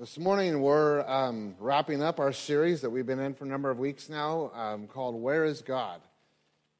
This 0.00 0.18
morning, 0.18 0.62
we're 0.62 1.06
um, 1.06 1.54
wrapping 1.58 2.02
up 2.02 2.20
our 2.20 2.32
series 2.32 2.80
that 2.80 2.88
we've 2.88 3.04
been 3.04 3.20
in 3.20 3.34
for 3.34 3.44
a 3.44 3.48
number 3.48 3.70
of 3.70 3.78
weeks 3.78 4.08
now 4.08 4.50
um, 4.54 4.86
called 4.86 5.14
Where 5.14 5.44
is 5.44 5.60
God? 5.60 6.00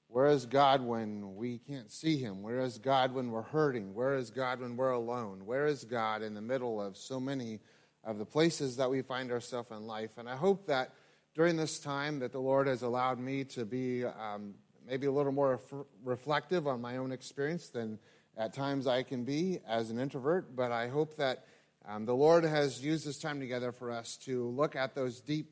Where 0.08 0.28
is 0.28 0.46
God 0.46 0.80
when 0.80 1.36
we 1.36 1.58
can't 1.58 1.92
see 1.92 2.16
Him? 2.16 2.42
Where 2.42 2.60
is 2.60 2.78
God 2.78 3.12
when 3.12 3.30
we're 3.30 3.42
hurting? 3.42 3.92
Where 3.92 4.14
is 4.14 4.30
God 4.30 4.62
when 4.62 4.74
we're 4.74 4.92
alone? 4.92 5.44
Where 5.44 5.66
is 5.66 5.84
God 5.84 6.22
in 6.22 6.32
the 6.32 6.40
middle 6.40 6.80
of 6.80 6.96
so 6.96 7.20
many 7.20 7.60
of 8.04 8.16
the 8.16 8.24
places 8.24 8.78
that 8.78 8.90
we 8.90 9.02
find 9.02 9.30
ourselves 9.30 9.70
in 9.70 9.86
life? 9.86 10.12
And 10.16 10.26
I 10.26 10.36
hope 10.36 10.64
that 10.68 10.94
during 11.34 11.58
this 11.58 11.78
time 11.78 12.20
that 12.20 12.32
the 12.32 12.40
Lord 12.40 12.68
has 12.68 12.80
allowed 12.80 13.18
me 13.18 13.44
to 13.44 13.66
be 13.66 14.02
um, 14.02 14.54
maybe 14.88 15.06
a 15.06 15.12
little 15.12 15.32
more 15.32 15.60
ref- 15.70 15.86
reflective 16.02 16.66
on 16.66 16.80
my 16.80 16.96
own 16.96 17.12
experience 17.12 17.68
than 17.68 17.98
at 18.38 18.54
times 18.54 18.86
I 18.86 19.02
can 19.02 19.24
be 19.24 19.58
as 19.68 19.90
an 19.90 19.98
introvert, 19.98 20.56
but 20.56 20.72
I 20.72 20.88
hope 20.88 21.18
that 21.18 21.44
um, 21.88 22.04
the 22.04 22.14
Lord 22.14 22.44
has 22.44 22.82
used 22.84 23.06
this 23.06 23.18
time 23.18 23.40
together 23.40 23.72
for 23.72 23.90
us 23.90 24.16
to 24.24 24.48
look 24.48 24.76
at 24.76 24.94
those 24.94 25.20
deep, 25.20 25.50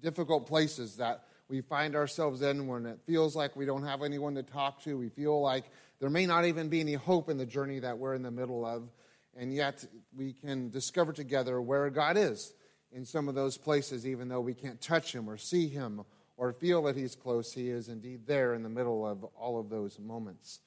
difficult 0.00 0.46
places 0.46 0.96
that 0.96 1.24
we 1.48 1.60
find 1.60 1.94
ourselves 1.94 2.42
in 2.42 2.66
when 2.66 2.86
it 2.86 2.98
feels 3.06 3.36
like 3.36 3.54
we 3.54 3.66
don't 3.66 3.84
have 3.84 4.02
anyone 4.02 4.34
to 4.34 4.42
talk 4.42 4.82
to. 4.82 4.96
We 4.96 5.10
feel 5.10 5.40
like 5.40 5.64
there 6.00 6.10
may 6.10 6.26
not 6.26 6.44
even 6.44 6.68
be 6.68 6.80
any 6.80 6.94
hope 6.94 7.28
in 7.28 7.38
the 7.38 7.46
journey 7.46 7.78
that 7.80 7.98
we're 7.98 8.14
in 8.14 8.22
the 8.22 8.30
middle 8.30 8.64
of. 8.64 8.88
And 9.36 9.54
yet 9.54 9.84
we 10.16 10.32
can 10.32 10.70
discover 10.70 11.12
together 11.12 11.60
where 11.60 11.90
God 11.90 12.16
is 12.16 12.54
in 12.90 13.04
some 13.04 13.28
of 13.28 13.34
those 13.34 13.58
places, 13.58 14.06
even 14.06 14.28
though 14.28 14.40
we 14.40 14.54
can't 14.54 14.80
touch 14.80 15.14
Him 15.14 15.28
or 15.28 15.36
see 15.36 15.68
Him 15.68 16.02
or 16.36 16.52
feel 16.52 16.82
that 16.84 16.96
He's 16.96 17.14
close. 17.14 17.52
He 17.52 17.68
is 17.68 17.88
indeed 17.88 18.26
there 18.26 18.54
in 18.54 18.62
the 18.62 18.68
middle 18.68 19.06
of 19.06 19.24
all 19.24 19.60
of 19.60 19.68
those 19.68 19.98
moments. 19.98 20.60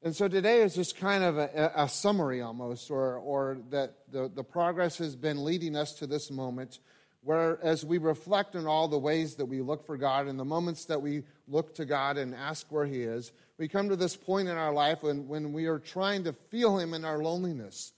And 0.00 0.14
so 0.14 0.28
today 0.28 0.62
is 0.62 0.76
just 0.76 0.96
kind 0.96 1.24
of 1.24 1.38
a, 1.38 1.72
a, 1.74 1.88
summary 1.88 2.40
almost, 2.40 2.88
or, 2.88 3.16
or 3.16 3.58
that 3.70 3.94
the, 4.12 4.30
the 4.32 4.44
progress 4.44 4.98
has 4.98 5.16
been 5.16 5.44
leading 5.44 5.74
us 5.74 5.94
to 5.94 6.06
this 6.06 6.30
moment 6.30 6.78
where, 7.22 7.58
as 7.64 7.84
we 7.84 7.98
reflect 7.98 8.54
on 8.54 8.64
all 8.64 8.86
the 8.86 8.98
ways 8.98 9.34
that 9.34 9.46
we 9.46 9.60
look 9.60 9.84
for 9.84 9.96
God 9.96 10.28
and 10.28 10.38
the 10.38 10.44
moments 10.44 10.84
that 10.84 11.02
we 11.02 11.24
look 11.48 11.74
to 11.74 11.84
God 11.84 12.16
and 12.16 12.32
ask 12.32 12.70
where 12.70 12.86
He 12.86 13.02
is, 13.02 13.32
we 13.58 13.66
come 13.66 13.88
to 13.88 13.96
this 13.96 14.14
point 14.14 14.46
in 14.46 14.56
our 14.56 14.72
life 14.72 15.02
when, 15.02 15.26
when 15.26 15.52
we 15.52 15.66
are 15.66 15.80
trying 15.80 16.22
to 16.24 16.32
feel 16.32 16.78
Him 16.78 16.94
in 16.94 17.04
our 17.04 17.18
loneliness, 17.18 17.92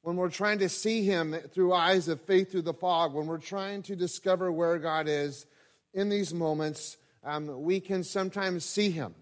when 0.00 0.16
we're 0.16 0.30
trying 0.30 0.60
to 0.60 0.70
see 0.70 1.04
Him 1.04 1.36
through 1.52 1.74
eyes 1.74 2.08
of 2.08 2.22
faith 2.22 2.50
through 2.50 2.62
the 2.62 2.72
fog, 2.72 3.12
when 3.12 3.26
we're 3.26 3.36
trying 3.36 3.82
to 3.82 3.94
discover 3.94 4.50
where 4.50 4.78
God 4.78 5.06
is. 5.06 5.44
In 5.92 6.08
these 6.08 6.32
moments, 6.32 6.96
um, 7.22 7.62
we 7.62 7.78
can 7.78 8.04
sometimes 8.04 8.64
see 8.64 8.90
Him 8.90 9.14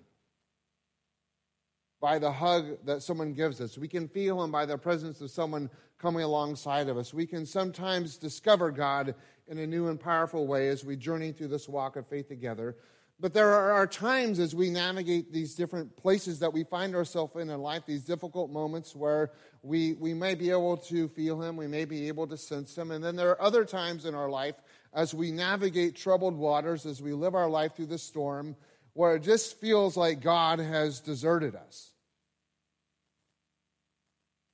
by 2.01 2.19
the 2.19 2.33
hug 2.33 2.79
that 2.85 3.03
someone 3.03 3.35
gives 3.35 3.61
us. 3.61 3.77
We 3.77 3.89
can 3.89 4.09
feel 4.09 4.43
Him 4.43 4.51
by 4.51 4.67
the 4.67 4.79
presence 4.79 5.21
of 5.21 5.31
someone 5.31 5.71
coming 5.99 6.23
alongside 6.23 6.89
of 6.89 6.97
us. 6.97 7.13
We 7.13 7.27
can 7.27 7.45
sometimes 7.45 8.17
discover 8.17 8.71
God 8.71 9.15
in 9.49 9.59
a 9.59 9.67
new 9.67 9.89
and 9.89 10.01
powerful 10.01 10.47
way 10.47 10.69
as 10.69 10.85
we 10.85 10.97
journey 10.97 11.33
through 11.33 11.49
this 11.49 11.69
walk 11.69 11.97
of 11.97 12.07
faith 12.07 12.29
together. 12.29 12.77
But 13.21 13.35
there 13.35 13.51
are 13.51 13.87
times 13.87 14.39
as 14.39 14.55
we 14.55 14.71
navigate 14.71 15.31
these 15.31 15.55
different 15.55 15.95
places 15.95 16.39
that 16.39 16.55
we 16.55 16.65
find 16.65 16.95
ourselves 16.95 17.37
in 17.37 17.51
in 17.51 17.61
life, 17.61 17.83
these 17.85 18.03
difficult 18.03 18.51
moments 18.51 18.97
where 18.97 19.33
we, 19.63 19.93
we 19.93 20.15
may 20.15 20.35
be 20.35 20.51
able 20.51 20.79
to 20.79 21.07
feel 21.09 21.43
Him, 21.43 21.55
we 21.55 21.67
may 21.67 21.85
be 21.85 22.09
able 22.09 22.27
to 22.29 22.39
sense 22.39 22.79
Him. 22.79 22.91
And 22.91 23.05
then 23.05 23.17
there 23.17 23.29
are 23.29 23.43
other 23.43 23.67
times 23.67 24.07
in 24.07 24.15
our 24.15 24.31
life 24.31 24.55
as 24.95 25.13
we 25.13 25.31
navigate 25.31 25.97
troubled 25.97 26.35
waters, 26.35 26.87
as 26.87 27.03
we 27.03 27.13
live 27.13 27.35
our 27.35 27.51
life 27.51 27.77
through 27.77 27.87
the 27.87 27.99
storm, 27.99 28.57
where 28.95 29.17
it 29.17 29.23
just 29.23 29.61
feels 29.61 29.97
like 29.97 30.21
God 30.21 30.59
has 30.59 31.01
deserted 31.01 31.55
us. 31.55 31.93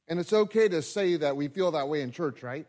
And 0.08 0.20
it's 0.20 0.32
okay 0.32 0.68
to 0.68 0.82
say 0.82 1.16
that 1.16 1.36
we 1.36 1.48
feel 1.48 1.72
that 1.72 1.88
way 1.88 2.02
in 2.02 2.12
church, 2.12 2.42
right? 2.42 2.66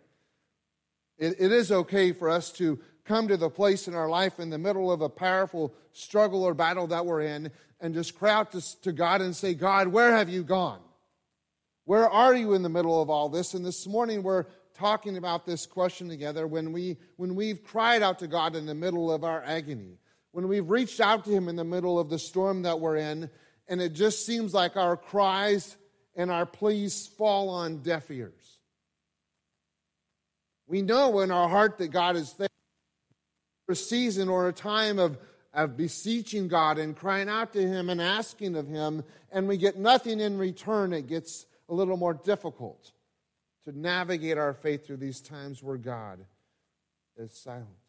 It, 1.17 1.35
it 1.39 1.51
is 1.51 1.71
okay 1.71 2.11
for 2.11 2.29
us 2.29 2.51
to 2.53 2.79
come 3.05 3.27
to 3.27 3.37
the 3.37 3.49
place 3.49 3.87
in 3.87 3.95
our 3.95 4.09
life 4.09 4.39
in 4.39 4.49
the 4.49 4.57
middle 4.57 4.91
of 4.91 5.01
a 5.01 5.09
powerful 5.09 5.73
struggle 5.93 6.43
or 6.43 6.53
battle 6.53 6.87
that 6.87 7.05
we're 7.05 7.21
in 7.21 7.51
and 7.79 7.93
just 7.93 8.17
cry 8.17 8.31
out 8.31 8.51
to, 8.51 8.81
to 8.81 8.91
God 8.91 9.21
and 9.21 9.35
say, 9.35 9.53
God, 9.53 9.87
where 9.87 10.11
have 10.11 10.29
you 10.29 10.43
gone? 10.43 10.81
Where 11.85 12.09
are 12.09 12.35
you 12.35 12.53
in 12.53 12.63
the 12.63 12.69
middle 12.69 13.01
of 13.01 13.09
all 13.09 13.29
this? 13.29 13.53
And 13.53 13.65
this 13.65 13.87
morning 13.87 14.23
we're 14.23 14.45
talking 14.73 15.17
about 15.17 15.45
this 15.45 15.65
question 15.65 16.09
together 16.09 16.45
when, 16.45 16.71
we, 16.71 16.97
when 17.15 17.35
we've 17.35 17.63
cried 17.63 18.03
out 18.03 18.19
to 18.19 18.27
God 18.27 18.55
in 18.55 18.65
the 18.65 18.75
middle 18.75 19.11
of 19.11 19.23
our 19.23 19.41
agony, 19.43 19.97
when 20.37 20.47
we've 20.47 20.69
reached 20.69 20.99
out 20.99 21.25
to 21.25 21.31
Him 21.31 21.49
in 21.49 21.55
the 21.55 21.63
middle 21.63 21.97
of 21.97 22.11
the 22.11 22.19
storm 22.19 22.61
that 22.61 22.79
we're 22.79 22.97
in, 22.97 23.27
and 23.67 23.81
it 23.81 23.93
just 23.93 24.23
seems 24.23 24.53
like 24.53 24.77
our 24.77 24.95
cries 24.95 25.75
and 26.15 26.29
our 26.29 26.45
pleas 26.45 27.07
fall 27.07 27.49
on 27.49 27.77
deaf 27.77 28.11
ears. 28.11 28.59
We 30.67 30.83
know 30.83 31.21
in 31.21 31.31
our 31.31 31.49
heart 31.49 31.79
that 31.79 31.87
God 31.87 32.15
is 32.15 32.33
there. 32.33 32.49
For 33.65 33.71
a 33.71 33.75
season 33.75 34.29
or 34.29 34.47
a 34.47 34.53
time 34.53 34.99
of, 34.99 35.17
of 35.55 35.75
beseeching 35.75 36.47
God 36.49 36.77
and 36.77 36.95
crying 36.95 37.29
out 37.29 37.53
to 37.53 37.67
Him 37.67 37.89
and 37.89 37.99
asking 37.99 38.55
of 38.57 38.67
Him, 38.67 39.03
and 39.31 39.47
we 39.47 39.57
get 39.57 39.75
nothing 39.75 40.19
in 40.19 40.37
return, 40.37 40.93
it 40.93 41.07
gets 41.07 41.47
a 41.67 41.73
little 41.73 41.97
more 41.97 42.13
difficult 42.13 42.91
to 43.65 43.75
navigate 43.75 44.37
our 44.37 44.53
faith 44.53 44.85
through 44.85 44.97
these 44.97 45.19
times 45.19 45.63
where 45.63 45.77
God 45.77 46.19
is 47.17 47.31
silent. 47.31 47.86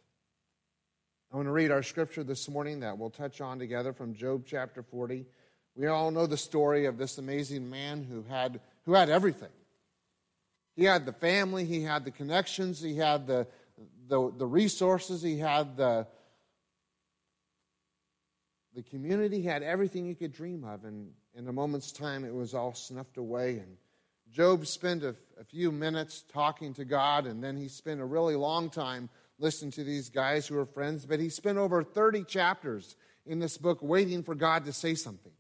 I 1.31 1.37
want 1.37 1.47
to 1.47 1.53
read 1.53 1.71
our 1.71 1.83
scripture 1.83 2.25
this 2.25 2.49
morning 2.49 2.81
that 2.81 2.97
we'll 2.97 3.11
touch 3.11 3.43
on 3.43 3.59
together 3.59 3.93
from 3.93 4.15
Job 4.15 4.45
chapter 4.47 4.83
40. 4.83 5.27
We 5.77 5.87
all 5.87 6.11
know 6.11 6.27
the 6.27 6.39
story 6.39 6.87
of 6.87 6.97
this 6.97 7.19
amazing 7.19 7.69
man 7.69 8.03
who 8.03 8.23
had, 8.23 8.61
who 8.87 8.95
had 8.95 9.11
everything. 9.11 9.51
He 10.75 10.85
had 10.85 11.05
the 11.05 11.13
family, 11.13 11.67
he 11.67 11.83
had 11.83 12.07
the 12.07 12.11
connections, 12.11 12.81
he 12.81 12.97
had 12.97 13.27
the, 13.27 13.47
the, 14.09 14.33
the 14.39 14.47
resources, 14.47 15.21
he 15.21 15.39
had 15.39 15.77
the, 15.77 16.07
the 18.75 18.83
community, 18.83 19.43
he 19.43 19.47
had 19.47 19.63
everything 19.63 20.07
you 20.07 20.15
could 20.15 20.33
dream 20.33 20.65
of. 20.65 20.85
And 20.85 21.11
in 21.35 21.47
a 21.47 21.53
moment's 21.53 21.93
time, 21.93 22.25
it 22.25 22.33
was 22.33 22.55
all 22.55 22.73
snuffed 22.73 23.19
away. 23.19 23.59
And 23.59 23.77
Job 24.33 24.67
spent 24.67 25.03
a, 25.03 25.15
a 25.39 25.45
few 25.45 25.73
minutes 25.73 26.25
talking 26.33 26.73
to 26.75 26.87
God, 26.87 27.27
and 27.27 27.45
then 27.45 27.59
he 27.59 27.69
spent 27.69 28.01
a 28.01 28.07
really 28.07 28.35
long 28.35 28.71
time 28.71 29.11
listening 29.39 29.71
to 29.73 29.85
these 29.85 30.09
guys 30.09 30.47
who 30.47 30.59
are 30.59 30.67
friends. 30.67 31.07
But 31.07 31.21
he 31.21 31.29
spent 31.29 31.59
over 31.59 31.83
30 31.83 32.25
chapters 32.25 32.97
in 33.27 33.39
this 33.39 33.59
book 33.59 33.79
waiting 33.83 34.23
for 34.23 34.35
God 34.35 34.65
to 34.65 34.73
say 34.73 34.95
something. 34.95 35.33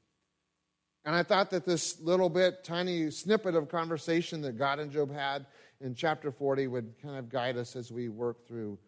And 1.04 1.14
I 1.14 1.22
thought 1.22 1.50
that 1.50 1.64
this 1.64 2.00
little 2.00 2.28
bit, 2.28 2.64
tiny 2.64 3.10
snippet 3.10 3.54
of 3.54 3.68
conversation 3.68 4.42
that 4.42 4.58
God 4.58 4.78
and 4.78 4.90
Job 4.90 5.12
had 5.12 5.46
in 5.80 5.94
chapter 5.94 6.30
40 6.30 6.66
would 6.66 6.94
kind 7.02 7.16
of 7.16 7.30
guide 7.30 7.56
us 7.56 7.76
as 7.76 7.90
we 7.90 8.08
work 8.08 8.46
through 8.46 8.78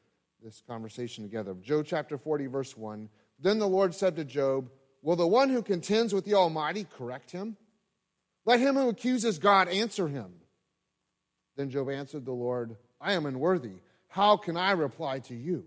this 0.42 0.62
conversation 0.66 1.24
together. 1.24 1.54
Job 1.62 1.86
chapter 1.88 2.18
40, 2.18 2.46
verse 2.46 2.76
1. 2.76 3.08
Then 3.38 3.58
the 3.58 3.68
Lord 3.68 3.94
said 3.94 4.16
to 4.16 4.24
Job, 4.24 4.70
Will 5.02 5.16
the 5.16 5.26
one 5.26 5.48
who 5.48 5.62
contends 5.62 6.12
with 6.12 6.26
the 6.26 6.34
Almighty 6.34 6.86
correct 6.98 7.30
him? 7.30 7.56
Let 8.44 8.60
him 8.60 8.74
who 8.74 8.88
accuses 8.88 9.38
God 9.38 9.68
answer 9.68 10.08
him. 10.08 10.32
Then 11.56 11.70
Job 11.70 11.88
answered 11.88 12.24
the 12.24 12.32
Lord, 12.32 12.76
I 13.00 13.14
am 13.14 13.26
unworthy. 13.26 13.76
How 14.10 14.36
can 14.36 14.56
I 14.56 14.72
reply 14.72 15.20
to 15.20 15.34
you? 15.34 15.64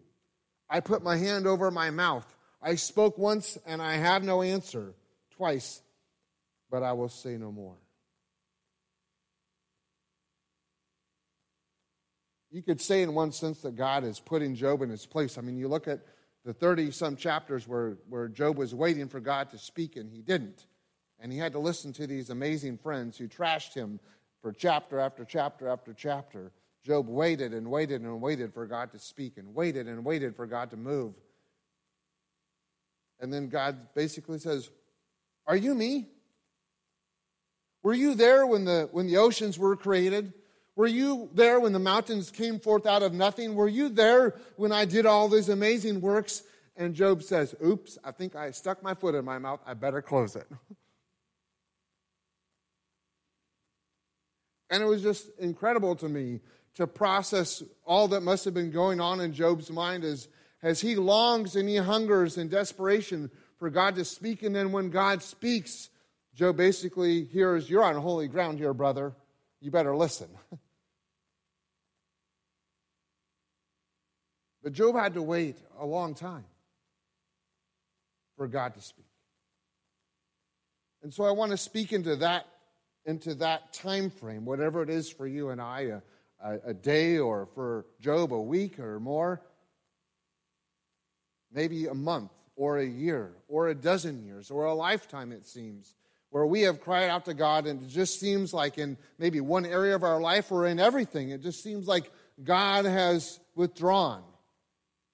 I 0.69 0.79
put 0.79 1.03
my 1.03 1.17
hand 1.17 1.47
over 1.47 1.71
my 1.71 1.89
mouth. 1.89 2.25
I 2.61 2.75
spoke 2.75 3.17
once 3.17 3.57
and 3.65 3.81
I 3.81 3.95
have 3.95 4.23
no 4.23 4.41
answer. 4.41 4.93
Twice 5.31 5.81
but 6.73 6.81
I 6.81 6.93
will 6.93 7.07
say 7.07 7.37
no 7.37 7.51
more. 7.51 7.75
You 12.49 12.63
could 12.63 12.81
say, 12.81 13.03
in 13.03 13.13
one 13.13 13.31
sense, 13.31 13.61
that 13.61 13.75
God 13.75 14.03
is 14.03 14.19
putting 14.19 14.55
Job 14.55 14.81
in 14.81 14.89
his 14.89 15.05
place. 15.05 15.37
I 15.37 15.41
mean, 15.41 15.55
you 15.55 15.67
look 15.67 15.87
at 15.87 15.99
the 16.43 16.51
30 16.51 16.89
some 16.89 17.15
chapters 17.15 17.67
where, 17.67 17.99
where 18.09 18.27
Job 18.27 18.57
was 18.57 18.73
waiting 18.73 19.07
for 19.07 19.19
God 19.19 19.51
to 19.51 19.59
speak 19.59 19.97
and 19.97 20.09
he 20.09 20.23
didn't. 20.23 20.65
And 21.19 21.31
he 21.31 21.37
had 21.37 21.51
to 21.51 21.59
listen 21.59 21.93
to 21.93 22.07
these 22.07 22.31
amazing 22.31 22.79
friends 22.79 23.19
who 23.19 23.27
trashed 23.27 23.75
him 23.75 23.99
for 24.41 24.51
chapter 24.51 24.99
after 24.99 25.23
chapter 25.23 25.67
after 25.67 25.93
chapter. 25.93 26.51
Job 26.85 27.07
waited 27.07 27.53
and 27.53 27.71
waited 27.71 28.01
and 28.01 28.21
waited 28.21 28.53
for 28.53 28.67
God 28.67 28.91
to 28.91 28.99
speak 28.99 29.37
and 29.37 29.55
waited 29.55 29.87
and 29.87 30.03
waited 30.03 30.35
for 30.35 30.45
God 30.45 30.69
to 30.71 30.77
move. 30.77 31.13
And 33.19 33.31
then 33.31 33.47
God 33.47 33.93
basically 33.95 34.39
says, 34.39 34.69
Are 35.47 35.55
you 35.55 35.73
me? 35.73 36.09
Were 37.83 37.93
you 37.93 38.15
there 38.15 38.45
when 38.45 38.65
the, 38.65 38.89
when 38.91 39.07
the 39.07 39.17
oceans 39.17 39.57
were 39.57 39.77
created? 39.77 40.33
Were 40.75 40.87
you 40.87 41.29
there 41.33 41.59
when 41.59 41.71
the 41.71 41.79
mountains 41.79 42.31
came 42.31 42.59
forth 42.59 42.85
out 42.85 43.03
of 43.03 43.13
nothing? 43.13 43.55
Were 43.55 43.69
you 43.69 43.89
there 43.89 44.35
when 44.57 44.71
I 44.71 44.85
did 44.85 45.05
all 45.05 45.29
these 45.29 45.49
amazing 45.49 46.01
works? 46.01 46.43
And 46.75 46.95
Job 46.95 47.23
says, 47.23 47.55
Oops, 47.65 47.97
I 48.03 48.11
think 48.11 48.35
I 48.35 48.51
stuck 48.51 48.83
my 48.83 48.93
foot 48.93 49.15
in 49.15 49.23
my 49.23 49.39
mouth. 49.39 49.61
I 49.65 49.73
better 49.73 50.01
close 50.01 50.35
it. 50.35 50.47
and 54.69 54.83
it 54.83 54.87
was 54.87 55.01
just 55.01 55.29
incredible 55.39 55.95
to 55.97 56.09
me 56.09 56.41
to 56.75 56.87
process 56.87 57.63
all 57.85 58.07
that 58.09 58.21
must 58.21 58.45
have 58.45 58.53
been 58.53 58.71
going 58.71 58.99
on 58.99 59.19
in 59.21 59.33
Job's 59.33 59.69
mind 59.69 60.03
as, 60.03 60.27
as 60.61 60.81
he 60.81 60.95
longs 60.95 61.55
and 61.55 61.69
he 61.69 61.75
hungers 61.77 62.37
in 62.37 62.49
desperation 62.49 63.29
for 63.59 63.69
God 63.69 63.95
to 63.95 64.05
speak. 64.05 64.43
And 64.43 64.55
then 64.55 64.71
when 64.71 64.89
God 64.89 65.21
speaks, 65.21 65.89
Job 66.33 66.57
basically 66.57 67.25
hears, 67.25 67.69
You're 67.69 67.83
on 67.83 67.95
holy 67.95 68.27
ground 68.27 68.59
here, 68.59 68.73
brother. 68.73 69.13
You 69.61 69.71
better 69.71 69.95
listen. 69.95 70.29
But 74.63 74.71
Job 74.71 74.95
had 74.95 75.15
to 75.15 75.21
wait 75.21 75.57
a 75.77 75.85
long 75.85 76.15
time 76.15 76.45
for 78.37 78.47
God 78.47 78.73
to 78.75 78.81
speak. 78.81 79.05
And 81.03 81.13
so 81.13 81.25
I 81.25 81.31
want 81.31 81.51
to 81.51 81.57
speak 81.57 81.91
into 81.91 82.15
that 82.17 82.47
into 83.05 83.35
that 83.35 83.73
time 83.73 84.09
frame, 84.09 84.45
whatever 84.45 84.81
it 84.81 84.89
is 84.89 85.09
for 85.09 85.27
you 85.27 85.49
and 85.49 85.61
I, 85.61 85.81
a, 85.81 86.01
a, 86.43 86.69
a 86.69 86.73
day 86.73 87.17
or 87.17 87.47
for 87.55 87.85
Job 87.99 88.33
a 88.33 88.41
week 88.41 88.79
or 88.79 88.99
more, 88.99 89.41
maybe 91.51 91.87
a 91.87 91.93
month 91.93 92.31
or 92.55 92.77
a 92.77 92.85
year 92.85 93.31
or 93.47 93.67
a 93.67 93.75
dozen 93.75 94.23
years 94.23 94.51
or 94.51 94.65
a 94.65 94.73
lifetime, 94.73 95.31
it 95.31 95.45
seems, 95.45 95.95
where 96.29 96.45
we 96.45 96.61
have 96.61 96.81
cried 96.81 97.09
out 97.09 97.25
to 97.25 97.33
God 97.33 97.65
and 97.65 97.81
it 97.81 97.89
just 97.89 98.19
seems 98.19 98.53
like 98.53 98.77
in 98.77 98.97
maybe 99.17 99.39
one 99.39 99.65
area 99.65 99.95
of 99.95 100.03
our 100.03 100.19
life 100.19 100.51
or 100.51 100.65
in 100.65 100.79
everything, 100.79 101.29
it 101.29 101.41
just 101.41 101.63
seems 101.63 101.87
like 101.87 102.11
God 102.43 102.85
has 102.85 103.39
withdrawn 103.55 104.23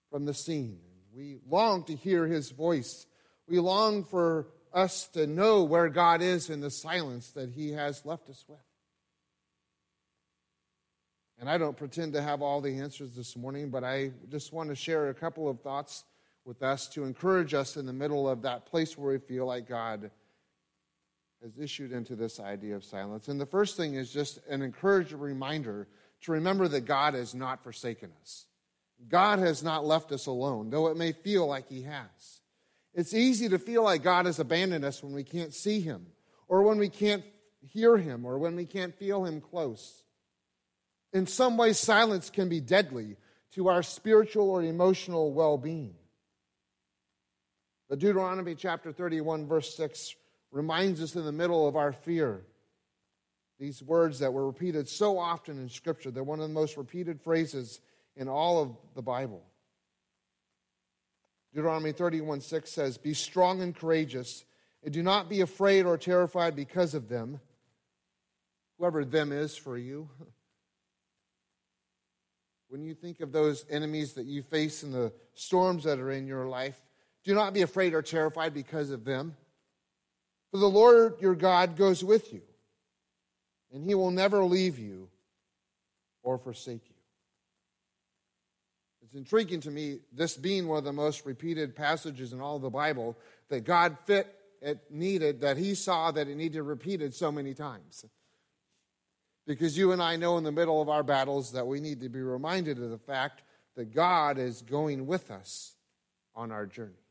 from 0.10 0.26
the 0.26 0.34
scene. 0.34 0.80
We 1.14 1.40
long 1.48 1.84
to 1.86 1.96
hear 1.96 2.26
his 2.26 2.52
voice. 2.52 3.06
We 3.48 3.60
long 3.60 4.04
for 4.04 4.48
us 4.74 5.08
to 5.10 5.28
know 5.28 5.64
where 5.64 5.90
God 5.90 6.22
is 6.22 6.50
in 6.50 6.62
the 6.62 6.70
silence 6.70 7.32
that 7.32 7.50
He 7.50 7.72
has 7.72 8.06
left 8.06 8.30
us 8.30 8.44
with. 8.48 8.60
And 11.40 11.50
I 11.50 11.58
don't 11.58 11.78
pretend 11.78 12.14
to 12.14 12.22
have 12.22 12.42
all 12.42 12.60
the 12.60 12.80
answers 12.80 13.16
this 13.16 13.38
morning, 13.38 13.70
but 13.70 13.84
I 13.84 14.12
just 14.30 14.52
want 14.52 14.70
to 14.70 14.76
share 14.76 15.08
a 15.08 15.14
couple 15.14 15.48
of 15.48 15.62
thoughts 15.62 16.04
with 16.44 16.62
us 16.62 16.88
to 16.90 17.06
encourage 17.06 17.54
us 17.54 17.78
in 17.78 17.86
the 17.86 17.94
middle 17.94 18.28
of 18.28 18.42
that 18.42 18.66
place 18.66 18.98
where 18.98 19.14
we 19.14 19.20
feel 19.20 19.46
like 19.46 19.68
God 19.68 20.12
has 21.42 21.58
issued 21.58 21.94
into 21.94 22.18
this 22.18 22.42
idea 22.42 22.76
of 22.76 22.84
silence. 22.84 23.30
And 23.30 23.40
the 23.40 23.46
first 23.46 23.78
thing 23.78 23.96
is 23.96 24.12
just 24.12 24.40
an 24.50 24.62
encouraging 24.62 25.20
reminder 25.20 25.88
to 26.22 26.34
remember 26.34 26.68
that 26.68 26.82
God 26.82 27.14
has 27.14 27.34
not 27.34 27.64
forsaken 27.64 28.12
us. 28.22 28.46
God 29.08 29.40
has 29.40 29.64
not 29.64 29.86
left 29.86 30.12
us 30.12 30.26
alone, 30.26 30.70
though 30.70 30.88
it 30.88 30.98
may 30.98 31.14
feel 31.14 31.48
like 31.48 31.70
He 31.70 31.84
has. 31.84 32.42
It's 32.94 33.14
easy 33.14 33.48
to 33.48 33.60
feel 33.60 33.84
like 33.84 34.04
God 34.04 34.26
has 34.26 34.40
abandoned 34.40 34.84
us 34.84 35.02
when 35.02 35.14
we 35.14 35.24
can't 35.24 35.54
see 35.54 35.80
Him, 35.80 36.08
or 36.50 36.64
when 36.64 36.78
we 36.78 36.90
can't 36.90 37.24
hear 37.62 37.96
Him, 37.96 38.26
or 38.26 38.38
when 38.38 38.58
we 38.58 38.66
can't 38.66 38.94
feel 38.94 39.24
Him 39.24 39.40
close. 39.40 40.04
In 41.14 41.26
some 41.26 41.58
ways, 41.58 41.80
silence 41.80 42.30
can 42.30 42.50
be 42.50 42.60
deadly 42.60 43.18
to 43.54 43.68
our 43.68 43.84
spiritual 43.84 44.50
or 44.50 44.64
emotional 44.64 45.34
well 45.34 45.58
being. 45.58 45.96
But 47.90 48.00
Deuteronomy 48.00 48.54
chapter 48.56 48.92
31, 48.92 49.48
verse 49.48 49.76
6 49.76 50.16
reminds 50.52 51.02
us 51.02 51.16
in 51.16 51.26
the 51.26 51.32
middle 51.32 51.68
of 51.68 51.76
our 51.76 51.92
fear 51.92 52.44
these 53.60 53.84
words 53.84 54.20
that 54.20 54.34
were 54.34 54.48
repeated 54.48 54.88
so 54.88 55.20
often 55.20 55.58
in 55.58 55.70
Scripture. 55.70 56.12
They're 56.12 56.24
one 56.24 56.40
of 56.40 56.48
the 56.48 56.54
most 56.54 56.78
repeated 56.78 57.22
phrases 57.22 57.82
in 58.16 58.30
all 58.30 58.62
of 58.62 58.78
the 58.96 59.02
Bible. 59.02 59.44
Deuteronomy 61.54 61.92
31 61.92 62.42
6 62.42 62.72
says, 62.72 62.98
Be 62.98 63.14
strong 63.14 63.62
and 63.62 63.76
courageous, 63.76 64.46
and 64.84 64.94
do 64.94 65.04
not 65.04 65.30
be 65.30 65.42
afraid 65.42 65.86
or 65.86 65.98
terrified 65.98 66.56
because 66.56 66.94
of 66.94 67.10
them, 67.10 67.42
whoever 68.78 69.04
them 69.04 69.34
is 69.34 69.58
for 69.58 69.78
you. 69.78 70.10
When 72.70 72.84
you 72.84 72.94
think 72.94 73.20
of 73.20 73.32
those 73.32 73.66
enemies 73.70 74.14
that 74.14 74.26
you 74.26 74.44
face 74.44 74.84
and 74.84 74.94
the 74.94 75.12
storms 75.34 75.84
that 75.84 76.00
are 76.00 76.12
in 76.12 76.28
your 76.28 76.48
life, 76.48 76.80
do 77.24 77.34
not 77.34 77.54
be 77.54 77.64
afraid 77.64 77.94
or 77.94 78.02
terrified 78.02 78.54
because 78.54 78.92
of 78.92 79.04
them. 79.04 79.36
For 80.52 80.58
the 80.60 80.70
Lord 80.70 81.16
your 81.20 81.36
God 81.36 81.76
goes 81.76 82.04
with 82.04 82.32
you, 82.32 82.42
and 83.74 83.84
he 83.84 83.96
will 83.96 84.12
never 84.12 84.44
leave 84.44 84.80
you 84.80 85.10
or 86.24 86.38
forsake 86.38 86.88
you. 86.88 86.96
It's 89.04 89.16
intriguing 89.16 89.62
to 89.62 89.72
me, 89.72 90.00
this 90.14 90.38
being 90.38 90.68
one 90.68 90.78
of 90.78 90.84
the 90.84 90.94
most 90.94 91.26
repeated 91.26 91.76
passages 91.76 92.34
in 92.34 92.42
all 92.42 92.60
the 92.60 92.70
Bible, 92.70 93.18
that 93.50 93.62
God 93.62 93.98
fit 94.06 94.28
it 94.62 94.80
needed, 94.92 95.42
that 95.42 95.58
He 95.58 95.74
saw 95.74 96.12
that 96.12 96.28
it 96.28 96.36
needed 96.36 96.62
repeated 96.62 97.16
so 97.16 97.32
many 97.32 97.54
times. 97.54 98.06
Because 99.50 99.76
you 99.76 99.94
and 99.94 100.00
I 100.00 100.16
know 100.16 100.38
in 100.38 100.44
the 100.44 100.52
middle 100.52 100.80
of 100.80 100.90
our 100.90 101.02
battles 101.02 101.54
that 101.54 101.66
we 101.66 101.80
need 101.80 102.02
to 102.02 102.10
be 102.10 102.22
reminded 102.22 102.78
of 102.78 102.92
the 102.92 103.00
fact 103.00 103.42
that 103.76 103.96
God 103.96 104.38
is 104.38 104.62
going 104.62 105.08
with 105.08 105.32
us 105.32 105.74
on 106.36 106.52
our 106.52 106.68
journey. 106.68 107.02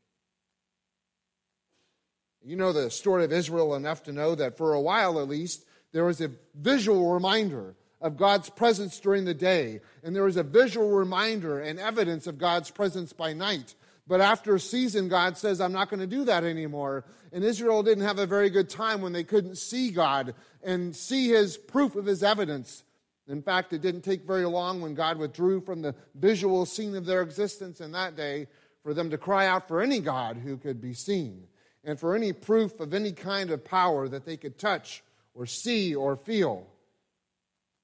You 2.41 2.55
know 2.55 2.71
the 2.71 2.89
story 2.91 3.25
of 3.25 3.33
Israel 3.33 3.75
enough 3.75 4.03
to 4.03 4.13
know 4.13 4.35
that 4.35 4.55
for 4.55 4.71
a 4.71 4.79
while 4.79 5.19
at 5.19 5.27
least, 5.27 5.65
there 5.91 6.05
was 6.05 6.21
a 6.21 6.31
visual 6.55 7.11
reminder 7.11 7.75
of 7.99 8.15
God's 8.15 8.49
presence 8.49 9.01
during 9.01 9.25
the 9.25 9.33
day, 9.33 9.81
and 10.01 10.15
there 10.15 10.23
was 10.23 10.37
a 10.37 10.43
visual 10.43 10.91
reminder 10.91 11.59
and 11.59 11.77
evidence 11.77 12.25
of 12.25 12.37
God's 12.37 12.71
presence 12.71 13.11
by 13.11 13.33
night. 13.33 13.75
But 14.09 14.21
after 14.21 14.55
a 14.55 14.59
season, 14.59 15.07
God 15.07 15.37
says, 15.37 15.61
I'm 15.61 15.71
not 15.71 15.91
going 15.91 15.99
to 15.99 16.07
do 16.07 16.25
that 16.25 16.43
anymore. 16.43 17.05
And 17.31 17.43
Israel 17.43 17.83
didn't 17.83 18.05
have 18.05 18.17
a 18.17 18.25
very 18.25 18.49
good 18.49 18.67
time 18.67 19.01
when 19.01 19.13
they 19.13 19.23
couldn't 19.23 19.59
see 19.59 19.91
God 19.91 20.33
and 20.63 20.95
see 20.95 21.27
his 21.27 21.57
proof 21.57 21.95
of 21.95 22.07
his 22.07 22.23
evidence. 22.23 22.83
In 23.27 23.43
fact, 23.43 23.71
it 23.71 23.83
didn't 23.83 24.01
take 24.01 24.25
very 24.25 24.45
long 24.45 24.81
when 24.81 24.95
God 24.95 25.19
withdrew 25.19 25.61
from 25.61 25.83
the 25.83 25.93
visual 26.15 26.65
scene 26.65 26.95
of 26.95 27.05
their 27.05 27.21
existence 27.21 27.81
in 27.81 27.91
that 27.91 28.15
day 28.15 28.47
for 28.81 28.95
them 28.95 29.11
to 29.11 29.17
cry 29.19 29.45
out 29.45 29.67
for 29.67 29.79
any 29.79 29.99
God 29.99 30.37
who 30.37 30.57
could 30.57 30.81
be 30.81 30.95
seen 30.95 31.45
and 31.83 31.99
for 31.99 32.15
any 32.15 32.33
proof 32.33 32.79
of 32.79 32.95
any 32.95 33.11
kind 33.11 33.51
of 33.51 33.63
power 33.63 34.07
that 34.07 34.25
they 34.25 34.37
could 34.37 34.57
touch 34.57 35.03
or 35.35 35.45
see 35.45 35.93
or 35.93 36.15
feel 36.15 36.65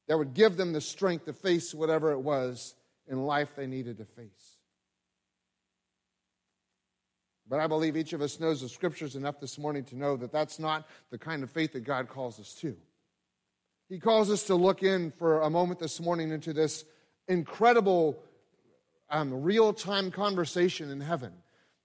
that 0.07 0.17
would 0.17 0.33
give 0.33 0.57
them 0.57 0.73
the 0.73 0.81
strength 0.81 1.25
to 1.25 1.33
face 1.33 1.71
whatever 1.71 2.11
it 2.13 2.19
was 2.19 2.73
in 3.07 3.27
life 3.27 3.49
they 3.55 3.67
needed 3.67 3.99
to 3.99 4.05
face. 4.05 4.54
But 7.47 7.59
I 7.59 7.67
believe 7.67 7.95
each 7.95 8.13
of 8.13 8.21
us 8.21 8.39
knows 8.39 8.61
the 8.61 8.69
scriptures 8.69 9.15
enough 9.15 9.39
this 9.39 9.57
morning 9.57 9.83
to 9.85 9.95
know 9.95 10.17
that 10.17 10.31
that's 10.31 10.57
not 10.57 10.87
the 11.11 11.17
kind 11.17 11.43
of 11.43 11.51
faith 11.51 11.73
that 11.73 11.83
God 11.83 12.09
calls 12.09 12.39
us 12.39 12.53
to. 12.55 12.75
He 13.87 13.99
calls 13.99 14.31
us 14.31 14.43
to 14.43 14.55
look 14.55 14.81
in 14.81 15.11
for 15.11 15.41
a 15.41 15.49
moment 15.49 15.79
this 15.79 15.99
morning 15.99 16.31
into 16.31 16.53
this 16.53 16.85
incredible 17.27 18.19
um, 19.09 19.43
real 19.43 19.73
time 19.73 20.09
conversation 20.09 20.89
in 20.89 21.01
heaven. 21.01 21.33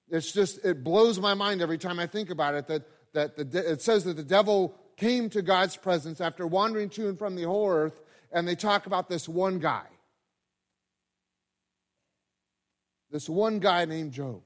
It's 0.09 0.33
just, 0.33 0.65
it 0.65 0.83
blows 0.83 1.21
my 1.21 1.35
mind 1.35 1.61
every 1.61 1.79
time 1.79 2.01
I 2.01 2.07
think 2.07 2.31
about 2.31 2.55
it 2.55 2.67
that, 2.69 2.83
that 3.13 3.53
the, 3.53 3.73
it 3.73 3.83
says 3.83 4.05
that 4.05 4.17
the 4.17 4.25
devil 4.25 4.75
came 4.97 5.29
to 5.31 5.43
God's 5.43 5.77
presence 5.77 6.21
after 6.21 6.47
wandering 6.47 6.89
to 6.91 7.09
and 7.09 7.19
from 7.19 7.37
the 7.37 7.45
whole 7.45 7.69
earth 7.69 8.01
and 8.33 8.47
they 8.49 8.55
talk 8.55 8.87
about 8.87 9.09
this 9.09 9.29
one 9.29 9.59
guy. 9.59 9.85
This 13.11 13.29
one 13.29 13.59
guy 13.59 13.85
named 13.85 14.13
Job. 14.13 14.43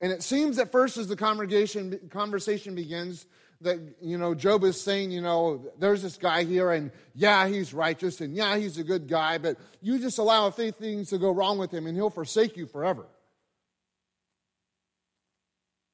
And 0.00 0.12
it 0.12 0.22
seems 0.22 0.58
at 0.58 0.72
first, 0.72 0.96
as 0.96 1.08
the 1.08 1.16
congregation 1.16 1.98
conversation 2.10 2.74
begins, 2.74 3.26
that 3.60 3.78
you 4.00 4.16
know 4.16 4.34
Job 4.34 4.64
is 4.64 4.80
saying, 4.80 5.10
you 5.10 5.20
know, 5.20 5.70
there's 5.78 6.02
this 6.02 6.16
guy 6.16 6.44
here, 6.44 6.70
and 6.70 6.90
yeah, 7.14 7.46
he's 7.46 7.74
righteous, 7.74 8.20
and 8.20 8.34
yeah, 8.34 8.56
he's 8.56 8.78
a 8.78 8.84
good 8.84 9.08
guy, 9.08 9.36
but 9.36 9.58
you 9.82 9.98
just 9.98 10.18
allow 10.18 10.46
a 10.46 10.52
few 10.52 10.72
things 10.72 11.10
to 11.10 11.18
go 11.18 11.30
wrong 11.30 11.58
with 11.58 11.72
him, 11.72 11.86
and 11.86 11.96
he'll 11.96 12.10
forsake 12.10 12.56
you 12.56 12.66
forever. 12.66 13.06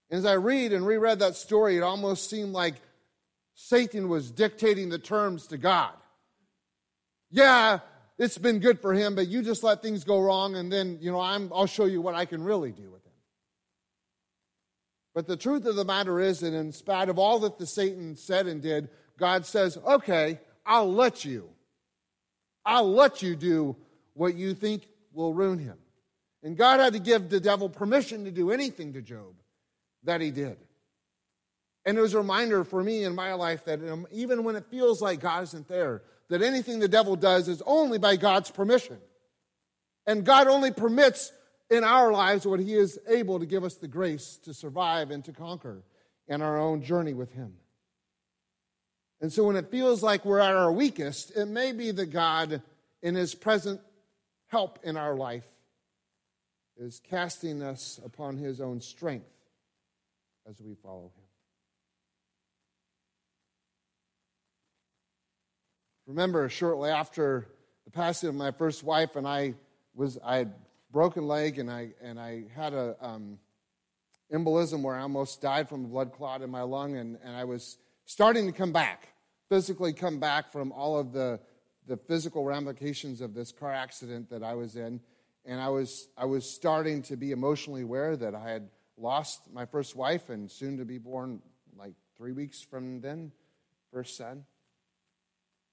And 0.09 0.19
as 0.19 0.25
I 0.25 0.35
read 0.35 0.73
and 0.73 0.87
reread 0.87 1.19
that 1.19 1.35
story, 1.35 1.77
it 1.77 1.83
almost 1.83 2.31
seemed 2.31 2.53
like 2.53 2.77
Satan 3.55 4.09
was 4.09 4.31
dictating 4.31 4.89
the 4.89 4.99
terms 4.99 5.49
to 5.49 5.59
God. 5.59 5.93
Yeah, 7.33 7.81
it's 8.19 8.39
been 8.39 8.61
good 8.61 8.81
for 8.81 8.95
him, 8.95 9.17
but 9.17 9.27
you 9.27 9.43
just 9.43 9.65
let 9.65 9.83
things 9.83 10.05
go 10.05 10.21
wrong, 10.21 10.55
and 10.55 10.73
then, 10.73 10.99
you 11.01 11.11
know, 11.11 11.21
I'm, 11.21 11.51
I'll 11.53 11.67
show 11.67 11.87
you 11.87 12.01
what 12.01 12.15
I 12.15 12.25
can 12.25 12.45
really 12.45 12.71
do 12.71 12.89
with. 12.89 13.06
But 15.17 15.27
the 15.27 15.37
truth 15.39 15.65
of 15.65 15.77
the 15.77 15.85
matter 15.87 16.21
is 16.21 16.41
that, 16.41 16.53
in 16.53 16.73
spite 16.73 17.09
of 17.09 17.19
all 17.19 17.39
that 17.39 17.57
the 17.59 17.65
Satan 17.65 18.17
said 18.17 18.47
and 18.47 18.61
did, 18.61 18.91
God 19.19 19.47
says, 19.47 19.79
okay, 19.79 20.39
I'll 20.67 20.93
let 20.93 21.25
you. 21.25 21.49
I'll 22.67 22.93
let 22.93 23.23
you 23.23 23.35
do 23.35 23.77
what 24.13 24.35
you 24.35 24.53
think 24.53 24.87
will 25.15 25.33
ruin 25.33 25.59
him. 25.59 25.79
And 26.43 26.55
God 26.55 26.81
had 26.81 26.93
to 26.93 26.99
give 26.99 27.31
the 27.31 27.41
devil 27.41 27.71
permission 27.71 28.27
to 28.27 28.31
do 28.31 28.51
anything 28.51 28.93
to 28.93 29.01
Job 29.01 29.33
that 30.05 30.21
he 30.21 30.31
did. 30.31 30.59
And 31.87 31.97
it 31.97 32.03
was 32.03 32.13
a 32.13 32.19
reminder 32.19 32.63
for 32.63 32.85
me 32.85 33.05
in 33.05 33.15
my 33.15 33.33
life 33.33 33.65
that 33.65 33.81
um, 33.89 34.07
even 34.13 34.45
when 34.45 34.55
it 34.55 34.67
feels 34.67 35.01
like 35.01 35.21
God 35.21 35.45
isn't 35.45 35.67
there, 35.67 36.03
that 36.29 36.43
anything 36.43 36.79
the 36.79 36.89
devil 36.89 37.17
does 37.17 37.49
is 37.49 37.63
only 37.65 37.97
by 37.97 38.17
God's 38.17 38.51
permission. 38.51 38.99
And 40.07 40.27
God 40.27 40.47
only 40.47 40.73
permits 40.73 41.33
in 41.71 41.85
our 41.85 42.13
lives 42.13 42.47
what 42.47 42.61
he 42.61 42.75
is 42.75 42.99
able 43.09 43.41
to 43.41 43.47
give 43.47 43.65
us 43.65 43.75
the 43.75 43.89
grace 43.89 44.39
to 44.45 44.55
survive 44.55 45.11
and 45.11 45.25
to 45.25 45.33
conquer 45.33 45.83
in 46.29 46.43
our 46.43 46.59
own 46.59 46.83
journey 46.83 47.15
with 47.15 47.33
him. 47.33 47.55
And 49.21 49.33
so 49.33 49.45
when 49.45 49.57
it 49.57 49.71
feels 49.71 50.03
like 50.03 50.25
we're 50.25 50.41
at 50.41 50.55
our 50.55 50.71
weakest, 50.71 51.37
it 51.37 51.47
may 51.47 51.73
be 51.73 51.91
that 51.91 52.07
God, 52.07 52.63
in 53.03 53.15
his 53.15 53.35
present 53.35 53.81
help 54.49 54.79
in 54.83 54.97
our 54.97 55.15
life, 55.15 55.47
is 56.77 57.01
casting 57.01 57.63
us 57.63 57.99
upon 58.05 58.37
his 58.37 58.61
own 58.61 58.81
strength 58.81 59.31
as 60.49 60.61
we 60.61 60.75
follow 60.75 61.05
him. 61.17 61.25
Remember, 66.07 66.49
shortly 66.49 66.91
after 66.91 67.49
the 67.85 67.91
passing 67.91 68.29
of 68.29 68.35
my 68.35 68.53
first 68.53 68.85
wife, 68.85 69.17
and 69.17 69.27
I 69.27 69.55
was 69.95 70.19
I 70.23 70.37
had 70.37 70.53
broken 70.97 71.29
leg, 71.29 71.59
and 71.59 71.71
I 71.71 71.91
and 72.01 72.19
I 72.19 72.45
had 72.55 72.73
a 72.73 72.97
um, 73.03 73.39
embolism 74.33 74.81
where 74.81 74.97
I 74.97 75.03
almost 75.03 75.43
died 75.43 75.69
from 75.69 75.85
a 75.85 75.89
blood 75.89 76.11
clot 76.11 76.41
in 76.41 76.49
my 76.49 76.63
lung, 76.63 76.97
and, 76.97 77.19
and 77.23 77.37
I 77.37 77.45
was 77.45 77.77
starting 78.07 78.47
to 78.47 78.53
come 78.53 78.73
back, 78.73 79.09
physically 79.51 79.93
come 79.93 80.21
back 80.21 80.51
from 80.51 80.73
all 80.73 80.99
of 80.99 81.13
the 81.13 81.39
the 81.87 81.99
physical 81.99 82.47
ramifications 82.47 83.21
of 83.21 83.35
this 83.35 83.53
car 83.53 83.75
accident 83.75 84.31
that 84.31 84.43
I 84.43 84.55
was 84.55 84.77
in, 84.77 85.03
and 85.45 85.61
I 85.61 85.69
was 85.69 86.09
I 86.17 86.25
was 86.25 86.49
starting 86.49 87.03
to 87.03 87.17
be 87.19 87.31
emotionally 87.31 87.83
aware 87.83 88.17
that 88.17 88.35
I 88.35 88.49
had 88.49 88.71
lost 88.97 89.53
my 89.53 89.67
first 89.67 89.97
wife 89.97 90.31
and 90.31 90.51
soon 90.51 90.79
to 90.79 90.87
be 90.87 90.97
born 90.97 91.43
like 91.77 91.93
three 92.17 92.33
weeks 92.33 92.63
from 92.63 93.03
then, 93.03 93.33
first 93.93 94.17
son. 94.17 94.47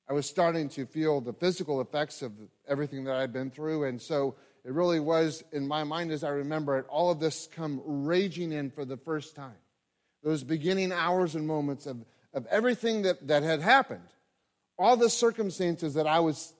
I 0.10 0.12
was 0.12 0.26
starting 0.26 0.68
to 0.72 0.86
feel 0.86 1.22
the 1.22 1.32
physical 1.32 1.80
effects 1.80 2.22
of 2.22 2.34
everything 2.68 3.06
that 3.06 3.16
I'd 3.16 3.32
been 3.32 3.52
through. 3.52 3.86
And 3.86 4.02
so 4.02 4.36
it 4.66 4.72
really 4.72 5.00
was, 5.00 5.44
in 5.52 5.68
my 5.68 5.84
mind 5.84 6.12
as 6.12 6.24
I 6.24 6.30
remember 6.30 6.78
it, 6.78 6.86
all 6.88 7.12
of 7.12 7.20
this 7.20 7.48
come 7.54 7.82
raging 7.86 8.52
in 8.52 8.72
for 8.72 8.86
the 8.86 8.98
first 8.98 9.36
time. 9.36 9.58
Those 10.24 10.44
beginning 10.44 10.92
hours 10.94 11.36
and 11.36 11.46
moments 11.46 11.86
of, 11.86 11.98
of 12.34 12.46
everything 12.48 13.02
that, 13.02 13.28
that 13.28 13.44
had 13.44 13.62
happened, 13.62 14.08
all 14.80 14.96
the 14.96 15.10
circumstances 15.10 15.96
that 15.96 16.08
I 16.08 16.22
was 16.22 16.54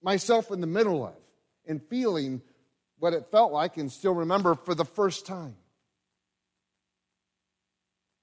myself 0.00 0.52
in 0.52 0.60
the 0.60 0.66
middle 0.68 1.04
of, 1.04 1.14
and 1.66 1.82
feeling 1.82 2.40
what 2.98 3.14
it 3.14 3.26
felt 3.32 3.52
like 3.52 3.76
and 3.76 3.90
still 3.90 4.14
remember 4.14 4.54
for 4.54 4.74
the 4.74 4.84
first 4.84 5.26
time. 5.26 5.56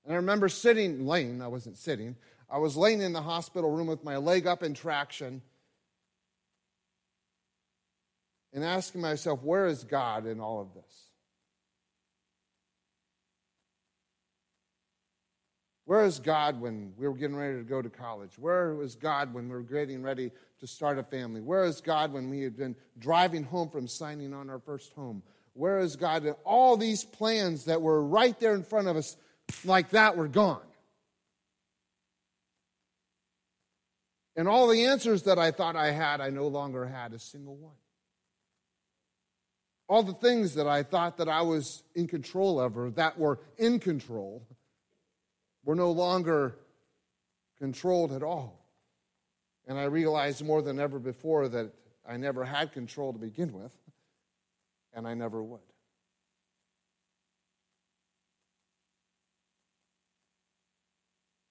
And 0.05 0.13
I 0.13 0.17
remember 0.17 0.47
sitting, 0.47 1.05
laying, 1.05 1.41
I 1.41 1.47
wasn't 1.47 1.77
sitting, 1.77 2.15
I 2.49 2.59
was 2.59 2.77
laying 2.77 3.01
in 3.01 3.11
the 3.11 3.21
hospital 3.21 3.69
room 3.69 3.87
with 3.87 4.05
my 4.05 4.15
leg 4.15 4.47
up 4.47 4.63
in 4.63 4.73
traction 4.73 5.41
and 8.57 8.65
asking 8.65 9.01
myself, 9.01 9.43
where 9.43 9.67
is 9.67 9.83
God 9.83 10.25
in 10.25 10.39
all 10.39 10.59
of 10.59 10.73
this? 10.73 11.11
Where 15.85 16.03
is 16.03 16.17
God 16.17 16.59
when 16.59 16.93
we 16.97 17.07
were 17.07 17.13
getting 17.13 17.35
ready 17.35 17.57
to 17.57 17.63
go 17.63 17.83
to 17.83 17.89
college? 17.91 18.31
Where 18.39 18.73
was 18.73 18.95
God 18.95 19.31
when 19.31 19.47
we 19.47 19.53
were 19.53 19.61
getting 19.61 20.01
ready 20.01 20.31
to 20.59 20.65
start 20.65 20.97
a 20.97 21.03
family? 21.03 21.39
Where 21.39 21.65
is 21.65 21.81
God 21.81 22.11
when 22.11 22.31
we 22.31 22.41
had 22.41 22.57
been 22.57 22.75
driving 22.97 23.43
home 23.43 23.69
from 23.69 23.87
signing 23.87 24.33
on 24.33 24.49
our 24.49 24.57
first 24.57 24.91
home? 24.93 25.21
Where 25.53 25.77
is 25.77 25.95
God 25.95 26.25
in 26.25 26.33
all 26.43 26.77
these 26.77 27.03
plans 27.03 27.65
that 27.65 27.83
were 27.83 28.03
right 28.03 28.39
there 28.39 28.55
in 28.55 28.63
front 28.63 28.87
of 28.87 28.97
us, 28.97 29.17
like 29.65 29.91
that, 29.91 30.17
were 30.17 30.27
gone? 30.27 30.65
And 34.35 34.47
all 34.47 34.67
the 34.67 34.85
answers 34.85 35.21
that 35.23 35.37
I 35.37 35.51
thought 35.51 35.75
I 35.75 35.91
had, 35.91 36.21
I 36.21 36.31
no 36.31 36.47
longer 36.47 36.87
had 36.87 37.13
a 37.13 37.19
single 37.19 37.55
one. 37.55 37.75
All 39.89 40.03
the 40.03 40.13
things 40.13 40.55
that 40.55 40.67
I 40.67 40.83
thought 40.83 41.17
that 41.17 41.29
I 41.29 41.41
was 41.41 41.83
in 41.95 42.07
control 42.07 42.59
of 42.59 42.77
or 42.77 42.89
that 42.91 43.17
were 43.17 43.39
in 43.57 43.79
control 43.79 44.45
were 45.63 45.75
no 45.75 45.91
longer 45.91 46.55
controlled 47.57 48.11
at 48.11 48.23
all. 48.23 48.65
And 49.65 49.77
I 49.77 49.83
realized 49.83 50.45
more 50.45 50.61
than 50.61 50.79
ever 50.79 50.99
before 50.99 51.47
that 51.49 51.71
I 52.07 52.17
never 52.17 52.45
had 52.45 52.71
control 52.71 53.11
to 53.11 53.19
begin 53.19 53.51
with, 53.53 53.73
and 54.93 55.07
I 55.07 55.13
never 55.13 55.43
would. 55.43 55.59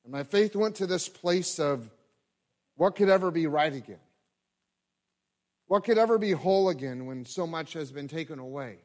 And 0.05 0.13
my 0.13 0.23
faith 0.23 0.55
went 0.55 0.77
to 0.77 0.87
this 0.87 1.09
place 1.09 1.59
of 1.59 1.91
what 2.77 2.97
could 2.97 3.09
ever 3.09 3.31
be 3.31 3.47
right 3.47 3.73
again? 3.73 3.99
What 5.67 5.85
could 5.85 5.99
ever 5.99 6.19
be 6.19 6.33
whole 6.33 6.69
again 6.69 7.07
when 7.07 7.25
so 7.25 7.47
much 7.47 7.73
has 7.73 7.91
been 7.91 8.09
taken 8.09 8.39
away? 8.39 8.79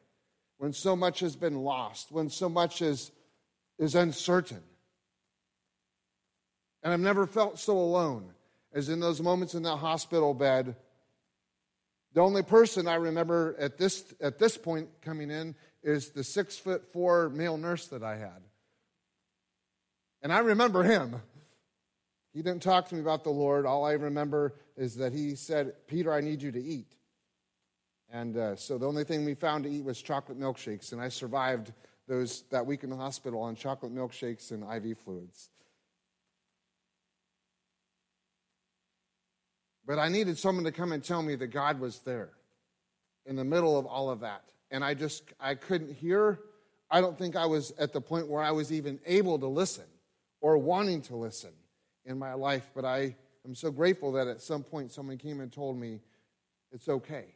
When 0.58 0.72
so 0.72 0.96
much 0.96 1.20
has 1.20 1.36
been 1.36 1.56
lost? 1.56 2.10
When 2.10 2.28
so 2.28 2.48
much 2.48 2.82
is, 2.82 3.10
is 3.78 3.94
uncertain? 3.94 4.62
And 6.82 6.92
I've 6.92 7.00
never 7.00 7.26
felt 7.26 7.58
so 7.58 7.78
alone 7.78 8.32
as 8.72 8.88
in 8.88 9.00
those 9.00 9.20
moments 9.20 9.54
in 9.54 9.62
that 9.62 9.76
hospital 9.76 10.34
bed. 10.34 10.76
The 12.14 12.20
only 12.20 12.42
person 12.42 12.88
I 12.88 12.96
remember 12.96 13.54
at 13.58 13.78
this, 13.78 14.04
at 14.20 14.38
this 14.38 14.56
point 14.56 14.88
coming 15.02 15.30
in 15.30 15.54
is 15.82 16.10
the 16.10 16.24
six 16.24 16.58
foot 16.58 16.92
four 16.92 17.28
male 17.30 17.56
nurse 17.56 17.86
that 17.88 18.02
I 18.02 18.16
had. 18.16 18.42
And 20.22 20.32
I 20.32 20.38
remember 20.38 20.82
him. 20.82 21.20
He 22.32 22.40
didn't 22.42 22.62
talk 22.62 22.88
to 22.88 22.94
me 22.94 23.00
about 23.00 23.24
the 23.24 23.30
Lord. 23.30 23.66
All 23.66 23.84
I 23.84 23.92
remember 23.92 24.54
is 24.76 24.96
that 24.96 25.12
he 25.12 25.34
said, 25.34 25.74
Peter, 25.86 26.12
I 26.12 26.20
need 26.20 26.40
you 26.40 26.50
to 26.52 26.62
eat. 26.62 26.96
And 28.10 28.36
uh, 28.36 28.56
so 28.56 28.78
the 28.78 28.86
only 28.86 29.04
thing 29.04 29.24
we 29.24 29.34
found 29.34 29.64
to 29.64 29.70
eat 29.70 29.84
was 29.84 30.00
chocolate 30.00 30.38
milkshakes, 30.38 30.92
and 30.92 31.00
I 31.00 31.08
survived 31.08 31.72
those 32.08 32.44
that 32.50 32.66
week 32.66 32.84
in 32.84 32.90
the 32.90 32.96
hospital 32.96 33.40
on 33.40 33.54
chocolate 33.54 33.94
milkshakes 33.94 34.50
and 34.50 34.62
IV 34.62 34.98
fluids. 34.98 35.50
But 39.86 39.98
I 39.98 40.08
needed 40.08 40.38
someone 40.38 40.64
to 40.64 40.72
come 40.72 40.92
and 40.92 41.02
tell 41.02 41.22
me 41.22 41.34
that 41.36 41.48
God 41.48 41.80
was 41.80 42.00
there 42.00 42.30
in 43.26 43.36
the 43.36 43.44
middle 43.44 43.78
of 43.78 43.86
all 43.86 44.10
of 44.10 44.20
that. 44.20 44.42
And 44.70 44.84
I 44.84 44.94
just 44.94 45.24
I 45.40 45.54
couldn't 45.54 45.92
hear. 45.94 46.40
I 46.90 47.00
don't 47.00 47.18
think 47.18 47.36
I 47.36 47.46
was 47.46 47.72
at 47.78 47.92
the 47.92 48.00
point 48.00 48.28
where 48.28 48.42
I 48.42 48.50
was 48.52 48.72
even 48.72 49.00
able 49.06 49.38
to 49.38 49.46
listen 49.46 49.84
or 50.40 50.58
wanting 50.58 51.02
to 51.02 51.16
listen 51.16 51.52
in 52.04 52.18
my 52.18 52.34
life, 52.34 52.70
but 52.74 52.84
I 52.84 53.16
am 53.44 53.54
so 53.54 53.70
grateful 53.70 54.12
that 54.12 54.28
at 54.28 54.40
some 54.40 54.62
point 54.62 54.92
someone 54.92 55.18
came 55.18 55.40
and 55.40 55.52
told 55.52 55.78
me 55.78 56.00
it's 56.72 56.88
okay. 56.88 57.26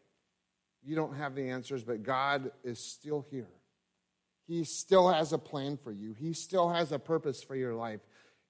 You 0.83 0.95
don't 0.95 1.17
have 1.17 1.35
the 1.35 1.51
answers, 1.51 1.85
but 1.85 2.03
God 2.03 2.51
is 2.65 2.79
still 2.79 3.27
here. 3.31 3.49
He 4.47 4.65
still 4.65 5.09
has 5.09 5.33
a 5.33 5.39
plan 5.39 5.77
for 5.77 5.93
you, 5.93 6.15
He 6.15 6.33
still 6.33 6.69
has 6.69 6.93
a 6.93 6.99
purpose 6.99 7.43
for 7.43 7.57
your 7.57 7.75
life. 7.75 8.01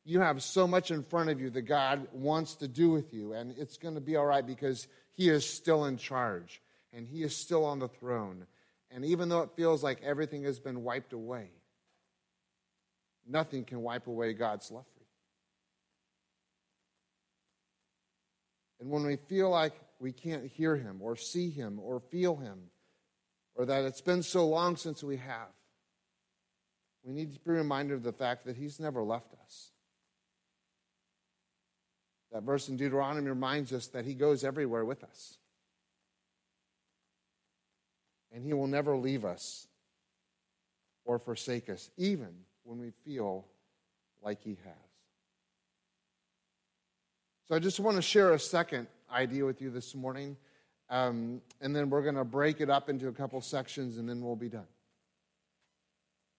You 0.05 0.21
have 0.21 0.41
so 0.41 0.69
much 0.69 0.93
in 0.93 1.03
front 1.03 1.31
of 1.31 1.41
you 1.41 1.51
that 1.51 1.63
God 1.63 2.07
wants 2.13 2.55
to 2.57 2.69
do 2.69 2.91
with 2.91 3.13
you, 3.13 3.33
and 3.33 3.53
it's 3.59 3.77
going 3.77 3.97
to 3.97 4.01
be 4.01 4.15
all 4.15 4.27
right 4.27 4.47
because 4.47 4.87
He 5.15 5.29
is 5.29 5.49
still 5.49 5.87
in 5.87 5.97
charge 5.97 6.63
and 6.93 7.07
He 7.07 7.23
is 7.23 7.37
still 7.37 7.65
on 7.65 7.79
the 7.79 7.89
throne. 7.89 8.47
And 8.91 9.05
even 9.05 9.29
though 9.29 9.41
it 9.41 9.51
feels 9.57 9.83
like 9.83 10.03
everything 10.03 10.45
has 10.45 10.61
been 10.61 10.85
wiped 10.85 11.13
away, 11.13 11.51
nothing 13.27 13.65
can 13.65 13.83
wipe 13.83 14.07
away 14.07 14.33
God's 14.33 14.71
love 14.71 14.87
And 18.87 18.93
when 18.93 19.05
we 19.05 19.17
feel 19.17 19.51
like 19.51 19.73
we 19.99 20.13
can't 20.13 20.47
hear 20.47 20.77
him 20.77 20.99
or 21.01 21.17
see 21.17 21.51
him 21.51 21.81
or 21.83 21.99
feel 21.99 22.37
him, 22.37 22.71
or 23.57 23.67
that 23.67 23.83
it's 23.85 24.01
been 24.01 24.23
so 24.23 24.47
long 24.47 24.77
since 24.77 25.03
we 25.03 25.17
have, 25.17 25.49
we 27.03 27.13
need 27.13 27.35
to 27.35 27.41
be 27.41 27.51
reminded 27.51 27.95
of 27.95 28.05
the 28.05 28.13
fact 28.13 28.47
that 28.47 28.55
he's 28.55 28.79
never 28.79 29.03
left 29.03 29.35
us. 29.45 29.73
That 32.31 32.45
verse 32.45 32.69
in 32.69 32.77
Deuteronomy 32.77 33.29
reminds 33.29 33.73
us 33.73 33.89
that 33.89 34.05
he 34.05 34.15
goes 34.15 34.45
everywhere 34.45 34.85
with 34.85 35.03
us. 35.03 35.37
And 38.31 38.45
he 38.45 38.53
will 38.53 38.69
never 38.69 38.97
leave 38.97 39.25
us 39.25 39.67
or 41.05 41.19
forsake 41.19 41.69
us, 41.69 41.91
even 41.97 42.37
when 42.63 42.79
we 42.79 42.93
feel 43.05 43.47
like 44.23 44.45
he 44.45 44.59
has. 44.65 44.86
So 47.49 47.55
I 47.55 47.61
just 47.61 47.79
want 47.79 47.95
to 47.95 48.03
share 48.03 48.33
a 48.33 48.41
second 48.41 48.89
idea 49.09 49.45
with 49.45 49.63
you 49.63 49.71
this 49.71 49.95
morning, 49.95 50.37
um, 50.91 51.41
and 51.61 51.77
then 51.77 51.91
we're 51.91 52.03
going 52.03 52.17
to 52.17 52.25
break 52.25 52.61
it 52.61 52.69
up 52.69 52.89
into 52.89 53.07
a 53.07 53.13
couple 53.13 53.41
sections, 53.41 53.99
and 53.99 54.09
then 54.09 54.21
we'll 54.21 54.35
be 54.35 54.49
done. 54.49 54.67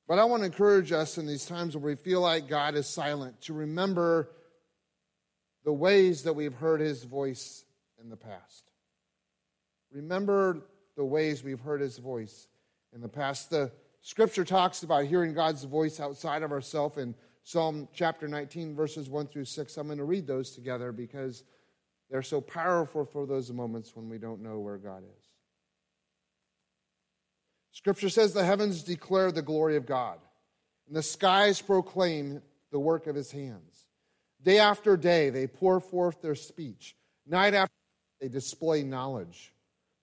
But 0.06 0.20
I 0.20 0.26
want 0.26 0.42
to 0.42 0.48
encourage 0.48 0.92
us 0.92 1.18
in 1.18 1.26
these 1.26 1.46
times 1.46 1.78
where 1.78 1.94
we 1.94 1.96
feel 1.96 2.20
like 2.20 2.50
God 2.50 2.76
is 2.76 2.88
silent 2.88 3.40
to 3.44 3.54
remember 3.54 4.32
the 5.64 5.72
ways 5.72 6.24
that 6.24 6.34
we've 6.34 6.54
heard 6.54 6.82
his 6.82 7.06
voice 7.06 7.64
in 8.02 8.10
the 8.10 8.18
past. 8.18 8.70
Remember 9.94 10.62
the 10.98 11.06
ways 11.06 11.42
we've 11.42 11.62
heard 11.62 11.80
his 11.80 12.00
voice 12.00 12.50
in 12.94 13.00
the 13.00 13.08
past. 13.08 13.50
The 13.50 13.72
scripture 14.02 14.44
talks 14.44 14.84
about 14.84 15.06
hearing 15.06 15.34
God's 15.34 15.64
voice 15.64 16.02
outside 16.02 16.44
of 16.44 16.52
ourselves 16.52 16.98
and 16.98 17.16
Psalm 17.48 17.88
chapter 17.94 18.28
19, 18.28 18.76
verses 18.76 19.10
1 19.10 19.28
through 19.28 19.46
6. 19.46 19.78
I'm 19.78 19.88
going 19.88 20.00
to 20.00 20.04
read 20.04 20.28
those 20.28 20.52
together 20.52 20.92
because 20.92 21.46
they're 22.10 22.22
so 22.22 22.42
powerful 22.42 23.06
for 23.06 23.26
those 23.26 23.50
moments 23.54 23.96
when 23.96 24.10
we 24.10 24.18
don't 24.18 24.42
know 24.42 24.60
where 24.60 24.76
God 24.76 25.04
is. 25.04 25.26
Scripture 27.72 28.10
says 28.10 28.34
the 28.34 28.44
heavens 28.44 28.84
declare 28.84 29.32
the 29.32 29.42
glory 29.42 29.78
of 29.78 29.86
God, 29.86 30.20
and 30.88 30.96
the 30.98 31.02
skies 31.02 31.62
proclaim 31.62 32.42
the 32.74 32.82
work 32.82 33.08
of 33.08 33.16
his 33.16 33.32
hands. 33.32 33.88
Day 34.44 34.60
after 34.60 34.98
day, 34.98 35.30
they 35.30 35.48
pour 35.48 35.80
forth 35.80 36.22
their 36.22 36.36
speech. 36.36 36.98
Night 37.26 37.54
after 37.54 37.72
night, 37.72 38.20
they 38.20 38.28
display 38.28 38.84
knowledge. 38.84 39.54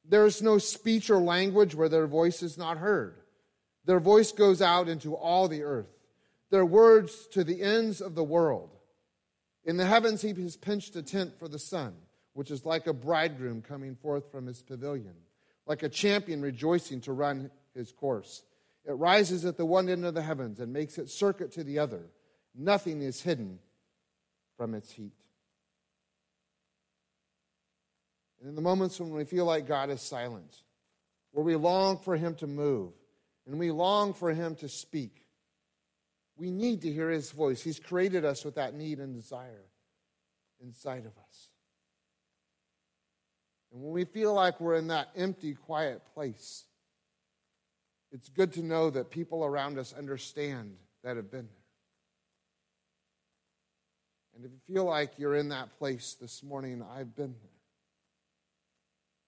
There 0.03 0.25
is 0.25 0.41
no 0.41 0.57
speech 0.57 1.11
or 1.11 1.19
language 1.19 1.75
where 1.75 1.91
their 1.91 2.07
voice 2.07 2.43
is 2.43 2.57
not 2.57 2.79
heard. 2.79 3.17
Their 3.85 4.01
voice 4.01 4.33
goes 4.33 4.63
out 4.63 4.89
into 4.89 5.15
all 5.15 5.47
the 5.47 5.63
earth 5.63 5.95
their 6.55 6.65
words 6.65 7.27
to 7.27 7.43
the 7.43 7.63
ends 7.63 8.01
of 8.01 8.15
the 8.15 8.23
world. 8.23 8.71
In 9.65 9.77
the 9.77 9.87
heavens, 9.87 10.23
he 10.23 10.33
has 10.35 10.57
pinched 10.57 10.95
a 10.95 11.03
tent 11.03 11.37
for 11.37 11.49
the 11.49 11.59
sun, 11.59 11.97
which 12.33 12.49
is 12.49 12.65
like 12.65 12.87
a 12.87 12.93
bridegroom 12.93 13.61
coming 13.61 13.97
forth 13.97 14.31
from 14.31 14.47
his 14.47 14.63
pavilion, 14.63 15.17
like 15.67 15.83
a 15.83 15.89
champion 15.89 16.41
rejoicing 16.41 17.01
to 17.01 17.13
run 17.13 17.51
his 17.75 17.91
course. 17.91 18.45
It 18.85 18.93
rises 18.93 19.45
at 19.45 19.57
the 19.57 19.67
one 19.67 19.89
end 19.89 20.05
of 20.05 20.15
the 20.15 20.23
heavens 20.23 20.61
and 20.61 20.73
makes 20.73 20.97
its 20.97 21.13
circuit 21.13 21.51
to 21.55 21.65
the 21.65 21.81
other. 21.81 22.03
Nothing 22.55 23.03
is 23.03 23.21
hidden 23.21 23.59
from 24.57 24.75
its 24.75 24.93
heat. 24.93 25.17
And 28.39 28.49
in 28.49 28.55
the 28.55 28.63
moments 28.63 29.01
when 29.01 29.11
we 29.11 29.25
feel 29.25 29.45
like 29.45 29.67
God 29.67 29.91
is 29.91 30.01
silent, 30.01 30.63
where 31.33 31.45
we 31.45 31.57
long 31.57 31.99
for 31.99 32.15
Him 32.15 32.37
to 32.37 32.47
move, 32.47 32.93
and 33.45 33.59
we 33.59 33.73
long 33.73 34.15
for 34.15 34.33
Him 34.33 34.55
to 34.57 34.69
speak, 34.69 35.24
we 36.37 36.51
need 36.51 36.83
to 36.83 36.93
hear 36.93 37.11
His 37.11 37.31
voice. 37.31 37.63
He's 37.63 37.79
created 37.79 38.25
us 38.25 38.45
with 38.45 38.57
that 38.57 38.75
need 38.75 38.99
and 38.99 39.15
desire 39.15 39.67
inside 40.63 41.07
of 41.07 41.13
us. 41.29 41.49
And 43.73 43.83
when 43.83 43.93
we 43.93 44.05
feel 44.05 44.33
like 44.33 44.61
we're 44.61 44.77
in 44.77 44.89
that 44.89 45.09
empty, 45.17 45.55
quiet 45.55 46.03
place, 46.15 46.65
it's 48.13 48.29
good 48.29 48.53
to 48.55 48.63
know 48.63 48.91
that 48.91 49.11
people 49.11 49.45
around 49.45 49.79
us 49.79 49.93
understand 49.93 50.77
that 51.03 51.17
have 51.17 51.31
been 51.31 51.47
there. 51.47 51.65
And 54.37 54.45
if 54.45 54.53
you 54.53 54.75
feel 54.75 54.85
like 54.85 55.13
you're 55.19 55.37
in 55.37 55.49
that 55.51 55.77
place 55.79 56.17
this 56.21 56.43
morning, 56.43 56.85
I've 56.97 57.15
been 57.15 57.35
there. 57.41 57.51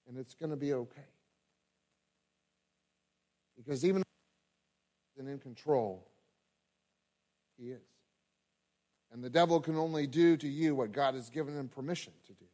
And 0.08 0.18
it's 0.18 0.34
going 0.34 0.50
to 0.50 0.56
be 0.56 0.72
okay. 0.72 1.02
Because 3.56 3.84
even 3.84 4.02
and 5.18 5.28
in 5.28 5.38
control, 5.38 6.06
he 7.58 7.70
is. 7.70 7.82
And 9.12 9.22
the 9.22 9.30
devil 9.30 9.60
can 9.60 9.76
only 9.76 10.06
do 10.06 10.36
to 10.36 10.48
you 10.48 10.74
what 10.74 10.92
God 10.92 11.14
has 11.14 11.30
given 11.30 11.56
him 11.56 11.68
permission 11.68 12.12
to 12.26 12.32
do, 12.32 12.44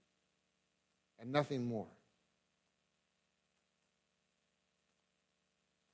and 1.18 1.32
nothing 1.32 1.64
more. 1.64 1.88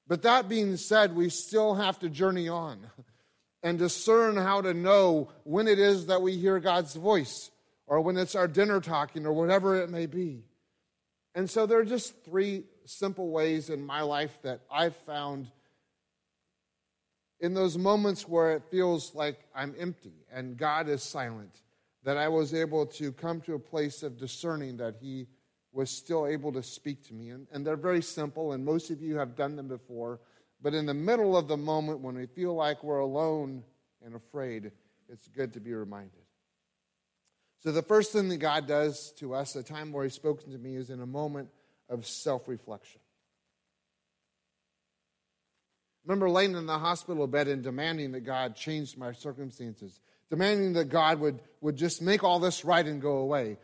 But 0.06 0.22
that 0.22 0.48
being 0.48 0.76
said, 0.76 1.14
we 1.14 1.28
still 1.28 1.74
have 1.74 1.98
to 2.00 2.08
journey 2.08 2.48
on 2.48 2.80
and 3.62 3.78
discern 3.78 4.36
how 4.36 4.62
to 4.62 4.72
know 4.74 5.30
when 5.44 5.68
it 5.68 5.78
is 5.78 6.06
that 6.06 6.22
we 6.22 6.36
hear 6.36 6.58
God's 6.60 6.94
voice, 6.94 7.50
or 7.86 8.00
when 8.00 8.16
it's 8.16 8.34
our 8.34 8.48
dinner 8.48 8.80
talking, 8.80 9.26
or 9.26 9.32
whatever 9.32 9.76
it 9.76 9.90
may 9.90 10.06
be. 10.06 10.44
And 11.34 11.48
so 11.48 11.66
there 11.66 11.78
are 11.78 11.84
just 11.84 12.24
three 12.24 12.64
simple 12.84 13.30
ways 13.30 13.70
in 13.70 13.84
my 13.84 14.00
life 14.00 14.36
that 14.42 14.60
I've 14.70 14.96
found 14.96 15.50
in 17.40 17.54
those 17.54 17.78
moments 17.78 18.26
where 18.28 18.52
it 18.52 18.64
feels 18.70 19.14
like 19.14 19.38
I'm 19.54 19.74
empty 19.78 20.24
and 20.32 20.56
God 20.56 20.88
is 20.88 21.02
silent, 21.02 21.62
that 22.04 22.16
I 22.16 22.28
was 22.28 22.54
able 22.54 22.86
to 22.86 23.12
come 23.12 23.40
to 23.42 23.54
a 23.54 23.58
place 23.58 24.02
of 24.02 24.18
discerning 24.18 24.78
that 24.78 24.96
He 25.00 25.26
was 25.72 25.90
still 25.90 26.26
able 26.26 26.52
to 26.52 26.62
speak 26.62 27.06
to 27.08 27.14
me. 27.14 27.30
And, 27.30 27.46
and 27.52 27.66
they're 27.66 27.76
very 27.76 28.02
simple, 28.02 28.52
and 28.52 28.64
most 28.64 28.90
of 28.90 29.02
you 29.02 29.16
have 29.16 29.36
done 29.36 29.56
them 29.56 29.68
before. 29.68 30.20
But 30.60 30.74
in 30.74 30.86
the 30.86 30.94
middle 30.94 31.36
of 31.36 31.46
the 31.46 31.56
moment 31.56 32.00
when 32.00 32.16
we 32.16 32.26
feel 32.26 32.54
like 32.54 32.82
we're 32.82 32.98
alone 32.98 33.62
and 34.04 34.14
afraid, 34.14 34.72
it's 35.08 35.28
good 35.28 35.52
to 35.54 35.60
be 35.60 35.72
reminded. 35.72 36.20
So, 37.60 37.72
the 37.72 37.82
first 37.82 38.12
thing 38.12 38.28
that 38.28 38.36
God 38.38 38.66
does 38.68 39.12
to 39.18 39.34
us, 39.34 39.56
a 39.56 39.62
time 39.62 39.92
where 39.92 40.04
He's 40.04 40.14
spoken 40.14 40.52
to 40.52 40.58
me, 40.58 40.76
is 40.76 40.90
in 40.90 41.00
a 41.00 41.06
moment 41.06 41.48
of 41.88 42.06
self 42.06 42.46
reflection 42.46 43.00
remember 46.08 46.30
laying 46.30 46.56
in 46.56 46.64
the 46.64 46.78
hospital 46.78 47.26
bed 47.26 47.48
and 47.48 47.62
demanding 47.62 48.12
that 48.12 48.22
God 48.22 48.56
change 48.56 48.96
my 48.96 49.12
circumstances, 49.12 50.00
demanding 50.30 50.72
that 50.72 50.86
God 50.86 51.20
would, 51.20 51.38
would 51.60 51.76
just 51.76 52.00
make 52.00 52.24
all 52.24 52.38
this 52.38 52.64
right 52.64 52.86
and 52.86 53.02
go 53.02 53.18
away, 53.18 53.58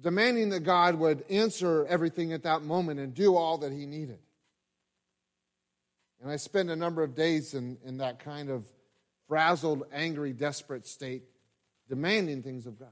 demanding 0.00 0.48
that 0.48 0.60
God 0.60 0.94
would 0.94 1.24
answer 1.28 1.84
everything 1.86 2.32
at 2.32 2.44
that 2.44 2.62
moment 2.62 3.00
and 3.00 3.12
do 3.12 3.36
all 3.36 3.58
that 3.58 3.70
He 3.70 3.84
needed. 3.84 4.18
And 6.22 6.32
I 6.32 6.36
spent 6.36 6.70
a 6.70 6.76
number 6.76 7.02
of 7.02 7.14
days 7.14 7.52
in, 7.52 7.76
in 7.84 7.98
that 7.98 8.18
kind 8.18 8.48
of 8.48 8.64
frazzled, 9.28 9.82
angry, 9.92 10.32
desperate 10.32 10.86
state, 10.86 11.24
demanding 11.90 12.42
things 12.42 12.66
of 12.66 12.78
God. 12.78 12.88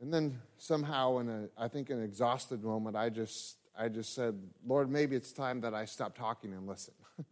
And 0.00 0.12
then 0.12 0.40
somehow, 0.66 1.18
in 1.18 1.28
a, 1.28 1.48
I 1.56 1.68
think 1.68 1.90
an 1.90 2.02
exhausted 2.02 2.62
moment, 2.62 2.96
I 2.96 3.08
just, 3.08 3.56
I 3.78 3.88
just 3.88 4.14
said, 4.14 4.34
Lord, 4.66 4.90
maybe 4.90 5.16
it's 5.16 5.32
time 5.32 5.60
that 5.62 5.74
I 5.74 5.84
stop 5.84 6.16
talking 6.16 6.52
and 6.52 6.66
listen. 6.66 6.94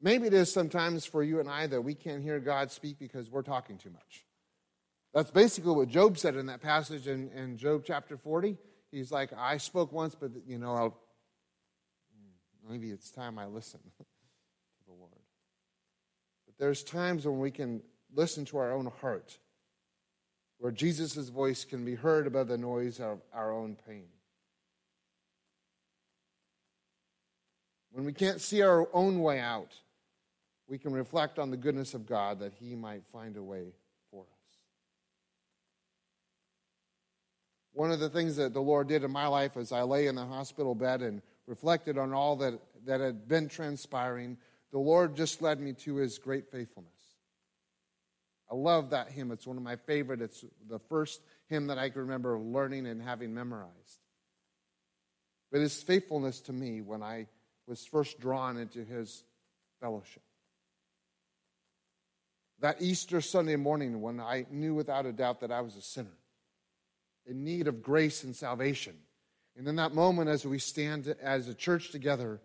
maybe 0.00 0.26
it 0.26 0.34
is 0.34 0.52
sometimes 0.52 1.04
for 1.04 1.22
you 1.22 1.40
and 1.40 1.48
I 1.48 1.66
that 1.66 1.82
we 1.82 1.94
can't 1.94 2.22
hear 2.22 2.40
God 2.40 2.70
speak 2.70 2.98
because 2.98 3.30
we're 3.30 3.42
talking 3.42 3.78
too 3.78 3.90
much. 3.90 4.24
That's 5.14 5.30
basically 5.30 5.72
what 5.72 5.88
Job 5.88 6.18
said 6.18 6.36
in 6.36 6.46
that 6.46 6.60
passage 6.60 7.08
in, 7.08 7.30
in 7.30 7.56
Job 7.56 7.82
chapter 7.86 8.16
40. 8.16 8.56
He's 8.90 9.10
like, 9.10 9.32
I 9.36 9.56
spoke 9.58 9.92
once, 9.92 10.14
but, 10.14 10.30
you 10.46 10.58
know, 10.58 10.74
I'll, 10.74 10.98
hmm, 12.12 12.72
maybe 12.72 12.90
it's 12.90 13.10
time 13.10 13.38
I 13.38 13.46
listen 13.46 13.80
to 13.98 14.04
the 14.86 14.92
Lord. 14.92 15.12
But 16.46 16.58
there's 16.58 16.82
times 16.82 17.26
when 17.26 17.38
we 17.38 17.50
can 17.50 17.82
listen 18.14 18.44
to 18.46 18.58
our 18.58 18.72
own 18.72 18.86
heart 19.00 19.38
where 20.58 20.72
Jesus' 20.72 21.28
voice 21.28 21.64
can 21.64 21.84
be 21.84 21.94
heard 21.94 22.26
above 22.26 22.48
the 22.48 22.58
noise 22.58 23.00
of 23.00 23.20
our 23.32 23.52
own 23.52 23.76
pain. 23.86 24.06
When 27.92 28.04
we 28.04 28.12
can't 28.12 28.40
see 28.40 28.62
our 28.62 28.88
own 28.92 29.22
way 29.22 29.40
out, 29.40 29.74
we 30.68 30.78
can 30.78 30.92
reflect 30.92 31.38
on 31.38 31.50
the 31.50 31.56
goodness 31.56 31.94
of 31.94 32.06
God 32.06 32.40
that 32.40 32.52
He 32.60 32.74
might 32.74 33.02
find 33.12 33.36
a 33.36 33.42
way 33.42 33.72
for 34.10 34.22
us. 34.22 34.28
One 37.72 37.90
of 37.90 38.00
the 38.00 38.10
things 38.10 38.36
that 38.36 38.52
the 38.52 38.60
Lord 38.60 38.88
did 38.88 39.04
in 39.04 39.10
my 39.10 39.26
life 39.26 39.56
as 39.56 39.72
I 39.72 39.82
lay 39.82 40.06
in 40.06 40.16
the 40.16 40.26
hospital 40.26 40.74
bed 40.74 41.00
and 41.00 41.22
reflected 41.46 41.96
on 41.96 42.12
all 42.12 42.36
that, 42.36 42.60
that 42.84 43.00
had 43.00 43.26
been 43.26 43.48
transpiring, 43.48 44.36
the 44.70 44.78
Lord 44.78 45.16
just 45.16 45.40
led 45.40 45.60
me 45.60 45.72
to 45.72 45.96
His 45.96 46.18
great 46.18 46.50
faithfulness. 46.50 46.97
I 48.50 48.54
love 48.54 48.90
that 48.90 49.10
hymn. 49.10 49.30
It's 49.30 49.46
one 49.46 49.56
of 49.56 49.62
my 49.62 49.76
favorite. 49.76 50.22
It's 50.22 50.44
the 50.68 50.78
first 50.78 51.20
hymn 51.48 51.66
that 51.66 51.78
I 51.78 51.90
can 51.90 52.02
remember 52.02 52.38
learning 52.38 52.86
and 52.86 53.02
having 53.02 53.34
memorized. 53.34 54.00
But 55.50 55.60
his 55.60 55.82
faithfulness 55.82 56.40
to 56.42 56.52
me 56.52 56.80
when 56.80 57.02
I 57.02 57.26
was 57.66 57.84
first 57.84 58.20
drawn 58.20 58.56
into 58.56 58.84
his 58.84 59.22
fellowship. 59.80 60.22
That 62.60 62.80
Easter 62.80 63.20
Sunday 63.20 63.56
morning 63.56 64.00
when 64.00 64.20
I 64.20 64.46
knew 64.50 64.74
without 64.74 65.06
a 65.06 65.12
doubt 65.12 65.40
that 65.40 65.52
I 65.52 65.60
was 65.60 65.76
a 65.76 65.82
sinner 65.82 66.16
in 67.26 67.44
need 67.44 67.68
of 67.68 67.82
grace 67.82 68.24
and 68.24 68.34
salvation. 68.34 68.94
And 69.56 69.68
in 69.68 69.76
that 69.76 69.94
moment, 69.94 70.30
as 70.30 70.44
we 70.46 70.58
stand 70.58 71.14
as 71.20 71.48
a 71.48 71.54
church 71.54 71.90
together 71.90 72.40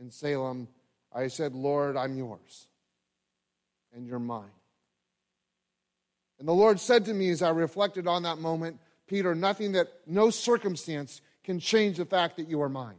in 0.00 0.10
Salem, 0.10 0.68
I 1.12 1.28
said, 1.28 1.54
Lord, 1.54 1.96
I'm 1.96 2.16
yours 2.16 2.66
and 3.94 4.06
you're 4.06 4.18
mine. 4.18 4.50
And 6.38 6.46
the 6.46 6.52
Lord 6.52 6.80
said 6.80 7.04
to 7.06 7.14
me 7.14 7.30
as 7.30 7.42
I 7.42 7.50
reflected 7.50 8.06
on 8.06 8.24
that 8.24 8.38
moment, 8.38 8.78
Peter, 9.06 9.34
nothing 9.34 9.72
that, 9.72 9.88
no 10.06 10.30
circumstance 10.30 11.22
can 11.44 11.60
change 11.60 11.96
the 11.96 12.04
fact 12.04 12.36
that 12.36 12.48
you 12.48 12.60
are 12.62 12.68
mine. 12.68 12.96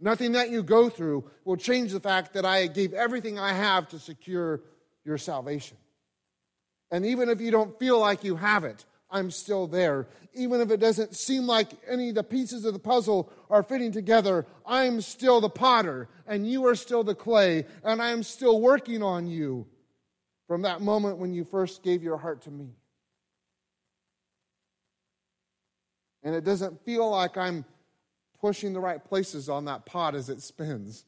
Nothing 0.00 0.32
that 0.32 0.50
you 0.50 0.62
go 0.62 0.88
through 0.88 1.28
will 1.44 1.56
change 1.56 1.92
the 1.92 2.00
fact 2.00 2.34
that 2.34 2.44
I 2.44 2.66
gave 2.66 2.92
everything 2.92 3.38
I 3.38 3.52
have 3.52 3.88
to 3.88 3.98
secure 3.98 4.60
your 5.04 5.18
salvation. 5.18 5.76
And 6.90 7.04
even 7.06 7.28
if 7.28 7.40
you 7.40 7.50
don't 7.50 7.78
feel 7.78 7.98
like 7.98 8.24
you 8.24 8.36
have 8.36 8.64
it, 8.64 8.84
I'm 9.10 9.30
still 9.30 9.66
there. 9.66 10.06
Even 10.34 10.60
if 10.60 10.70
it 10.70 10.80
doesn't 10.80 11.16
seem 11.16 11.46
like 11.46 11.70
any 11.88 12.10
of 12.10 12.14
the 12.14 12.22
pieces 12.22 12.64
of 12.64 12.74
the 12.74 12.78
puzzle 12.78 13.32
are 13.50 13.62
fitting 13.62 13.90
together, 13.90 14.46
I'm 14.66 15.00
still 15.00 15.40
the 15.40 15.48
potter, 15.48 16.08
and 16.26 16.48
you 16.48 16.66
are 16.66 16.74
still 16.74 17.02
the 17.02 17.14
clay, 17.14 17.64
and 17.82 18.02
I 18.02 18.10
am 18.10 18.22
still 18.22 18.60
working 18.60 19.02
on 19.02 19.26
you 19.26 19.66
from 20.48 20.62
that 20.62 20.80
moment 20.80 21.18
when 21.18 21.34
you 21.34 21.44
first 21.44 21.82
gave 21.82 22.02
your 22.02 22.16
heart 22.16 22.42
to 22.42 22.50
me. 22.50 22.70
And 26.24 26.34
it 26.34 26.42
doesn't 26.42 26.84
feel 26.84 27.08
like 27.08 27.36
I'm 27.36 27.64
pushing 28.40 28.72
the 28.72 28.80
right 28.80 29.04
places 29.04 29.48
on 29.48 29.66
that 29.66 29.84
pot 29.86 30.14
as 30.14 30.30
it 30.30 30.42
spins. 30.42 31.04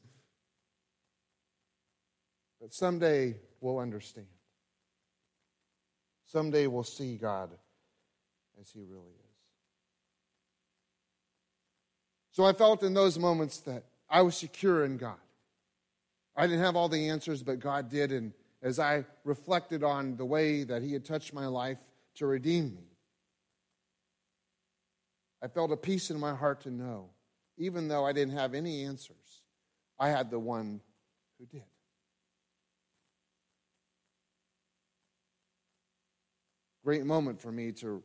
But 2.61 2.73
someday 2.73 3.35
we'll 3.59 3.79
understand. 3.79 4.27
Someday 6.27 6.67
we'll 6.67 6.83
see 6.83 7.17
God 7.17 7.49
as 8.61 8.69
He 8.69 8.81
really 8.81 9.09
is. 9.09 9.31
So 12.31 12.45
I 12.45 12.53
felt 12.53 12.83
in 12.83 12.93
those 12.93 13.17
moments 13.19 13.57
that 13.61 13.83
I 14.09 14.21
was 14.21 14.37
secure 14.37 14.85
in 14.85 14.97
God. 14.97 15.17
I 16.35 16.47
didn't 16.47 16.63
have 16.63 16.75
all 16.75 16.87
the 16.87 17.09
answers, 17.09 17.43
but 17.43 17.59
God 17.59 17.89
did, 17.89 18.11
and 18.11 18.31
as 18.61 18.79
I 18.79 19.05
reflected 19.23 19.83
on 19.83 20.17
the 20.17 20.25
way 20.25 20.63
that 20.63 20.81
He 20.81 20.93
had 20.93 21.05
touched 21.05 21.33
my 21.33 21.47
life 21.47 21.77
to 22.15 22.25
redeem 22.25 22.75
me. 22.75 22.83
I 25.43 25.47
felt 25.47 25.71
a 25.71 25.77
peace 25.77 26.11
in 26.11 26.19
my 26.19 26.35
heart 26.35 26.61
to 26.61 26.71
know, 26.71 27.09
even 27.57 27.87
though 27.87 28.05
I 28.05 28.13
didn't 28.13 28.35
have 28.35 28.53
any 28.53 28.83
answers, 28.83 29.41
I 29.99 30.09
had 30.09 30.29
the 30.29 30.39
one 30.39 30.81
who 31.39 31.45
did. 31.45 31.63
great 36.83 37.05
moment 37.05 37.39
for 37.39 37.51
me 37.51 37.71
to 37.71 38.03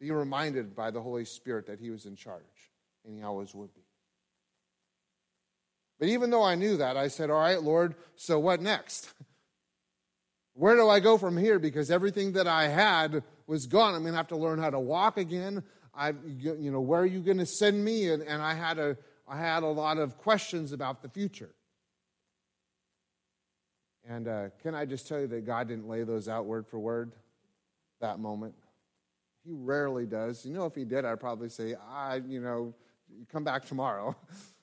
be 0.00 0.10
reminded 0.10 0.74
by 0.74 0.90
the 0.90 1.00
Holy 1.00 1.24
Spirit 1.24 1.66
that 1.66 1.78
He 1.78 1.90
was 1.90 2.06
in 2.06 2.16
charge, 2.16 2.42
and 3.04 3.14
He 3.16 3.22
always 3.22 3.54
would 3.54 3.74
be. 3.74 3.82
But 5.98 6.08
even 6.08 6.30
though 6.30 6.42
I 6.42 6.54
knew 6.56 6.76
that, 6.78 6.96
I 6.96 7.08
said, 7.08 7.30
All 7.30 7.40
right, 7.40 7.62
Lord, 7.62 7.94
so 8.16 8.38
what 8.38 8.60
next? 8.60 9.12
Where 10.54 10.76
do 10.76 10.88
I 10.88 11.00
go 11.00 11.18
from 11.18 11.36
here? 11.36 11.58
Because 11.58 11.90
everything 11.90 12.32
that 12.32 12.46
I 12.46 12.68
had 12.68 13.22
was 13.46 13.66
gone. 13.66 13.94
I'm 13.94 14.02
going 14.02 14.12
to 14.12 14.16
have 14.16 14.28
to 14.28 14.36
learn 14.36 14.60
how 14.60 14.70
to 14.70 14.78
walk 14.78 15.18
again. 15.18 15.62
I, 15.94 16.12
you 16.26 16.70
know, 16.70 16.80
where 16.80 17.00
are 17.00 17.06
you 17.06 17.20
going 17.20 17.38
to 17.38 17.46
send 17.46 17.84
me? 17.84 18.08
And, 18.08 18.22
and 18.22 18.40
I 18.40 18.54
had 18.54 18.78
a, 18.78 18.96
I 19.28 19.38
had 19.38 19.62
a 19.62 19.68
lot 19.68 19.98
of 19.98 20.16
questions 20.18 20.72
about 20.72 21.02
the 21.02 21.08
future. 21.08 21.50
And 24.08 24.28
uh, 24.28 24.50
can 24.62 24.74
I 24.74 24.84
just 24.84 25.08
tell 25.08 25.20
you 25.20 25.26
that 25.28 25.46
God 25.46 25.68
didn't 25.68 25.88
lay 25.88 26.04
those 26.04 26.28
out 26.28 26.46
word 26.46 26.66
for 26.66 26.78
word 26.78 27.12
that 28.00 28.18
moment? 28.18 28.54
He 29.44 29.52
rarely 29.52 30.06
does. 30.06 30.44
You 30.44 30.54
know, 30.54 30.66
if 30.66 30.74
he 30.74 30.84
did, 30.84 31.04
I'd 31.04 31.20
probably 31.20 31.48
say, 31.48 31.74
I, 31.74 32.16
you 32.26 32.40
know, 32.40 32.74
come 33.32 33.44
back 33.44 33.64
tomorrow. 33.64 34.16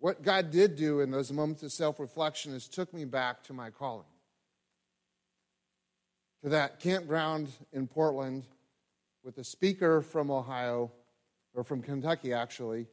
what 0.00 0.22
God 0.22 0.50
did 0.50 0.76
do 0.76 1.00
in 1.00 1.10
those 1.10 1.30
moments 1.30 1.62
of 1.62 1.70
self 1.72 2.00
reflection 2.00 2.54
is 2.54 2.66
took 2.66 2.92
me 2.92 3.04
back 3.04 3.44
to 3.44 3.52
my 3.52 3.70
calling. 3.70 4.06
To 6.42 6.48
that 6.48 6.80
campground 6.80 7.48
in 7.72 7.86
Portland 7.86 8.44
with 9.22 9.36
a 9.36 9.44
speaker 9.44 10.00
from 10.00 10.30
Ohio, 10.30 10.90
or 11.54 11.64
from 11.64 11.82
Kentucky 11.82 12.32
actually, 12.32 12.86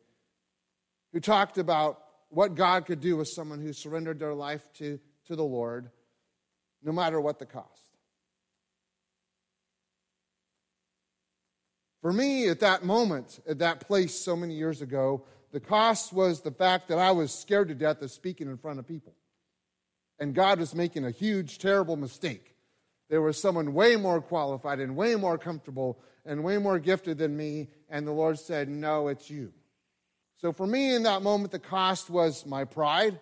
who 1.13 1.21
talked 1.21 1.57
about 1.57 2.03
what 2.29 2.55
God 2.55 2.85
could 2.85 2.99
do 2.99 3.15
with 3.15 3.29
someone 3.29 3.61
who 3.61 3.71
surrendered 3.71 4.19
their 4.19 4.33
life 4.33 4.67
to, 4.73 4.99
to 5.27 5.35
the 5.35 5.43
Lord, 5.43 5.89
no 6.83 6.91
matter 6.91 7.21
what 7.21 7.39
the 7.39 7.45
cost. 7.45 7.87
For 12.01 12.11
me, 12.11 12.49
at 12.49 12.59
that 12.59 12.83
moment, 12.83 13.39
at 13.47 13.59
that 13.59 13.79
place 13.79 14.13
so 14.13 14.35
many 14.35 14.55
years 14.55 14.81
ago, 14.81 15.23
the 15.51 15.59
cost 15.59 16.11
was 16.11 16.41
the 16.41 16.51
fact 16.51 16.89
that 16.89 16.97
I 16.97 17.11
was 17.11 17.33
scared 17.33 17.69
to 17.69 17.75
death 17.75 18.01
of 18.01 18.11
speaking 18.11 18.47
in 18.47 18.57
front 18.57 18.79
of 18.79 18.87
people. 18.87 19.13
And 20.19 20.33
God 20.33 20.59
was 20.59 20.75
making 20.75 21.05
a 21.05 21.11
huge, 21.11 21.59
terrible 21.59 21.95
mistake. 21.95 22.55
There 23.09 23.21
was 23.21 23.39
someone 23.39 23.73
way 23.73 23.95
more 23.95 24.21
qualified 24.21 24.79
and 24.79 24.95
way 24.95 25.15
more 25.15 25.37
comfortable 25.37 25.99
and 26.25 26.43
way 26.43 26.57
more 26.57 26.79
gifted 26.79 27.17
than 27.17 27.37
me, 27.37 27.69
and 27.89 28.05
the 28.05 28.11
Lord 28.11 28.37
said, 28.37 28.67
No, 28.67 29.07
it's 29.07 29.29
you. 29.29 29.53
So 30.37 30.51
for 30.51 30.67
me 30.67 30.93
in 30.93 31.03
that 31.03 31.21
moment, 31.21 31.51
the 31.51 31.59
cost 31.59 32.09
was 32.09 32.45
my 32.45 32.65
pride, 32.65 33.19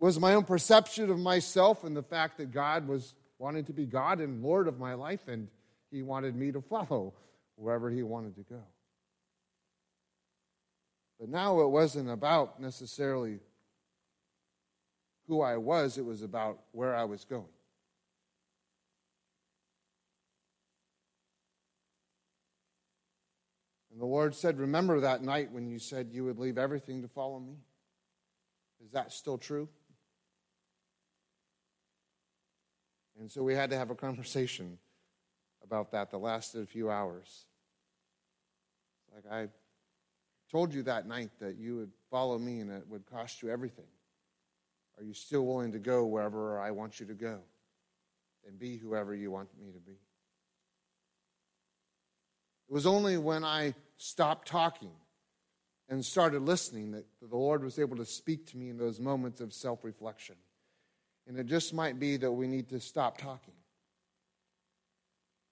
was 0.00 0.18
my 0.18 0.34
own 0.34 0.44
perception 0.44 1.10
of 1.10 1.18
myself, 1.18 1.84
and 1.84 1.94
the 1.94 2.02
fact 2.02 2.38
that 2.38 2.52
God 2.52 2.88
was 2.88 3.14
wanting 3.38 3.64
to 3.66 3.72
be 3.72 3.84
God 3.84 4.20
and 4.20 4.42
Lord 4.42 4.66
of 4.66 4.78
my 4.78 4.94
life, 4.94 5.28
and 5.28 5.48
He 5.90 6.02
wanted 6.02 6.34
me 6.34 6.50
to 6.52 6.62
follow 6.62 7.14
wherever 7.56 7.90
He 7.90 8.02
wanted 8.02 8.36
to 8.36 8.42
go. 8.42 8.62
But 11.18 11.28
now 11.28 11.60
it 11.60 11.68
wasn't 11.68 12.10
about 12.10 12.60
necessarily 12.60 13.40
who 15.26 15.42
I 15.42 15.56
was, 15.56 15.98
it 15.98 16.04
was 16.04 16.22
about 16.22 16.60
where 16.72 16.94
I 16.94 17.04
was 17.04 17.24
going. 17.24 17.44
And 23.90 24.00
the 24.00 24.06
Lord 24.06 24.34
said, 24.34 24.58
Remember 24.58 25.00
that 25.00 25.22
night 25.22 25.50
when 25.50 25.66
you 25.66 25.80
said 25.80 26.10
you 26.12 26.24
would 26.24 26.38
leave 26.38 26.56
everything 26.56 27.02
to 27.02 27.08
follow 27.08 27.40
me? 27.40 27.56
Is 28.84 28.92
that 28.92 29.12
still 29.12 29.38
true? 29.38 29.68
And 33.18 33.28
so 33.28 33.42
we 33.42 33.54
had 33.54 33.70
to 33.70 33.76
have 33.76 33.90
a 33.90 33.96
conversation 33.96 34.78
about 35.64 35.90
that 35.90 36.12
that 36.12 36.18
lasted 36.18 36.62
a 36.62 36.66
few 36.66 36.90
hours. 36.90 37.46
Like 39.12 39.24
I 39.30 39.48
told 40.50 40.72
you 40.72 40.82
that 40.84 41.06
night 41.06 41.30
that 41.40 41.56
you 41.58 41.76
would 41.76 41.90
follow 42.10 42.38
me 42.38 42.60
and 42.60 42.70
it 42.70 42.86
would 42.88 43.06
cost 43.06 43.42
you 43.42 43.50
everything. 43.50 43.86
Are 44.98 45.04
you 45.04 45.14
still 45.14 45.46
willing 45.46 45.72
to 45.72 45.78
go 45.78 46.06
wherever 46.06 46.58
I 46.58 46.70
want 46.70 46.98
you 46.98 47.06
to 47.06 47.14
go 47.14 47.38
and 48.46 48.58
be 48.58 48.76
whoever 48.76 49.14
you 49.14 49.30
want 49.30 49.48
me 49.60 49.70
to 49.72 49.78
be? 49.78 49.92
It 52.68 52.72
was 52.72 52.86
only 52.86 53.16
when 53.16 53.44
I 53.44 53.74
stopped 53.96 54.48
talking 54.48 54.90
and 55.88 56.04
started 56.04 56.42
listening 56.42 56.92
that 56.92 57.06
the 57.20 57.36
Lord 57.36 57.62
was 57.62 57.78
able 57.78 57.96
to 57.96 58.04
speak 58.04 58.46
to 58.48 58.56
me 58.56 58.70
in 58.70 58.76
those 58.76 59.00
moments 59.00 59.40
of 59.40 59.52
self 59.52 59.84
reflection. 59.84 60.36
And 61.26 61.38
it 61.38 61.46
just 61.46 61.72
might 61.74 61.98
be 61.98 62.16
that 62.16 62.32
we 62.32 62.46
need 62.46 62.68
to 62.70 62.80
stop 62.80 63.18
talking 63.18 63.54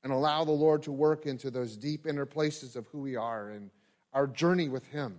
and 0.02 0.12
allow 0.12 0.44
the 0.44 0.52
Lord 0.52 0.82
to 0.84 0.92
work 0.92 1.26
into 1.26 1.50
those 1.50 1.76
deep 1.76 2.06
inner 2.06 2.26
places 2.26 2.76
of 2.76 2.86
who 2.88 3.00
we 3.00 3.16
are 3.16 3.50
and 3.50 3.70
our 4.16 4.26
journey 4.26 4.70
with 4.70 4.86
Him, 4.86 5.18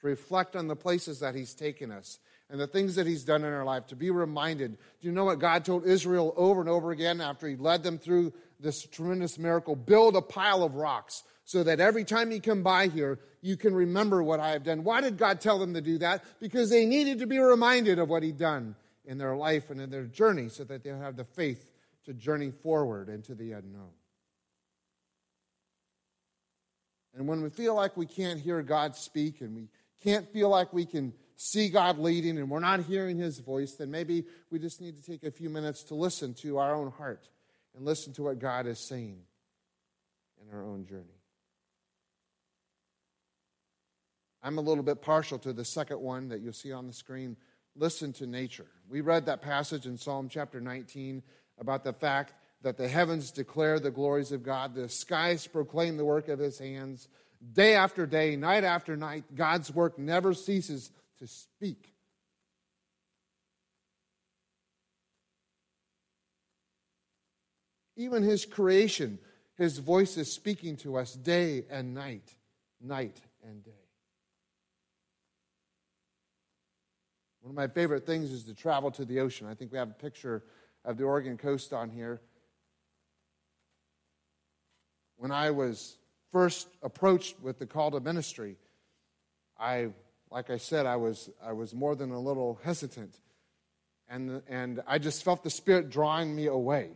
to 0.00 0.06
reflect 0.06 0.54
on 0.54 0.68
the 0.68 0.76
places 0.76 1.18
that 1.18 1.34
He's 1.34 1.54
taken 1.54 1.90
us 1.90 2.20
and 2.48 2.60
the 2.60 2.68
things 2.68 2.94
that 2.94 3.06
He's 3.06 3.24
done 3.24 3.44
in 3.44 3.52
our 3.52 3.64
life, 3.64 3.88
to 3.88 3.96
be 3.96 4.10
reminded. 4.10 4.78
Do 5.00 5.08
you 5.08 5.12
know 5.12 5.24
what 5.24 5.40
God 5.40 5.64
told 5.64 5.84
Israel 5.84 6.32
over 6.36 6.60
and 6.60 6.70
over 6.70 6.92
again 6.92 7.20
after 7.20 7.48
He 7.48 7.56
led 7.56 7.82
them 7.82 7.98
through 7.98 8.32
this 8.60 8.86
tremendous 8.86 9.40
miracle? 9.40 9.74
Build 9.74 10.14
a 10.14 10.22
pile 10.22 10.62
of 10.62 10.76
rocks 10.76 11.24
so 11.44 11.64
that 11.64 11.80
every 11.80 12.04
time 12.04 12.30
you 12.30 12.40
come 12.40 12.62
by 12.62 12.86
here, 12.86 13.18
you 13.42 13.56
can 13.56 13.74
remember 13.74 14.22
what 14.22 14.38
I 14.38 14.50
have 14.50 14.62
done. 14.62 14.84
Why 14.84 15.00
did 15.00 15.18
God 15.18 15.40
tell 15.40 15.58
them 15.58 15.74
to 15.74 15.80
do 15.80 15.98
that? 15.98 16.22
Because 16.38 16.70
they 16.70 16.86
needed 16.86 17.18
to 17.18 17.26
be 17.26 17.40
reminded 17.40 17.98
of 17.98 18.08
what 18.08 18.22
He'd 18.22 18.38
done 18.38 18.76
in 19.04 19.18
their 19.18 19.34
life 19.34 19.68
and 19.68 19.80
in 19.80 19.90
their 19.90 20.04
journey 20.04 20.48
so 20.48 20.62
that 20.62 20.84
they'll 20.84 21.00
have 21.00 21.16
the 21.16 21.24
faith 21.24 21.72
to 22.04 22.14
journey 22.14 22.52
forward 22.52 23.08
into 23.08 23.34
the 23.34 23.50
unknown. 23.50 23.90
And 27.18 27.26
when 27.26 27.42
we 27.42 27.50
feel 27.50 27.74
like 27.74 27.96
we 27.96 28.06
can't 28.06 28.38
hear 28.38 28.62
God 28.62 28.94
speak 28.94 29.40
and 29.40 29.52
we 29.56 29.68
can't 30.04 30.32
feel 30.32 30.48
like 30.48 30.72
we 30.72 30.86
can 30.86 31.12
see 31.34 31.68
God 31.68 31.98
leading 31.98 32.38
and 32.38 32.48
we're 32.48 32.60
not 32.60 32.78
hearing 32.78 33.18
His 33.18 33.40
voice, 33.40 33.72
then 33.72 33.90
maybe 33.90 34.24
we 34.52 34.60
just 34.60 34.80
need 34.80 34.96
to 34.96 35.02
take 35.02 35.24
a 35.24 35.32
few 35.32 35.50
minutes 35.50 35.82
to 35.84 35.96
listen 35.96 36.32
to 36.34 36.58
our 36.58 36.76
own 36.76 36.92
heart 36.92 37.28
and 37.74 37.84
listen 37.84 38.12
to 38.14 38.22
what 38.22 38.38
God 38.38 38.68
is 38.68 38.78
saying 38.78 39.18
in 40.40 40.56
our 40.56 40.62
own 40.62 40.86
journey. 40.86 41.18
I'm 44.40 44.58
a 44.58 44.62
little 44.62 44.84
bit 44.84 45.02
partial 45.02 45.40
to 45.40 45.52
the 45.52 45.64
second 45.64 46.00
one 46.00 46.28
that 46.28 46.40
you'll 46.40 46.52
see 46.52 46.72
on 46.72 46.86
the 46.86 46.92
screen. 46.92 47.36
Listen 47.74 48.12
to 48.12 48.28
nature. 48.28 48.66
We 48.88 49.00
read 49.00 49.26
that 49.26 49.42
passage 49.42 49.86
in 49.86 49.98
Psalm 49.98 50.28
chapter 50.28 50.60
19 50.60 51.24
about 51.58 51.82
the 51.82 51.92
fact 51.92 52.34
that 52.62 52.76
the 52.76 52.88
heavens 52.88 53.30
declare 53.30 53.78
the 53.78 53.90
glories 53.90 54.32
of 54.32 54.42
God, 54.42 54.74
the 54.74 54.88
skies 54.88 55.46
proclaim 55.46 55.96
the 55.96 56.04
work 56.04 56.28
of 56.28 56.38
his 56.38 56.58
hands. 56.58 57.08
Day 57.52 57.74
after 57.74 58.04
day, 58.06 58.34
night 58.36 58.64
after 58.64 58.96
night, 58.96 59.24
God's 59.34 59.72
work 59.72 59.98
never 59.98 60.34
ceases 60.34 60.90
to 61.18 61.26
speak. 61.26 61.94
Even 67.96 68.22
his 68.22 68.44
creation, 68.44 69.18
his 69.56 69.78
voice 69.78 70.16
is 70.16 70.32
speaking 70.32 70.76
to 70.78 70.96
us 70.96 71.14
day 71.14 71.64
and 71.68 71.94
night, 71.94 72.34
night 72.80 73.20
and 73.42 73.64
day. 73.64 73.70
One 77.40 77.50
of 77.50 77.56
my 77.56 77.66
favorite 77.66 78.04
things 78.06 78.30
is 78.30 78.44
to 78.44 78.54
travel 78.54 78.90
to 78.92 79.04
the 79.04 79.20
ocean. 79.20 79.46
I 79.46 79.54
think 79.54 79.72
we 79.72 79.78
have 79.78 79.90
a 79.90 79.94
picture 79.94 80.44
of 80.84 80.96
the 80.96 81.04
Oregon 81.04 81.36
coast 81.36 81.72
on 81.72 81.90
here. 81.90 82.20
When 85.18 85.30
I 85.30 85.50
was 85.50 85.98
first 86.32 86.68
approached 86.82 87.40
with 87.40 87.58
the 87.58 87.66
call 87.66 87.90
to 87.90 88.00
ministry, 88.00 88.56
I, 89.58 89.88
like 90.30 90.48
I 90.48 90.56
said, 90.56 90.86
I 90.86 90.96
was, 90.96 91.28
I 91.44 91.52
was 91.52 91.74
more 91.74 91.94
than 91.94 92.10
a 92.10 92.20
little 92.20 92.58
hesitant. 92.64 93.14
And, 94.08 94.42
and 94.48 94.80
I 94.86 94.98
just 94.98 95.22
felt 95.22 95.44
the 95.44 95.50
Spirit 95.50 95.90
drawing 95.90 96.34
me 96.34 96.46
away, 96.46 96.92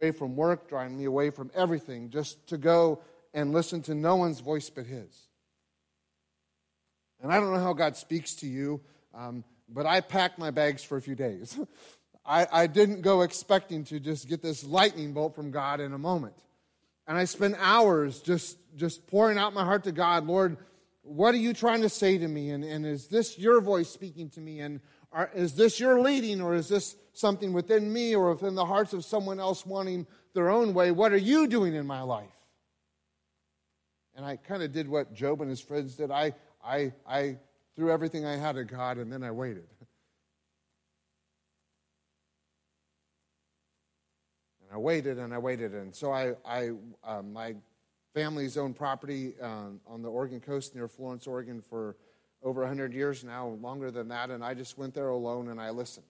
away 0.00 0.12
from 0.12 0.36
work, 0.36 0.68
drawing 0.68 0.96
me 0.96 1.04
away 1.04 1.30
from 1.30 1.50
everything, 1.54 2.08
just 2.08 2.46
to 2.46 2.56
go 2.56 3.02
and 3.34 3.52
listen 3.52 3.82
to 3.82 3.94
no 3.94 4.16
one's 4.16 4.40
voice 4.40 4.70
but 4.70 4.86
His. 4.86 5.28
And 7.22 7.30
I 7.30 7.38
don't 7.38 7.52
know 7.52 7.60
how 7.60 7.74
God 7.74 7.96
speaks 7.96 8.34
to 8.36 8.46
you. 8.46 8.80
Um, 9.14 9.44
but 9.72 9.86
I 9.86 10.00
packed 10.00 10.38
my 10.38 10.50
bags 10.50 10.82
for 10.82 10.96
a 10.96 11.02
few 11.02 11.14
days. 11.14 11.58
I, 12.26 12.46
I 12.52 12.66
didn't 12.66 13.02
go 13.02 13.22
expecting 13.22 13.84
to 13.84 13.98
just 13.98 14.28
get 14.28 14.42
this 14.42 14.64
lightning 14.64 15.12
bolt 15.12 15.34
from 15.34 15.50
God 15.50 15.80
in 15.80 15.92
a 15.92 15.98
moment. 15.98 16.36
And 17.10 17.18
I 17.18 17.24
spent 17.24 17.56
hours 17.58 18.20
just, 18.20 18.56
just 18.76 19.04
pouring 19.08 19.36
out 19.36 19.52
my 19.52 19.64
heart 19.64 19.82
to 19.82 19.90
God. 19.90 20.28
Lord, 20.28 20.58
what 21.02 21.34
are 21.34 21.38
you 21.38 21.52
trying 21.52 21.82
to 21.82 21.88
say 21.88 22.16
to 22.16 22.28
me? 22.28 22.50
And, 22.50 22.62
and 22.62 22.86
is 22.86 23.08
this 23.08 23.36
your 23.36 23.60
voice 23.60 23.90
speaking 23.90 24.30
to 24.30 24.40
me? 24.40 24.60
And 24.60 24.78
are, 25.10 25.28
is 25.34 25.56
this 25.56 25.80
your 25.80 26.00
leading, 26.00 26.40
or 26.40 26.54
is 26.54 26.68
this 26.68 26.94
something 27.12 27.52
within 27.52 27.92
me 27.92 28.14
or 28.14 28.30
within 28.30 28.54
the 28.54 28.64
hearts 28.64 28.92
of 28.92 29.04
someone 29.04 29.40
else 29.40 29.66
wanting 29.66 30.06
their 30.34 30.50
own 30.50 30.72
way? 30.72 30.92
What 30.92 31.12
are 31.12 31.16
you 31.16 31.48
doing 31.48 31.74
in 31.74 31.84
my 31.84 32.02
life? 32.02 32.28
And 34.14 34.24
I 34.24 34.36
kind 34.36 34.62
of 34.62 34.70
did 34.70 34.88
what 34.88 35.12
Job 35.12 35.40
and 35.40 35.50
his 35.50 35.60
friends 35.60 35.96
did. 35.96 36.12
I, 36.12 36.32
I, 36.64 36.92
I 37.08 37.38
threw 37.74 37.90
everything 37.90 38.24
I 38.24 38.36
had 38.36 38.56
at 38.56 38.68
God, 38.68 38.98
and 38.98 39.12
then 39.12 39.24
I 39.24 39.32
waited. 39.32 39.66
I 44.72 44.78
waited 44.78 45.18
and 45.18 45.34
I 45.34 45.38
waited. 45.38 45.74
And 45.74 45.94
so 45.94 46.12
I, 46.12 46.34
I 46.44 46.70
uh, 47.02 47.22
my 47.22 47.54
family's 48.14 48.56
owned 48.56 48.76
property 48.76 49.34
um, 49.40 49.80
on 49.86 50.02
the 50.02 50.08
Oregon 50.08 50.40
coast 50.40 50.74
near 50.74 50.88
Florence, 50.88 51.26
Oregon 51.26 51.62
for 51.68 51.96
over 52.42 52.60
100 52.60 52.94
years 52.94 53.24
now, 53.24 53.48
longer 53.60 53.90
than 53.90 54.08
that. 54.08 54.30
And 54.30 54.44
I 54.44 54.54
just 54.54 54.78
went 54.78 54.94
there 54.94 55.08
alone 55.08 55.48
and 55.48 55.60
I 55.60 55.70
listened. 55.70 56.06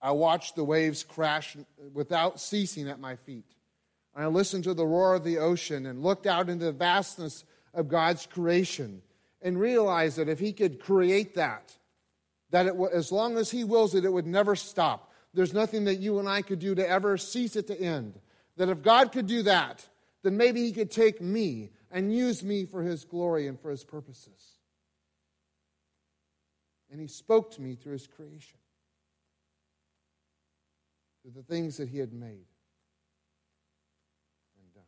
I 0.00 0.10
watched 0.10 0.56
the 0.56 0.64
waves 0.64 1.04
crash 1.04 1.56
without 1.92 2.40
ceasing 2.40 2.88
at 2.88 2.98
my 2.98 3.16
feet. 3.16 3.46
I 4.14 4.26
listened 4.26 4.64
to 4.64 4.74
the 4.74 4.86
roar 4.86 5.14
of 5.14 5.24
the 5.24 5.38
ocean 5.38 5.86
and 5.86 6.02
looked 6.02 6.26
out 6.26 6.48
into 6.48 6.66
the 6.66 6.72
vastness 6.72 7.44
of 7.72 7.88
God's 7.88 8.26
creation 8.26 9.00
and 9.40 9.58
realized 9.58 10.18
that 10.18 10.28
if 10.28 10.38
He 10.38 10.52
could 10.52 10.80
create 10.80 11.36
that, 11.36 11.74
that 12.50 12.66
it, 12.66 12.74
as 12.92 13.12
long 13.12 13.38
as 13.38 13.50
He 13.50 13.64
wills 13.64 13.94
it, 13.94 14.04
it 14.04 14.12
would 14.12 14.26
never 14.26 14.56
stop. 14.56 15.11
There's 15.34 15.54
nothing 15.54 15.84
that 15.84 15.96
you 15.96 16.18
and 16.18 16.28
I 16.28 16.42
could 16.42 16.58
do 16.58 16.74
to 16.74 16.86
ever 16.86 17.16
cease 17.16 17.56
it 17.56 17.66
to 17.68 17.80
end. 17.80 18.20
That 18.56 18.68
if 18.68 18.82
God 18.82 19.12
could 19.12 19.26
do 19.26 19.42
that, 19.44 19.86
then 20.22 20.36
maybe 20.36 20.62
He 20.62 20.72
could 20.72 20.90
take 20.90 21.20
me 21.20 21.70
and 21.90 22.14
use 22.14 22.42
me 22.42 22.64
for 22.64 22.82
His 22.82 23.04
glory 23.04 23.46
and 23.46 23.58
for 23.58 23.70
His 23.70 23.82
purposes. 23.82 24.58
And 26.90 27.00
He 27.00 27.06
spoke 27.06 27.52
to 27.52 27.62
me 27.62 27.76
through 27.76 27.94
His 27.94 28.06
creation, 28.06 28.58
through 31.22 31.32
the 31.34 31.42
things 31.42 31.78
that 31.78 31.88
He 31.88 31.98
had 31.98 32.12
made 32.12 32.46
and 34.58 34.72
done. 34.74 34.82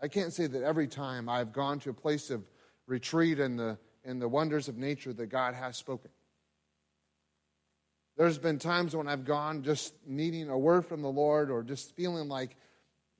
I 0.00 0.08
can't 0.08 0.32
say 0.32 0.46
that 0.46 0.62
every 0.62 0.86
time 0.86 1.28
I've 1.28 1.52
gone 1.52 1.78
to 1.80 1.90
a 1.90 1.94
place 1.94 2.30
of 2.30 2.42
retreat 2.86 3.38
in 3.38 3.56
the, 3.56 3.76
in 4.02 4.18
the 4.18 4.28
wonders 4.28 4.68
of 4.68 4.78
nature 4.78 5.12
that 5.12 5.26
God 5.26 5.54
has 5.54 5.76
spoken. 5.76 6.10
There's 8.16 8.38
been 8.38 8.58
times 8.58 8.96
when 8.96 9.08
I've 9.08 9.26
gone 9.26 9.62
just 9.62 9.92
needing 10.06 10.48
a 10.48 10.58
word 10.58 10.86
from 10.86 11.02
the 11.02 11.10
Lord 11.10 11.50
or 11.50 11.62
just 11.62 11.94
feeling 11.94 12.28
like 12.28 12.56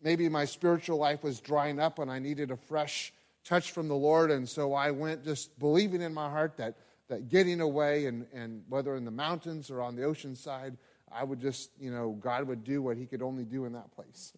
maybe 0.02 0.28
my 0.28 0.46
spiritual 0.46 0.96
life 0.96 1.22
was 1.22 1.38
drying 1.38 1.78
up 1.78 1.98
and 1.98 2.10
I 2.10 2.18
needed 2.18 2.50
a 2.50 2.56
fresh 2.56 3.12
touch 3.44 3.72
from 3.72 3.88
the 3.88 3.94
Lord. 3.94 4.30
And 4.30 4.48
so 4.48 4.72
I 4.72 4.90
went 4.92 5.22
just 5.22 5.58
believing 5.58 6.00
in 6.00 6.14
my 6.14 6.30
heart 6.30 6.56
that, 6.56 6.76
that 7.08 7.28
getting 7.28 7.60
away 7.60 8.06
and, 8.06 8.26
and 8.32 8.62
whether 8.68 8.96
in 8.96 9.04
the 9.04 9.10
mountains 9.10 9.70
or 9.70 9.82
on 9.82 9.96
the 9.96 10.04
ocean 10.04 10.34
side, 10.34 10.78
I 11.12 11.24
would 11.24 11.40
just, 11.40 11.70
you 11.78 11.90
know, 11.90 12.16
God 12.18 12.46
would 12.48 12.64
do 12.64 12.80
what 12.80 12.96
he 12.96 13.04
could 13.04 13.22
only 13.22 13.44
do 13.44 13.66
in 13.66 13.74
that 13.74 13.92
place. 13.94 14.32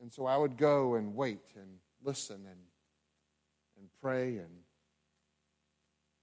And 0.00 0.10
so 0.10 0.24
I 0.24 0.36
would 0.36 0.56
go 0.56 0.94
and 0.94 1.14
wait 1.14 1.40
and 1.56 1.78
listen 2.02 2.36
and, 2.36 2.60
and 3.78 3.88
pray. 4.00 4.38
And 4.38 4.48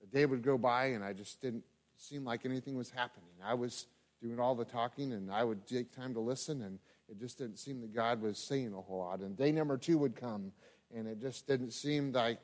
the 0.02 0.08
day 0.08 0.26
would 0.26 0.42
go 0.42 0.58
by 0.58 0.88
and 0.88 1.04
I 1.04 1.14
just 1.14 1.40
didn't 1.42 1.64
seem 2.02 2.24
like 2.24 2.46
anything 2.46 2.76
was 2.76 2.90
happening. 2.90 3.30
I 3.44 3.54
was 3.54 3.88
doing 4.22 4.40
all 4.40 4.56
the 4.56 4.66
talking, 4.66 5.14
and 5.14 5.32
I 5.32 5.44
would 5.44 5.68
take 5.68 5.96
time 5.96 6.14
to 6.14 6.20
listen, 6.20 6.62
and 6.62 6.80
it 7.08 7.20
just 7.20 7.38
didn't 7.38 7.58
seem 7.58 7.82
that 7.82 7.94
God 7.94 8.22
was 8.22 8.38
saying 8.38 8.74
a 8.74 8.82
whole 8.82 9.00
lot. 9.00 9.20
And 9.20 9.38
day 9.38 9.52
number 9.52 9.78
two 9.78 9.98
would 9.98 10.16
come, 10.16 10.52
and 10.94 11.08
it 11.08 11.22
just 11.22 11.48
didn't 11.48 11.72
seem 11.72 12.12
like 12.12 12.40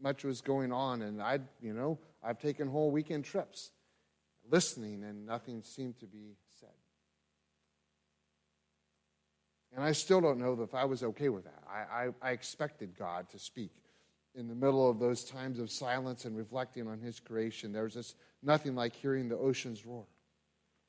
much 0.00 0.24
was 0.24 0.40
going 0.40 0.72
on. 0.72 1.02
And 1.02 1.22
I'd, 1.22 1.42
you 1.60 1.74
know, 1.74 1.98
I've 2.22 2.38
taken 2.38 2.68
whole 2.68 2.90
weekend 2.90 3.24
trips 3.24 3.70
listening, 4.50 5.04
and 5.04 5.26
nothing 5.26 5.62
seemed 5.62 5.98
to 6.00 6.06
be 6.06 6.36
said. 6.58 6.68
And 9.74 9.84
I 9.84 9.92
still 9.92 10.20
don't 10.20 10.38
know 10.38 10.60
if 10.62 10.74
I 10.74 10.84
was 10.84 11.02
okay 11.02 11.28
with 11.28 11.44
that. 11.44 11.62
I, 11.68 12.06
I, 12.06 12.08
I 12.22 12.30
expected 12.32 12.98
God 12.98 13.28
to 13.30 13.38
speak 13.38 13.70
in 14.34 14.48
the 14.48 14.54
middle 14.54 14.88
of 14.88 14.98
those 14.98 15.24
times 15.24 15.58
of 15.58 15.70
silence 15.70 16.24
and 16.24 16.36
reflecting 16.36 16.88
on 16.88 17.00
His 17.00 17.20
creation. 17.20 17.72
There 17.72 17.84
was 17.84 17.94
just 17.94 18.16
nothing 18.42 18.74
like 18.74 18.94
hearing 18.94 19.28
the 19.28 19.36
oceans 19.36 19.84
roar. 19.84 20.06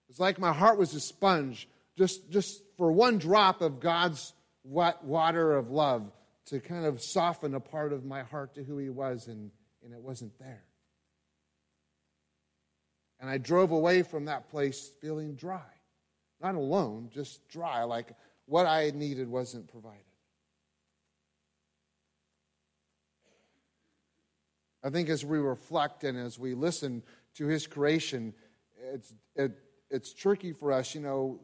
It's 0.09 0.19
like 0.19 0.39
my 0.39 0.53
heart 0.53 0.77
was 0.77 0.93
a 0.93 0.99
sponge, 0.99 1.67
just, 1.97 2.29
just 2.29 2.61
for 2.77 2.91
one 2.91 3.17
drop 3.17 3.61
of 3.61 3.79
God's 3.79 4.33
wet 4.63 5.03
water 5.03 5.53
of 5.53 5.71
love 5.71 6.11
to 6.47 6.59
kind 6.59 6.85
of 6.85 7.01
soften 7.01 7.55
a 7.55 7.59
part 7.59 7.93
of 7.93 8.03
my 8.03 8.23
heart 8.23 8.55
to 8.55 8.63
who 8.63 8.77
He 8.77 8.89
was, 8.89 9.27
and, 9.27 9.51
and 9.83 9.93
it 9.93 10.01
wasn't 10.01 10.37
there. 10.39 10.63
And 13.19 13.29
I 13.29 13.37
drove 13.37 13.71
away 13.71 14.01
from 14.01 14.25
that 14.25 14.49
place 14.49 14.89
feeling 14.99 15.35
dry. 15.35 15.61
Not 16.41 16.55
alone, 16.55 17.09
just 17.13 17.47
dry, 17.49 17.83
like 17.83 18.07
what 18.47 18.65
I 18.65 18.91
needed 18.95 19.29
wasn't 19.29 19.67
provided. 19.67 20.01
I 24.83 24.89
think 24.89 25.09
as 25.09 25.23
we 25.23 25.37
reflect 25.37 26.03
and 26.03 26.17
as 26.17 26.39
we 26.39 26.55
listen 26.55 27.03
to 27.35 27.47
his 27.47 27.67
creation, 27.67 28.33
it's, 28.93 29.13
it, 29.35 29.51
it's 29.89 30.13
tricky 30.13 30.53
for 30.53 30.71
us, 30.71 30.95
you 30.95 31.01
know, 31.01 31.39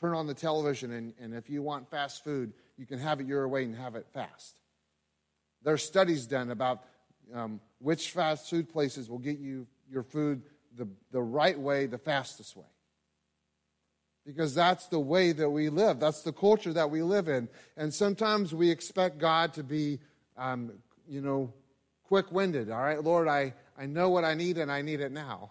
turn 0.00 0.14
on 0.14 0.26
the 0.26 0.34
television 0.34 0.92
and, 0.92 1.14
and 1.20 1.34
if 1.34 1.48
you 1.48 1.62
want 1.62 1.90
fast 1.90 2.24
food, 2.24 2.52
you 2.76 2.86
can 2.86 2.98
have 2.98 3.20
it 3.20 3.26
your 3.26 3.46
way 3.48 3.64
and 3.64 3.76
have 3.76 3.94
it 3.94 4.06
fast. 4.12 4.60
There 5.62 5.74
are 5.74 5.78
studies 5.78 6.26
done 6.26 6.50
about 6.50 6.82
um, 7.32 7.60
which 7.78 8.10
fast 8.10 8.50
food 8.50 8.68
places 8.68 9.08
will 9.08 9.18
get 9.18 9.38
you 9.38 9.66
your 9.90 10.02
food 10.02 10.42
the, 10.76 10.88
the 11.10 11.22
right 11.22 11.58
way, 11.58 11.86
the 11.86 11.98
fastest 11.98 12.56
way. 12.56 12.64
Because 14.24 14.54
that's 14.54 14.86
the 14.86 15.00
way 15.00 15.32
that 15.32 15.50
we 15.50 15.68
live. 15.68 15.98
That's 15.98 16.22
the 16.22 16.32
culture 16.32 16.72
that 16.72 16.90
we 16.90 17.02
live 17.02 17.28
in. 17.28 17.48
And 17.76 17.92
sometimes 17.92 18.54
we 18.54 18.70
expect 18.70 19.18
God 19.18 19.52
to 19.54 19.64
be, 19.64 19.98
um, 20.36 20.72
you 21.08 21.20
know, 21.20 21.52
quick 22.04 22.30
winded. 22.30 22.70
All 22.70 22.80
right, 22.80 23.02
Lord, 23.02 23.26
I, 23.26 23.54
I 23.82 23.86
know 23.86 24.10
what 24.10 24.24
I 24.24 24.34
need 24.34 24.58
and 24.58 24.70
I 24.70 24.80
need 24.80 25.00
it 25.00 25.10
now. 25.10 25.50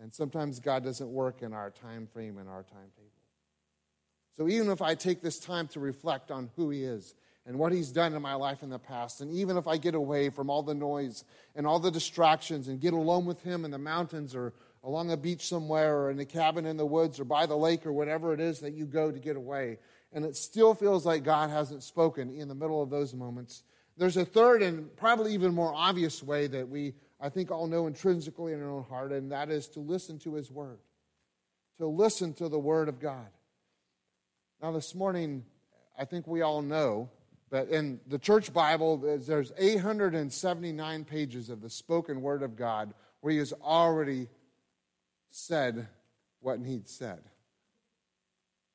And 0.00 0.14
sometimes 0.14 0.58
God 0.58 0.84
doesn't 0.84 1.10
work 1.10 1.42
in 1.42 1.52
our 1.52 1.70
time 1.70 2.06
frame 2.06 2.38
and 2.38 2.48
our 2.48 2.62
timetable. 2.62 3.12
So 4.38 4.48
even 4.48 4.70
if 4.70 4.80
I 4.80 4.94
take 4.94 5.20
this 5.20 5.38
time 5.38 5.68
to 5.68 5.80
reflect 5.80 6.30
on 6.30 6.48
who 6.56 6.70
He 6.70 6.84
is 6.84 7.14
and 7.44 7.58
what 7.58 7.72
He's 7.72 7.92
done 7.92 8.14
in 8.14 8.22
my 8.22 8.32
life 8.34 8.62
in 8.62 8.70
the 8.70 8.78
past, 8.78 9.20
and 9.20 9.30
even 9.32 9.58
if 9.58 9.68
I 9.68 9.76
get 9.76 9.94
away 9.94 10.30
from 10.30 10.48
all 10.48 10.62
the 10.62 10.74
noise 10.74 11.24
and 11.54 11.66
all 11.66 11.78
the 11.78 11.90
distractions 11.90 12.68
and 12.68 12.80
get 12.80 12.94
alone 12.94 13.26
with 13.26 13.42
Him 13.42 13.66
in 13.66 13.70
the 13.70 13.76
mountains 13.76 14.34
or 14.34 14.54
along 14.82 15.10
a 15.10 15.16
beach 15.18 15.46
somewhere 15.46 15.98
or 15.98 16.10
in 16.10 16.18
a 16.20 16.24
cabin 16.24 16.64
in 16.64 16.78
the 16.78 16.86
woods 16.86 17.20
or 17.20 17.24
by 17.24 17.44
the 17.44 17.56
lake 17.56 17.84
or 17.84 17.92
whatever 17.92 18.32
it 18.32 18.40
is 18.40 18.60
that 18.60 18.72
you 18.72 18.86
go 18.86 19.10
to 19.10 19.18
get 19.18 19.36
away, 19.36 19.76
and 20.14 20.24
it 20.24 20.36
still 20.36 20.74
feels 20.74 21.04
like 21.04 21.22
God 21.22 21.50
hasn't 21.50 21.82
spoken 21.82 22.30
in 22.30 22.48
the 22.48 22.54
middle 22.54 22.82
of 22.82 22.88
those 22.88 23.12
moments, 23.12 23.62
there's 23.98 24.16
a 24.16 24.24
third 24.24 24.62
and 24.62 24.96
probably 24.96 25.34
even 25.34 25.54
more 25.54 25.74
obvious 25.74 26.22
way 26.22 26.46
that 26.46 26.68
we, 26.68 26.94
I 27.20 27.28
think, 27.28 27.50
all 27.50 27.66
know 27.66 27.86
intrinsically 27.86 28.52
in 28.52 28.62
our 28.62 28.70
own 28.70 28.84
heart, 28.84 29.12
and 29.12 29.32
that 29.32 29.50
is 29.50 29.68
to 29.70 29.80
listen 29.80 30.18
to 30.20 30.34
His 30.34 30.50
Word, 30.50 30.78
to 31.78 31.86
listen 31.86 32.32
to 32.34 32.48
the 32.48 32.58
Word 32.58 32.88
of 32.88 33.00
God. 33.00 33.26
Now, 34.62 34.72
this 34.72 34.94
morning, 34.94 35.44
I 35.98 36.04
think 36.04 36.26
we 36.26 36.42
all 36.42 36.62
know, 36.62 37.10
but 37.50 37.68
in 37.68 38.00
the 38.06 38.18
church 38.18 38.52
Bible, 38.52 38.98
there's 38.98 39.52
879 39.56 41.04
pages 41.04 41.50
of 41.50 41.60
the 41.60 41.70
spoken 41.70 42.22
Word 42.22 42.42
of 42.42 42.56
God 42.56 42.94
where 43.20 43.32
He 43.32 43.38
has 43.38 43.52
already 43.52 44.28
said 45.30 45.88
what 46.40 46.60
He'd 46.60 46.88
said. 46.88 47.20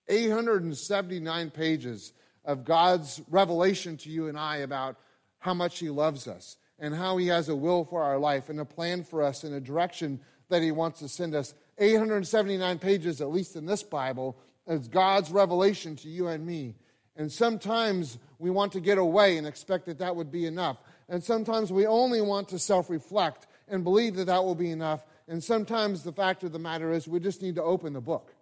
879 0.09 1.49
pages 1.51 2.11
of 2.43 2.65
God's 2.65 3.21
revelation 3.29 3.95
to 3.97 4.09
you 4.09 4.27
and 4.27 4.37
I 4.37 4.57
about 4.57 4.97
how 5.39 5.53
much 5.53 5.79
He 5.79 5.89
loves 5.89 6.27
us 6.27 6.57
and 6.79 6.93
how 6.95 7.17
He 7.17 7.27
has 7.27 7.49
a 7.49 7.55
will 7.55 7.85
for 7.85 8.03
our 8.03 8.17
life 8.17 8.49
and 8.49 8.59
a 8.59 8.65
plan 8.65 9.03
for 9.03 9.23
us 9.23 9.43
in 9.43 9.53
a 9.53 9.59
direction 9.59 10.19
that 10.49 10.61
He 10.61 10.71
wants 10.71 10.99
to 10.99 11.07
send 11.07 11.35
us. 11.35 11.53
879 11.77 12.79
pages, 12.79 13.21
at 13.21 13.31
least 13.31 13.55
in 13.55 13.65
this 13.65 13.83
Bible, 13.83 14.37
is 14.67 14.87
God's 14.87 15.31
revelation 15.31 15.95
to 15.97 16.09
you 16.09 16.27
and 16.27 16.45
me. 16.45 16.75
And 17.15 17.31
sometimes 17.31 18.17
we 18.39 18.49
want 18.49 18.71
to 18.73 18.79
get 18.79 18.97
away 18.97 19.37
and 19.37 19.45
expect 19.45 19.85
that 19.85 19.99
that 19.99 20.15
would 20.15 20.31
be 20.31 20.45
enough. 20.45 20.77
And 21.09 21.23
sometimes 21.23 21.71
we 21.71 21.85
only 21.85 22.21
want 22.21 22.49
to 22.49 22.59
self 22.59 22.89
reflect 22.89 23.47
and 23.67 23.83
believe 23.83 24.15
that 24.15 24.25
that 24.25 24.43
will 24.43 24.55
be 24.55 24.71
enough. 24.71 25.05
And 25.27 25.43
sometimes 25.43 26.03
the 26.03 26.11
fact 26.11 26.43
of 26.43 26.51
the 26.51 26.59
matter 26.59 26.91
is 26.91 27.07
we 27.07 27.19
just 27.19 27.41
need 27.41 27.55
to 27.55 27.63
open 27.63 27.93
the 27.93 28.01
book. 28.01 28.33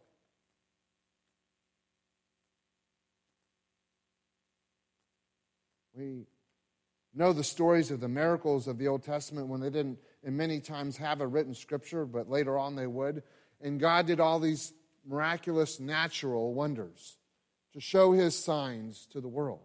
We 5.94 6.26
know 7.14 7.34
the 7.34 7.44
stories 7.44 7.92
of 7.92 8.00
the 8.00 8.08
miracles 8.08 8.68
of 8.68 8.78
the 8.78 8.88
Old 8.88 9.04
Testament 9.04 9.48
when 9.48 9.60
they 9.60 9.70
didn't, 9.70 10.00
and 10.24 10.38
many 10.38 10.60
times, 10.60 10.98
have 10.98 11.22
a 11.22 11.28
written 11.28 11.54
scripture, 11.54 12.06
but 12.06 12.30
later 12.30 12.58
on 12.58 12.76
they 12.76 12.88
would. 12.88 13.24
And 13.60 13.80
God 13.80 14.08
did 14.08 14.20
all 14.20 14.40
these 14.40 14.74
miraculous 15.06 15.80
natural 15.80 16.54
wonders 16.54 17.18
to 17.74 17.80
show 17.80 18.12
his 18.12 18.38
signs 18.38 19.08
to 19.12 19.22
the 19.22 19.28
world. 19.28 19.62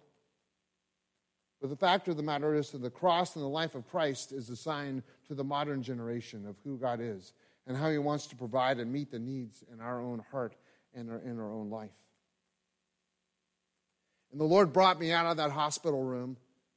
But 1.61 1.71
the 1.71 1.77
fact 1.77 2.09
of 2.09 2.17
the 2.17 2.23
matter 2.23 2.55
is 2.55 2.71
that 2.71 2.83
the 2.83 2.91
cross 2.91 3.35
and 3.35 3.45
the 3.45 3.49
life 3.49 3.75
of 3.75 3.89
Christ 3.89 4.33
is 4.33 4.51
a 4.51 4.57
sign 4.57 5.03
to 5.29 5.35
the 5.35 5.45
modern 5.45 5.83
generation 5.83 6.47
of 6.47 6.57
who 6.65 6.77
God 6.79 7.01
is 7.01 7.33
and 7.67 7.77
how 7.77 7.91
he 7.91 7.99
wants 7.99 8.27
to 8.29 8.37
provide 8.37 8.79
and 8.79 8.93
meet 8.93 9.11
the 9.11 9.19
needs 9.19 9.65
in 9.73 9.81
our 9.81 10.01
own 10.01 10.23
heart 10.31 10.55
and 10.95 11.11
in 11.25 11.39
our 11.39 11.53
own 11.53 11.71
life. 11.71 11.91
And 14.31 14.41
the 14.41 14.45
Lord 14.45 14.73
brought 14.73 15.01
me 15.01 15.13
out 15.13 15.27
of 15.27 15.39
that 15.39 15.51
hospital 15.51 16.03
room 16.03 16.37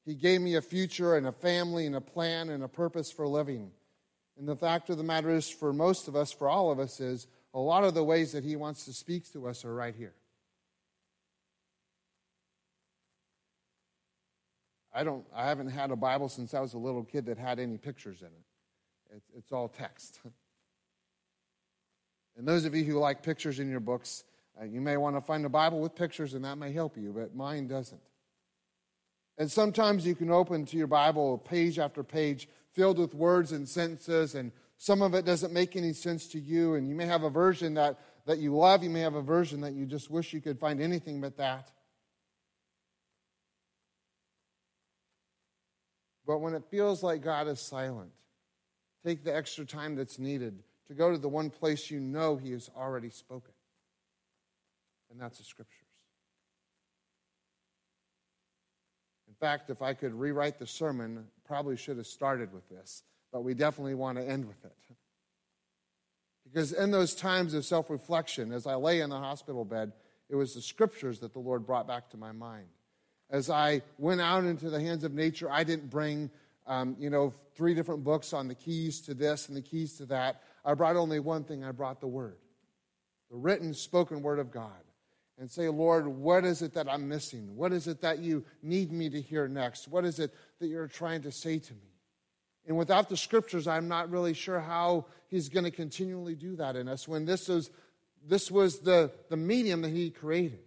he 0.10 0.16
gave 0.16 0.42
me 0.42 0.56
a 0.56 0.62
future 0.62 1.16
and 1.16 1.28
a 1.28 1.32
family 1.32 1.86
and 1.86 1.96
a 1.96 2.02
plan 2.02 2.50
and 2.50 2.64
a 2.64 2.68
purpose 2.68 3.12
for 3.12 3.28
living. 3.28 3.72
And 4.38 4.48
the 4.48 4.56
fact 4.56 4.90
of 4.90 4.98
the 4.98 5.04
matter 5.04 5.30
is, 5.30 5.50
for 5.50 5.74
most 5.74 6.08
of 6.08 6.16
us, 6.16 6.32
for 6.32 6.50
all 6.50 6.72
of 6.72 6.80
us, 6.80 7.00
is 7.00 7.28
a 7.54 7.60
lot 7.60 7.84
of 7.84 7.94
the 7.94 8.04
ways 8.04 8.32
that 8.32 8.44
He 8.44 8.56
wants 8.56 8.86
to 8.86 8.94
speak 8.94 9.32
to 9.34 9.48
us 9.48 9.66
are 9.66 9.74
right 9.74 9.96
here. 9.96 10.14
I 14.94 15.04
don't. 15.04 15.26
I 15.36 15.46
haven't 15.46 15.70
had 15.70 15.92
a 15.92 15.96
Bible 15.96 16.30
since 16.30 16.54
I 16.54 16.62
was 16.62 16.74
a 16.74 16.78
little 16.78 17.04
kid 17.04 17.28
that 17.28 17.38
had 17.38 17.60
any 17.60 17.78
pictures 17.78 18.22
in 18.22 18.28
it. 18.28 19.16
It's, 19.16 19.30
it's 19.38 19.52
all 19.52 19.68
text. 19.68 20.20
and 22.38 22.48
those 22.48 22.66
of 22.66 22.76
you 22.76 22.84
who 22.84 22.98
like 22.98 23.22
pictures 23.22 23.60
in 23.60 23.70
your 23.70 23.80
books, 23.80 24.24
uh, 24.60 24.66
you 24.66 24.82
may 24.82 24.98
want 24.98 25.16
to 25.16 25.22
find 25.22 25.46
a 25.46 25.50
Bible 25.50 25.82
with 25.82 25.96
pictures, 25.96 26.34
and 26.34 26.44
that 26.46 26.58
may 26.58 26.72
help 26.72 26.98
you. 26.98 27.14
But 27.16 27.36
mine 27.36 27.68
doesn't. 27.68 28.02
And 29.40 29.50
sometimes 29.50 30.06
you 30.06 30.16
can 30.16 30.30
open 30.30 30.66
to 30.66 30.78
your 30.78 30.88
Bible 30.88 31.38
page 31.38 31.80
after 31.80 32.04
page 32.04 32.50
filled 32.74 33.00
with 33.00 33.16
words 33.16 33.54
and 33.54 33.68
sentences, 33.68 34.36
and 34.36 34.52
some 34.78 35.02
of 35.02 35.14
it 35.14 35.26
doesn't 35.26 35.54
make 35.54 35.78
any 35.78 35.94
sense 35.94 36.28
to 36.28 36.40
you. 36.40 36.76
And 36.76 36.88
you 36.88 36.94
may 36.94 37.06
have 37.06 37.24
a 37.24 37.30
version 37.30 37.74
that, 37.76 38.00
that 38.26 38.40
you 38.40 38.56
love, 38.56 38.84
you 38.84 38.90
may 38.90 39.00
have 39.00 39.16
a 39.16 39.22
version 39.22 39.62
that 39.62 39.74
you 39.74 39.86
just 39.86 40.12
wish 40.12 40.34
you 40.34 40.42
could 40.42 40.60
find 40.60 40.82
anything 40.82 41.22
but 41.22 41.38
that. 41.38 41.72
But 46.28 46.40
when 46.40 46.54
it 46.54 46.64
feels 46.70 47.02
like 47.02 47.24
God 47.24 47.48
is 47.48 47.62
silent, 47.62 48.12
take 49.06 49.24
the 49.24 49.36
extra 49.36 49.66
time 49.66 49.96
that's 49.96 50.20
needed 50.20 50.62
to 50.88 50.94
go 50.94 51.12
to 51.12 51.18
the 51.18 51.30
one 51.30 51.50
place 51.50 51.90
you 51.90 52.00
know 52.02 52.36
He 52.36 52.52
has 52.52 52.70
already 52.78 53.10
spoken. 53.10 53.54
And 55.10 55.20
that's 55.20 55.38
the 55.38 55.44
Scriptures. 55.46 55.89
Fact, 59.40 59.70
if 59.70 59.82
I 59.82 59.94
could 59.94 60.14
rewrite 60.14 60.60
the 60.60 60.68
sermon, 60.68 61.26
probably 61.46 61.78
should 61.78 61.98
have 61.98 62.08
started 62.08 62.54
with 62.54 62.68
this, 62.70 63.04
but 63.32 63.44
we 63.44 63.54
definitely 63.54 63.96
want 63.96 64.18
to 64.18 64.24
end 64.24 64.48
with 64.48 64.64
it. 64.66 64.76
Because 66.44 66.74
in 66.74 66.92
those 66.92 67.14
times 67.14 67.54
of 67.54 67.66
self 67.66 67.90
reflection, 67.90 68.52
as 68.52 68.66
I 68.66 68.76
lay 68.76 69.02
in 69.02 69.10
the 69.10 69.20
hospital 69.20 69.66
bed, 69.66 69.94
it 70.30 70.36
was 70.36 70.54
the 70.54 70.62
scriptures 70.62 71.20
that 71.20 71.34
the 71.34 71.40
Lord 71.40 71.66
brought 71.66 71.88
back 71.88 72.10
to 72.12 72.18
my 72.18 72.32
mind 72.32 72.68
as 73.30 73.50
I 73.50 73.82
went 73.98 74.22
out 74.22 74.44
into 74.44 74.70
the 74.70 74.80
hands 74.80 75.04
of 75.04 75.14
nature, 75.14 75.50
I 75.50 75.64
didn't 75.64 75.90
bring, 75.90 76.30
um, 76.66 76.96
you 77.00 77.10
know, 77.10 77.34
three 77.56 77.74
different 77.76 78.04
books 78.04 78.34
on 78.34 78.48
the 78.48 78.56
keys 78.56 79.02
to 79.02 79.14
this 79.14 79.48
and 79.48 79.56
the 79.56 79.62
keys 79.62 79.94
to 79.98 80.06
that. 80.08 80.42
I 80.66 80.74
brought 80.74 80.96
only 80.96 81.20
one 81.20 81.44
thing 81.44 81.64
I 81.64 81.72
brought 81.72 82.02
the 82.02 82.08
Word, 82.08 82.38
the 83.30 83.38
written, 83.38 83.74
spoken 83.74 84.22
Word 84.22 84.40
of 84.40 84.52
God. 84.52 84.72
And 85.40 85.50
say, 85.50 85.70
Lord, 85.70 86.06
what 86.06 86.44
is 86.44 86.62
it 86.62 86.74
that 86.74 86.92
I'm 86.92 87.08
missing? 87.08 87.56
What 87.56 87.72
is 87.72 87.88
it 87.88 88.02
that 88.02 88.20
you 88.20 88.44
need 88.62 88.92
me 88.92 89.10
to 89.10 89.22
hear 89.22 89.48
next? 89.48 89.88
What 89.88 90.04
is 90.04 90.20
it 90.20 90.36
that 90.60 90.68
you're 90.68 90.90
trying 90.90 91.22
to 91.22 91.32
say 91.32 91.60
to 91.60 91.74
me? 91.74 91.90
And 92.68 92.78
without 92.78 93.08
the 93.08 93.16
scriptures, 93.16 93.66
I'm 93.66 93.88
not 93.88 94.12
really 94.12 94.34
sure 94.34 94.60
how 94.60 95.06
he's 95.30 95.48
going 95.48 95.64
to 95.64 95.72
continually 95.72 96.36
do 96.36 96.58
that 96.58 96.76
in 96.76 96.90
us 96.90 97.08
when 97.08 97.24
this 97.24 97.48
was, 97.48 97.72
this 98.28 98.52
was 98.52 98.80
the, 98.80 99.12
the 99.30 99.38
medium 99.38 99.82
that 99.84 99.92
he 99.92 100.10
created 100.10 100.60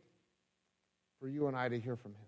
for 1.20 1.28
you 1.28 1.48
and 1.48 1.56
I 1.56 1.68
to 1.68 1.78
hear 1.78 1.96
from 1.96 2.12
him. 2.12 2.26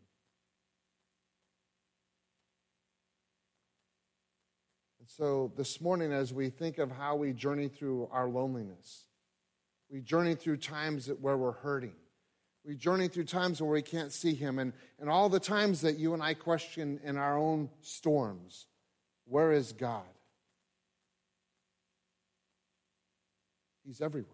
And 5.00 5.08
so 5.08 5.50
this 5.56 5.80
morning, 5.80 6.12
as 6.12 6.32
we 6.32 6.50
think 6.50 6.76
of 6.76 6.90
how 6.90 7.16
we 7.16 7.32
journey 7.32 7.68
through 7.68 8.10
our 8.12 8.28
loneliness, 8.28 9.06
we 9.90 10.02
journey 10.02 10.34
through 10.34 10.58
times 10.58 11.10
where 11.20 11.38
we're 11.38 11.52
hurting. 11.52 11.94
We 12.64 12.74
journey 12.74 13.08
through 13.08 13.24
times 13.24 13.60
where 13.60 13.70
we 13.70 13.82
can't 13.82 14.12
see 14.12 14.34
Him, 14.34 14.58
and, 14.58 14.72
and 14.98 15.10
all 15.10 15.28
the 15.28 15.40
times 15.40 15.82
that 15.82 15.98
you 15.98 16.14
and 16.14 16.22
I 16.22 16.34
question 16.34 17.00
in 17.04 17.16
our 17.16 17.36
own 17.36 17.70
storms 17.82 18.66
where 19.26 19.52
is 19.52 19.72
God? 19.72 20.02
He's 23.86 24.02
everywhere. 24.02 24.30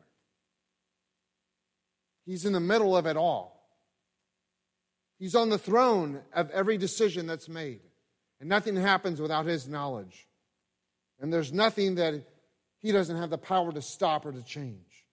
He's 2.26 2.44
in 2.44 2.52
the 2.52 2.60
middle 2.60 2.96
of 2.96 3.06
it 3.06 3.16
all. 3.16 3.56
He's 5.18 5.34
on 5.34 5.48
the 5.48 5.58
throne 5.58 6.20
of 6.32 6.50
every 6.50 6.76
decision 6.76 7.26
that's 7.26 7.48
made, 7.48 7.80
and 8.40 8.48
nothing 8.48 8.76
happens 8.76 9.20
without 9.20 9.46
His 9.46 9.68
knowledge. 9.68 10.26
And 11.20 11.32
there's 11.32 11.52
nothing 11.52 11.96
that 11.96 12.24
he 12.80 12.92
doesn't 12.92 13.16
have 13.16 13.30
the 13.30 13.38
power 13.38 13.72
to 13.72 13.82
stop 13.82 14.24
or 14.24 14.32
to 14.32 14.42
change. 14.42 15.04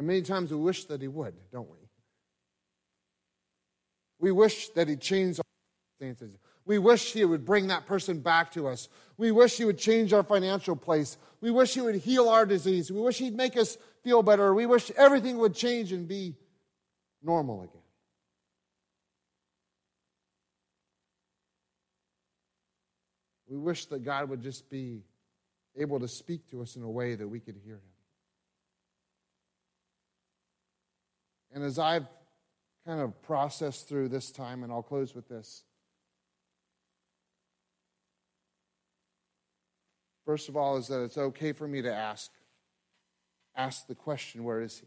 And 0.00 0.06
many 0.06 0.22
times 0.22 0.50
we 0.50 0.56
wish 0.56 0.86
that 0.86 1.02
he 1.02 1.08
would, 1.08 1.34
don't 1.52 1.68
we? 1.68 1.76
We 4.18 4.32
wish 4.32 4.70
that 4.70 4.88
he'd 4.88 5.02
change 5.02 5.38
our 5.38 5.44
circumstances. 5.98 6.38
We 6.64 6.78
wish 6.78 7.12
he 7.12 7.22
would 7.22 7.44
bring 7.44 7.66
that 7.66 7.84
person 7.84 8.20
back 8.20 8.50
to 8.52 8.66
us. 8.66 8.88
We 9.18 9.30
wish 9.30 9.58
he 9.58 9.66
would 9.66 9.76
change 9.76 10.14
our 10.14 10.22
financial 10.22 10.74
place. 10.74 11.18
We 11.42 11.50
wish 11.50 11.74
he 11.74 11.82
would 11.82 11.96
heal 11.96 12.30
our 12.30 12.46
disease. 12.46 12.90
We 12.90 12.98
wish 12.98 13.18
he'd 13.18 13.36
make 13.36 13.58
us 13.58 13.76
feel 14.02 14.22
better. 14.22 14.54
We 14.54 14.64
wish 14.64 14.90
everything 14.96 15.36
would 15.36 15.54
change 15.54 15.92
and 15.92 16.08
be 16.08 16.34
normal 17.22 17.60
again. 17.60 17.82
We 23.50 23.58
wish 23.58 23.84
that 23.84 24.02
God 24.02 24.30
would 24.30 24.40
just 24.40 24.70
be 24.70 25.02
able 25.76 26.00
to 26.00 26.08
speak 26.08 26.48
to 26.52 26.62
us 26.62 26.76
in 26.76 26.82
a 26.82 26.90
way 26.90 27.16
that 27.16 27.28
we 27.28 27.38
could 27.38 27.56
hear 27.62 27.74
Him. 27.74 27.89
And 31.52 31.64
as 31.64 31.78
I've 31.78 32.06
kind 32.86 33.00
of 33.00 33.20
processed 33.22 33.88
through 33.88 34.08
this 34.08 34.30
time, 34.30 34.62
and 34.62 34.72
I'll 34.72 34.82
close 34.82 35.14
with 35.14 35.28
this. 35.28 35.64
First 40.24 40.48
of 40.48 40.56
all, 40.56 40.76
is 40.76 40.88
that 40.88 41.02
it's 41.02 41.18
okay 41.18 41.52
for 41.52 41.66
me 41.66 41.82
to 41.82 41.92
ask. 41.92 42.30
Ask 43.56 43.86
the 43.86 43.94
question, 43.94 44.44
where 44.44 44.60
is 44.60 44.78
He? 44.78 44.86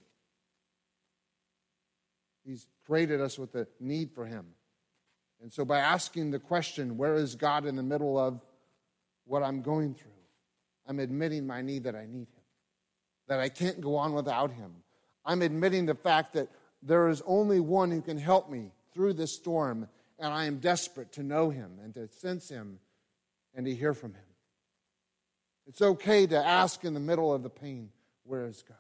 He's 2.52 2.68
created 2.86 3.20
us 3.22 3.38
with 3.38 3.54
a 3.56 3.68
need 3.80 4.12
for 4.14 4.26
Him. 4.26 4.46
And 5.42 5.52
so 5.52 5.66
by 5.66 5.80
asking 5.80 6.32
the 6.32 6.40
question, 6.40 6.98
where 6.98 7.16
is 7.16 7.36
God 7.36 7.66
in 7.66 7.76
the 7.76 7.84
middle 7.84 8.18
of 8.18 8.42
what 9.26 9.44
I'm 9.44 9.62
going 9.62 9.94
through. 9.94 10.12
I'm 10.88 11.00
admitting 11.00 11.48
my 11.48 11.62
need 11.62 11.84
that 11.86 11.96
I 11.96 12.06
need 12.06 12.28
Him, 12.28 12.44
that 13.28 13.40
I 13.40 13.50
can't 13.50 13.80
go 13.80 13.96
on 13.96 14.14
without 14.14 14.52
Him. 14.52 14.72
I'm 15.26 15.42
admitting 15.42 15.86
the 15.86 15.96
fact 15.96 16.34
that 16.34 16.50
there 16.82 17.08
is 17.08 17.22
only 17.26 17.60
one 17.60 17.92
who 17.92 18.02
can 18.02 18.18
help 18.18 18.50
me 18.50 18.72
through 18.94 19.14
this 19.14 19.34
storm, 19.34 19.88
and 20.20 20.34
I 20.34 20.46
am 20.46 20.58
desperate 20.58 21.12
to 21.14 21.24
know 21.24 21.50
Him 21.50 21.80
and 21.84 21.94
to 21.94 22.08
sense 22.08 22.50
Him 22.50 22.80
and 23.56 23.66
to 23.66 23.74
hear 23.74 23.94
from 23.94 24.14
Him. 24.14 24.24
It's 25.66 25.82
okay 25.82 26.28
to 26.28 26.46
ask 26.46 26.84
in 26.84 26.94
the 26.94 27.00
middle 27.00 27.34
of 27.34 27.44
the 27.44 27.50
pain, 27.50 27.90
Where 28.26 28.46
is 28.46 28.64
God? 28.68 28.78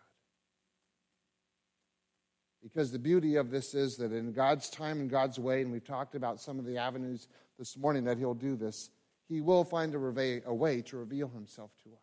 Because 2.62 2.92
the 2.92 3.00
beauty 3.00 3.36
of 3.36 3.52
this 3.52 3.74
is 3.74 3.98
that 3.98 4.12
in 4.12 4.32
God's 4.34 4.70
time 4.70 5.00
and 5.00 5.10
God's 5.10 5.40
way, 5.40 5.62
and 5.62 5.72
we've 5.72 5.86
talked 5.86 6.16
about 6.16 6.40
some 6.40 6.60
of 6.60 6.66
the 6.66 6.78
avenues 6.78 7.28
this 7.58 7.78
morning 7.78 8.06
that 8.06 8.18
He'll 8.18 8.34
do 8.34 8.56
this, 8.56 8.90
he 9.34 9.42
will 9.42 9.64
find 9.64 9.96
a 9.96 10.54
way 10.54 10.82
to 10.84 10.98
reveal 10.98 11.28
himself 11.28 11.72
to 11.84 11.90
us. 11.90 12.03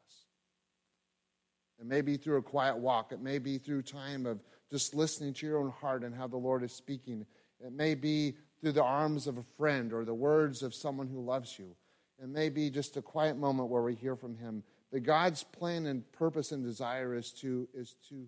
It 1.81 1.87
may 1.87 2.03
be 2.03 2.17
through 2.17 2.37
a 2.37 2.43
quiet 2.43 2.77
walk. 2.77 3.11
It 3.11 3.21
may 3.21 3.39
be 3.39 3.57
through 3.57 3.83
time 3.83 4.27
of 4.27 4.41
just 4.71 4.95
listening 4.95 5.33
to 5.35 5.47
your 5.47 5.59
own 5.59 5.71
heart 5.71 6.05
and 6.05 6.15
how 6.15 6.27
the 6.27 6.37
Lord 6.37 6.63
is 6.63 6.73
speaking. 6.73 7.25
It 7.59 7.73
may 7.73 7.95
be 7.95 8.35
through 8.61 8.73
the 8.73 8.85
arms 8.85 9.27
of 9.27 9.39
a 9.39 9.43
friend 9.57 9.93
or 9.93 10.05
the 10.05 10.15
words 10.15 10.63
of 10.63 10.75
someone 10.75 11.09
who 11.09 11.21
loves 11.21 11.59
you. 11.59 11.75
It 12.23 12.29
may 12.29 12.51
be 12.51 12.69
just 12.69 12.99
a 12.99 13.03
quiet 13.03 13.39
moment 13.39 13.71
where 13.71 13.83
we 13.83 13.95
hear 13.95 14.15
from 14.15 14.37
him. 14.37 14.63
But 14.93 15.05
God's 15.05 15.43
plan 15.43 15.87
and 15.87 16.11
purpose 16.13 16.53
and 16.53 16.63
desire 16.63 17.15
is 17.15 17.33
to, 17.41 17.67
is 17.73 17.97
to 18.11 18.27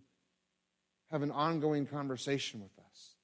have 1.11 1.23
an 1.23 1.31
ongoing 1.31 1.85
conversation 1.85 2.63
with 2.63 2.79
us. 2.87 3.17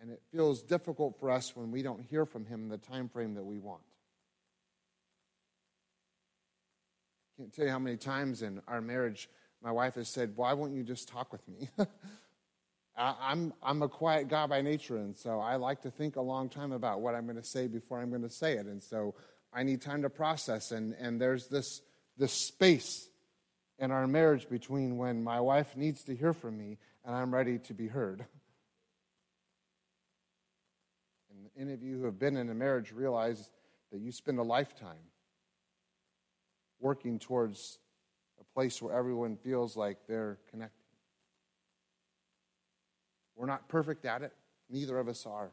And 0.00 0.10
it 0.10 0.20
feels 0.32 0.62
difficult 0.62 1.18
for 1.20 1.30
us 1.30 1.54
when 1.54 1.70
we 1.70 1.82
don't 1.82 2.02
hear 2.02 2.26
from 2.26 2.44
him 2.44 2.64
in 2.64 2.68
the 2.68 2.78
time 2.78 3.08
frame 3.08 3.34
that 3.34 3.44
we 3.44 3.58
want. 3.58 3.82
Can't 7.36 7.52
tell 7.52 7.66
you 7.66 7.70
how 7.70 7.78
many 7.78 7.96
times 7.96 8.42
in 8.42 8.62
our 8.66 8.80
marriage 8.80 9.28
my 9.62 9.70
wife 9.70 9.94
has 9.96 10.08
said, 10.08 10.32
Why 10.36 10.52
won't 10.54 10.74
you 10.74 10.82
just 10.82 11.08
talk 11.08 11.32
with 11.32 11.46
me? 11.48 11.68
I'm, 12.98 13.52
I'm 13.62 13.82
a 13.82 13.88
quiet 13.88 14.28
guy 14.28 14.46
by 14.46 14.62
nature, 14.62 14.96
and 14.96 15.14
so 15.14 15.38
I 15.38 15.56
like 15.56 15.82
to 15.82 15.90
think 15.90 16.16
a 16.16 16.22
long 16.22 16.48
time 16.48 16.72
about 16.72 17.02
what 17.02 17.14
I'm 17.14 17.24
going 17.24 17.36
to 17.36 17.44
say 17.44 17.66
before 17.66 18.00
I'm 18.00 18.08
going 18.08 18.22
to 18.22 18.30
say 18.30 18.54
it. 18.54 18.64
And 18.64 18.82
so 18.82 19.14
I 19.52 19.64
need 19.64 19.82
time 19.82 20.00
to 20.02 20.08
process. 20.08 20.72
And, 20.72 20.94
and 20.98 21.20
there's 21.20 21.48
this, 21.48 21.82
this 22.16 22.32
space 22.32 23.06
in 23.78 23.90
our 23.90 24.06
marriage 24.06 24.48
between 24.48 24.96
when 24.96 25.22
my 25.22 25.40
wife 25.40 25.76
needs 25.76 26.04
to 26.04 26.16
hear 26.16 26.32
from 26.32 26.56
me 26.56 26.78
and 27.04 27.14
I'm 27.14 27.34
ready 27.34 27.58
to 27.58 27.74
be 27.74 27.86
heard. 27.86 28.24
And 31.30 31.50
any 31.60 31.74
of 31.74 31.82
you 31.82 31.98
who 31.98 32.04
have 32.06 32.18
been 32.18 32.38
in 32.38 32.48
a 32.48 32.54
marriage 32.54 32.92
realize 32.92 33.50
that 33.92 34.00
you 34.00 34.10
spend 34.10 34.38
a 34.38 34.42
lifetime 34.42 35.04
working 36.80 37.18
towards 37.18 37.78
a 38.40 38.44
place 38.54 38.80
where 38.80 38.94
everyone 38.94 39.36
feels 39.36 39.76
like 39.76 39.98
they're 40.08 40.38
connected. 40.50 40.84
We're 43.34 43.46
not 43.46 43.68
perfect 43.68 44.04
at 44.04 44.22
it, 44.22 44.32
neither 44.70 44.98
of 44.98 45.08
us 45.08 45.26
are. 45.26 45.50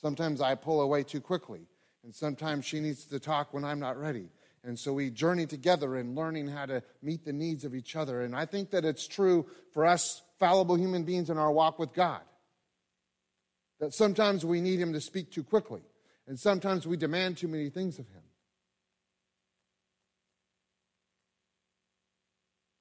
Sometimes 0.00 0.40
I 0.40 0.54
pull 0.54 0.80
away 0.80 1.02
too 1.02 1.20
quickly, 1.20 1.66
and 2.04 2.14
sometimes 2.14 2.64
she 2.64 2.80
needs 2.80 3.04
to 3.06 3.18
talk 3.18 3.52
when 3.52 3.64
I'm 3.64 3.80
not 3.80 3.98
ready. 3.98 4.28
And 4.64 4.78
so 4.78 4.92
we 4.92 5.10
journey 5.10 5.46
together 5.46 5.96
in 5.96 6.14
learning 6.14 6.48
how 6.48 6.66
to 6.66 6.82
meet 7.02 7.24
the 7.24 7.32
needs 7.32 7.64
of 7.64 7.74
each 7.74 7.96
other. 7.96 8.22
And 8.22 8.34
I 8.34 8.44
think 8.44 8.70
that 8.70 8.84
it's 8.84 9.06
true 9.06 9.46
for 9.72 9.86
us 9.86 10.22
fallible 10.38 10.76
human 10.76 11.04
beings 11.04 11.30
in 11.30 11.38
our 11.38 11.52
walk 11.52 11.78
with 11.78 11.92
God. 11.92 12.20
That 13.80 13.94
sometimes 13.94 14.44
we 14.44 14.60
need 14.60 14.80
Him 14.80 14.92
to 14.92 15.00
speak 15.00 15.30
too 15.30 15.44
quickly, 15.44 15.82
and 16.26 16.38
sometimes 16.38 16.86
we 16.86 16.96
demand 16.96 17.36
too 17.36 17.48
many 17.48 17.70
things 17.70 17.98
of 17.98 18.08
Him. 18.08 18.22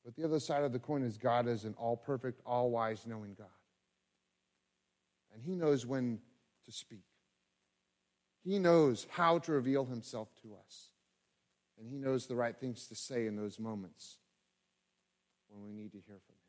But 0.03 0.07
the 0.18 0.26
other 0.26 0.39
side 0.39 0.63
of 0.63 0.74
the 0.74 0.80
coin 0.80 1.03
is 1.03 1.18
God 1.18 1.47
is 1.47 1.63
an 1.63 1.76
all 1.78 1.95
perfect, 1.95 2.41
all 2.45 2.72
wise, 2.72 3.05
knowing 3.05 3.36
God. 3.38 3.47
And 5.34 5.43
He 5.43 5.53
knows 5.53 5.86
when 5.86 6.20
to 6.65 6.72
speak, 6.72 7.05
He 8.43 8.57
knows 8.57 9.05
how 9.11 9.38
to 9.39 9.51
reveal 9.51 9.86
Himself 9.86 10.30
to 10.41 10.55
us. 10.65 10.89
And 11.78 11.88
He 11.88 11.97
knows 11.97 12.26
the 12.26 12.36
right 12.36 12.57
things 12.57 12.88
to 12.88 12.95
say 12.95 13.28
in 13.28 13.36
those 13.36 13.59
moments 13.59 14.18
when 15.49 15.63
we 15.63 15.72
need 15.72 15.91
to 15.91 15.99
hear 15.99 16.18
from 16.26 16.34
Him. 16.34 16.41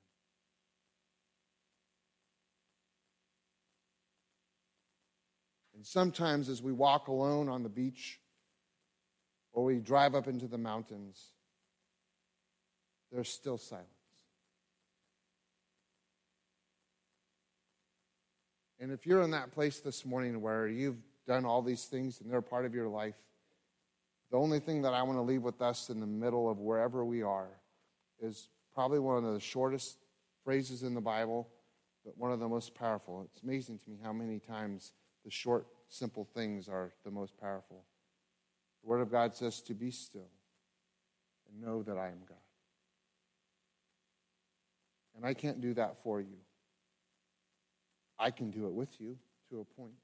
And 5.75 5.87
sometimes 5.87 6.49
as 6.49 6.63
we 6.63 6.73
walk 6.73 7.09
alone 7.09 7.51
on 7.51 7.63
the 7.63 7.69
beach 7.69 8.19
or 9.53 9.65
we 9.65 9.79
drive 9.79 10.15
up 10.15 10.27
into 10.27 10.49
the 10.49 10.59
mountains, 10.59 11.33
there's 13.13 13.29
still 13.29 13.59
silence. 13.59 13.89
And 18.81 18.93
if 18.93 19.07
you're 19.07 19.23
in 19.23 19.33
that 19.33 19.53
place 19.53 19.81
this 19.81 20.07
morning 20.07 20.41
where 20.41 20.69
you've 20.69 21.03
done 21.27 21.45
all 21.45 21.63
these 21.63 21.85
things 21.85 22.21
and 22.21 22.31
they're 22.31 22.41
part 22.41 22.65
of 22.65 22.75
your 22.75 22.89
life, 22.89 23.17
the 24.31 24.37
only 24.37 24.61
thing 24.61 24.83
that 24.83 24.95
I 24.95 25.03
want 25.03 25.19
to 25.19 25.23
leave 25.23 25.43
with 25.43 25.61
us 25.63 25.91
in 25.91 26.01
the 26.01 26.07
middle 26.07 26.49
of 26.49 26.59
wherever 26.59 27.05
we 27.05 27.23
are 27.23 27.49
is 28.21 28.49
probably 28.75 28.99
one 28.99 29.25
of 29.25 29.33
the 29.33 29.41
shortest 29.41 29.99
phrases 30.45 30.83
in 30.83 30.95
the 30.95 31.01
Bible, 31.01 31.49
but 32.05 32.17
one 32.17 32.31
of 32.31 32.39
the 32.39 32.49
most 32.49 32.75
powerful. 32.75 33.27
It's 33.33 33.43
amazing 33.43 33.79
to 33.79 33.91
me 33.91 33.99
how 34.03 34.13
many 34.13 34.39
times 34.39 34.93
the 35.25 35.31
short, 35.31 35.67
simple 35.89 36.25
things 36.35 36.69
are 36.69 36.93
the 37.05 37.11
most 37.11 37.37
powerful. 37.39 37.85
The 38.83 38.89
Word 38.89 39.01
of 39.01 39.11
God 39.11 39.35
says 39.35 39.61
to 39.63 39.75
be 39.75 39.91
still 39.91 40.31
and 41.49 41.61
know 41.61 41.83
that 41.83 41.97
I 41.97 42.09
am 42.09 42.21
God. 42.29 42.38
And 45.19 45.27
I 45.27 45.35
can't 45.35 45.61
do 45.61 45.75
that 45.75 45.97
for 46.05 46.21
you. 46.21 46.37
I 48.21 48.31
can 48.31 48.53
do 48.53 48.67
it 48.67 48.73
with 48.73 49.01
you 49.01 49.19
to 49.51 49.61
a 49.61 49.65
point. 49.65 49.97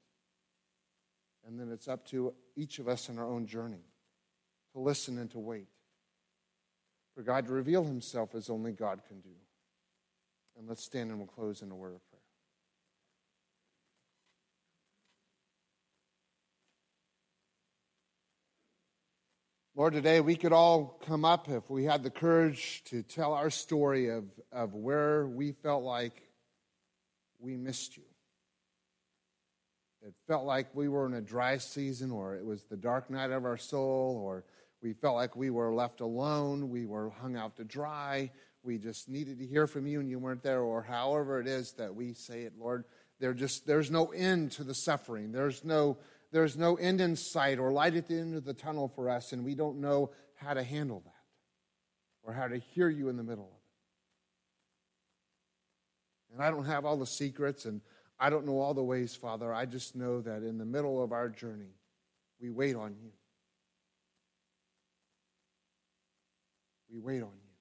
And 1.47 1.57
then 1.57 1.71
it's 1.71 1.87
up 1.87 2.05
to 2.07 2.33
each 2.57 2.79
of 2.79 2.89
us 2.89 3.07
in 3.07 3.17
our 3.17 3.25
own 3.25 3.47
journey 3.47 3.85
to 4.73 4.79
listen 4.79 5.17
and 5.17 5.31
to 5.31 5.39
wait. 5.39 5.69
For 7.13 7.23
God 7.23 7.45
to 7.47 7.53
reveal 7.53 7.85
himself 7.85 8.35
as 8.35 8.49
only 8.49 8.73
God 8.73 8.99
can 9.07 9.21
do. 9.21 9.29
And 10.57 10.67
let's 10.67 10.83
stand 10.83 11.11
and 11.11 11.19
we'll 11.19 11.27
close 11.27 11.61
in 11.61 11.71
a 11.71 11.75
word 11.75 11.95
of 11.95 12.09
prayer. 12.09 12.14
Lord, 19.77 19.91
today 19.91 20.21
we 20.21 20.37
could 20.37 20.53
all 20.53 21.01
come 21.05 21.25
up 21.25 21.49
if 21.49 21.69
we 21.69 21.83
had 21.83 22.01
the 22.01 22.09
courage 22.09 22.81
to 22.85 23.03
tell 23.03 23.33
our 23.33 23.49
story 23.49 24.07
of, 24.07 24.23
of 24.53 24.73
where 24.73 25.27
we 25.27 25.51
felt 25.51 25.83
like 25.83 26.29
we 27.39 27.57
missed 27.57 27.97
you. 27.97 28.03
It 30.01 30.13
felt 30.29 30.45
like 30.45 30.73
we 30.73 30.87
were 30.87 31.05
in 31.07 31.13
a 31.13 31.19
dry 31.19 31.57
season, 31.57 32.09
or 32.09 32.35
it 32.35 32.45
was 32.45 32.63
the 32.63 32.77
dark 32.77 33.09
night 33.09 33.31
of 33.31 33.43
our 33.43 33.57
soul, 33.57 34.17
or 34.23 34.45
we 34.81 34.93
felt 34.93 35.15
like 35.15 35.35
we 35.35 35.49
were 35.49 35.73
left 35.73 35.99
alone, 35.99 36.69
we 36.69 36.85
were 36.85 37.09
hung 37.09 37.35
out 37.35 37.57
to 37.57 37.65
dry, 37.65 38.31
we 38.63 38.77
just 38.77 39.09
needed 39.09 39.39
to 39.39 39.45
hear 39.45 39.67
from 39.67 39.87
you 39.87 39.99
and 39.99 40.09
you 40.09 40.19
weren't 40.19 40.41
there, 40.41 40.61
or 40.61 40.83
however 40.83 41.41
it 41.41 41.47
is 41.47 41.73
that 41.73 41.93
we 41.93 42.13
say 42.13 42.43
it, 42.43 42.53
Lord. 42.57 42.85
There 43.19 43.33
just 43.33 43.67
there's 43.67 43.91
no 43.91 44.05
end 44.07 44.53
to 44.53 44.63
the 44.63 44.73
suffering. 44.73 45.33
There's 45.33 45.65
no 45.65 45.97
there's 46.35 46.57
no 46.57 46.75
end 46.75 46.99
in 46.99 47.15
sight 47.15 47.59
or 47.59 47.71
light 47.71 47.95
at 47.95 48.07
the 48.07 48.19
end 48.19 48.35
of 48.35 48.43
the 48.43 48.53
tunnel 48.53 48.89
for 48.89 49.09
us, 49.09 49.31
and 49.31 49.45
we 49.45 49.55
don't 49.55 49.79
know 49.79 50.11
how 50.33 50.53
to 50.53 50.61
handle 50.61 51.01
that 51.05 51.13
or 52.23 52.33
how 52.33 52.45
to 52.45 52.57
hear 52.57 52.89
you 52.89 53.07
in 53.07 53.15
the 53.15 53.23
middle 53.23 53.45
of 53.45 53.51
it. 56.33 56.33
And 56.33 56.43
I 56.43 56.51
don't 56.51 56.65
have 56.65 56.83
all 56.83 56.97
the 56.97 57.05
secrets, 57.05 57.63
and 57.63 57.79
I 58.19 58.29
don't 58.29 58.45
know 58.45 58.59
all 58.59 58.73
the 58.73 58.83
ways, 58.83 59.15
Father. 59.15 59.53
I 59.53 59.65
just 59.65 59.95
know 59.95 60.19
that 60.23 60.43
in 60.43 60.57
the 60.57 60.65
middle 60.65 61.01
of 61.01 61.13
our 61.13 61.29
journey, 61.29 61.71
we 62.41 62.49
wait 62.49 62.75
on 62.75 62.97
you. 63.01 63.11
We 66.91 66.99
wait 66.99 67.21
on 67.21 67.31
you. 67.31 67.53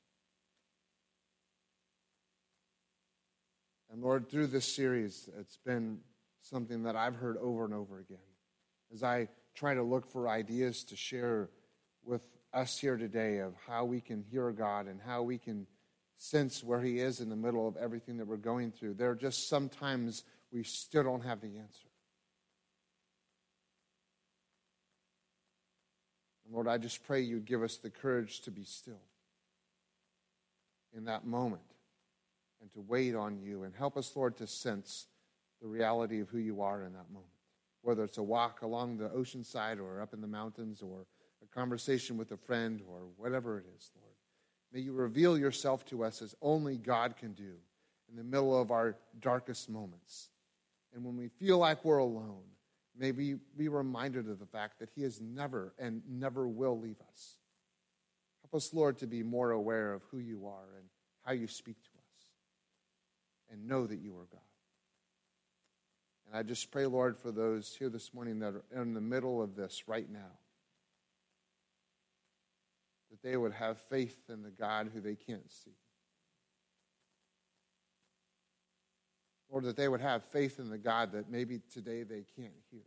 And 3.92 4.02
Lord, 4.02 4.28
through 4.28 4.48
this 4.48 4.66
series, 4.66 5.30
it's 5.38 5.58
been 5.64 6.00
something 6.42 6.82
that 6.82 6.96
I've 6.96 7.14
heard 7.14 7.36
over 7.36 7.64
and 7.64 7.72
over 7.72 8.00
again 8.00 8.18
as 8.92 9.02
I 9.02 9.28
try 9.54 9.74
to 9.74 9.82
look 9.82 10.06
for 10.10 10.28
ideas 10.28 10.84
to 10.84 10.96
share 10.96 11.50
with 12.04 12.22
us 12.52 12.78
here 12.78 12.96
today 12.96 13.38
of 13.38 13.54
how 13.66 13.84
we 13.84 14.00
can 14.00 14.22
hear 14.22 14.50
God 14.52 14.86
and 14.86 15.00
how 15.00 15.22
we 15.22 15.38
can 15.38 15.66
sense 16.16 16.62
where 16.62 16.80
He 16.80 17.00
is 17.00 17.20
in 17.20 17.28
the 17.28 17.36
middle 17.36 17.66
of 17.66 17.76
everything 17.76 18.18
that 18.18 18.26
we're 18.26 18.36
going 18.36 18.72
through. 18.72 18.94
There 18.94 19.10
are 19.10 19.16
just 19.16 19.48
sometimes 19.48 20.24
we 20.52 20.62
still 20.62 21.02
don't 21.02 21.24
have 21.24 21.40
the 21.40 21.58
answer. 21.58 21.88
Lord, 26.50 26.68
I 26.68 26.78
just 26.78 27.04
pray 27.04 27.20
you'd 27.20 27.46
give 27.46 27.64
us 27.64 27.78
the 27.78 27.90
courage 27.90 28.40
to 28.42 28.52
be 28.52 28.62
still 28.62 29.02
in 30.96 31.06
that 31.06 31.26
moment 31.26 31.62
and 32.60 32.72
to 32.74 32.80
wait 32.80 33.16
on 33.16 33.38
you 33.40 33.64
and 33.64 33.74
help 33.74 33.96
us, 33.96 34.14
Lord, 34.14 34.36
to 34.36 34.46
sense 34.46 35.08
the 35.60 35.66
reality 35.66 36.20
of 36.20 36.28
who 36.28 36.38
you 36.38 36.62
are 36.62 36.84
in 36.84 36.92
that 36.92 37.10
moment 37.10 37.33
whether 37.84 38.02
it's 38.02 38.18
a 38.18 38.22
walk 38.22 38.62
along 38.62 38.96
the 38.96 39.10
ocean 39.10 39.44
side 39.44 39.78
or 39.78 40.00
up 40.00 40.14
in 40.14 40.20
the 40.20 40.26
mountains 40.26 40.82
or 40.82 41.06
a 41.42 41.54
conversation 41.54 42.16
with 42.16 42.32
a 42.32 42.36
friend 42.36 42.80
or 42.88 43.02
whatever 43.16 43.58
it 43.58 43.66
is, 43.76 43.90
Lord. 43.94 44.14
May 44.72 44.80
you 44.80 44.92
reveal 44.92 45.38
yourself 45.38 45.84
to 45.86 46.02
us 46.02 46.22
as 46.22 46.34
only 46.40 46.76
God 46.78 47.16
can 47.16 47.32
do 47.32 47.52
in 48.10 48.16
the 48.16 48.24
middle 48.24 48.58
of 48.58 48.70
our 48.70 48.96
darkest 49.20 49.68
moments. 49.68 50.30
And 50.94 51.04
when 51.04 51.16
we 51.16 51.28
feel 51.28 51.58
like 51.58 51.84
we're 51.84 51.98
alone, 51.98 52.42
may 52.98 53.12
we 53.12 53.36
be 53.56 53.68
reminded 53.68 54.28
of 54.28 54.38
the 54.38 54.46
fact 54.46 54.78
that 54.80 54.88
He 54.94 55.02
has 55.02 55.20
never 55.20 55.74
and 55.78 56.02
never 56.08 56.48
will 56.48 56.78
leave 56.78 57.00
us. 57.12 57.36
Help 58.42 58.54
us, 58.54 58.72
Lord, 58.72 58.98
to 58.98 59.06
be 59.06 59.22
more 59.22 59.50
aware 59.50 59.92
of 59.92 60.02
who 60.10 60.18
you 60.18 60.46
are 60.46 60.76
and 60.78 60.86
how 61.22 61.32
you 61.32 61.48
speak 61.48 61.76
to 61.82 61.90
us 61.90 62.24
and 63.50 63.68
know 63.68 63.86
that 63.86 64.00
you 64.00 64.16
are 64.16 64.26
God. 64.30 64.40
I 66.34 66.42
just 66.42 66.72
pray, 66.72 66.84
Lord, 66.86 67.16
for 67.16 67.30
those 67.30 67.76
here 67.78 67.88
this 67.88 68.12
morning 68.12 68.40
that 68.40 68.54
are 68.54 68.64
in 68.82 68.92
the 68.92 69.00
middle 69.00 69.40
of 69.40 69.54
this 69.54 69.84
right 69.86 70.10
now, 70.10 70.32
that 73.12 73.22
they 73.22 73.36
would 73.36 73.52
have 73.52 73.78
faith 73.78 74.18
in 74.28 74.42
the 74.42 74.50
God 74.50 74.90
who 74.92 75.00
they 75.00 75.14
can't 75.14 75.48
see. 75.48 75.76
Lord, 79.48 79.62
that 79.62 79.76
they 79.76 79.86
would 79.86 80.00
have 80.00 80.24
faith 80.24 80.58
in 80.58 80.70
the 80.70 80.78
God 80.78 81.12
that 81.12 81.30
maybe 81.30 81.60
today 81.72 82.02
they 82.02 82.24
can't 82.34 82.52
hear. 82.68 82.80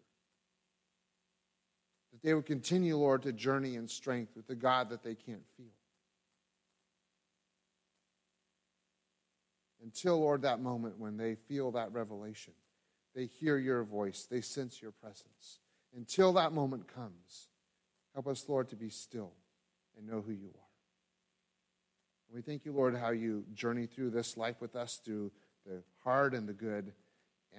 That 2.12 2.22
they 2.22 2.34
would 2.34 2.46
continue, 2.46 2.98
Lord, 2.98 3.24
to 3.24 3.32
journey 3.32 3.76
in 3.76 3.88
strength 3.88 4.36
with 4.36 4.48
the 4.48 4.56
God 4.56 4.90
that 4.90 5.04
they 5.04 5.16
can't 5.16 5.48
feel. 5.56 5.68
Until, 9.82 10.20
Lord, 10.20 10.42
that 10.42 10.60
moment 10.60 11.00
when 11.00 11.16
they 11.16 11.36
feel 11.36 11.72
that 11.72 11.94
revelation 11.94 12.52
they 13.16 13.26
hear 13.26 13.58
your 13.58 13.84
voice, 13.84 14.28
they 14.30 14.42
sense 14.42 14.82
your 14.82 14.92
presence. 14.92 15.60
Until 15.96 16.34
that 16.34 16.54
moment 16.54 16.94
comes, 16.94 17.48
help 18.14 18.28
us, 18.28 18.46
Lord, 18.48 18.70
to 18.70 18.76
be 18.76 18.90
still 18.90 19.32
and 19.98 20.08
know 20.08 20.22
who 20.22 20.32
you 20.32 20.50
are. 20.50 20.68
And 22.28 22.36
we 22.36 22.42
thank 22.42 22.66
you, 22.66 22.74
Lord, 22.74 22.96
how 22.96 23.12
you 23.12 23.46
journey 23.54 23.86
through 23.86 24.12
this 24.12 24.38
life 24.38 24.62
with 24.62 24.76
us 24.76 25.00
through 25.04 25.32
the 25.66 25.82
hard 26.04 26.34
and 26.34 26.48
the 26.48 26.54
good, 26.54 26.94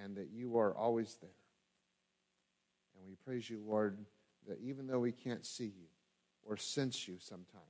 and 0.03 0.15
that 0.15 0.29
you 0.31 0.57
are 0.57 0.75
always 0.75 1.17
there. 1.21 1.29
And 2.95 3.07
we 3.07 3.15
praise 3.15 3.49
you, 3.49 3.61
Lord, 3.65 3.97
that 4.47 4.59
even 4.61 4.87
though 4.87 4.99
we 4.99 5.11
can't 5.11 5.45
see 5.45 5.65
you 5.65 5.87
or 6.43 6.57
sense 6.57 7.07
you 7.07 7.17
sometimes, 7.19 7.65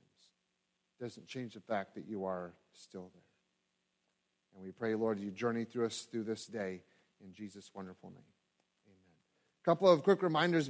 doesn't 1.00 1.26
change 1.26 1.54
the 1.54 1.60
fact 1.60 1.94
that 1.94 2.06
you 2.06 2.24
are 2.24 2.52
still 2.74 3.10
there. 3.14 3.22
And 4.54 4.64
we 4.64 4.70
pray, 4.70 4.94
Lord, 4.94 5.18
you 5.18 5.30
journey 5.30 5.64
through 5.64 5.86
us 5.86 6.06
through 6.10 6.24
this 6.24 6.46
day 6.46 6.82
in 7.24 7.32
Jesus' 7.32 7.70
wonderful 7.74 8.10
name. 8.10 8.22
Amen. 8.86 8.98
A 9.62 9.64
couple 9.64 9.88
of 9.90 10.02
quick 10.02 10.22
reminders. 10.22 10.68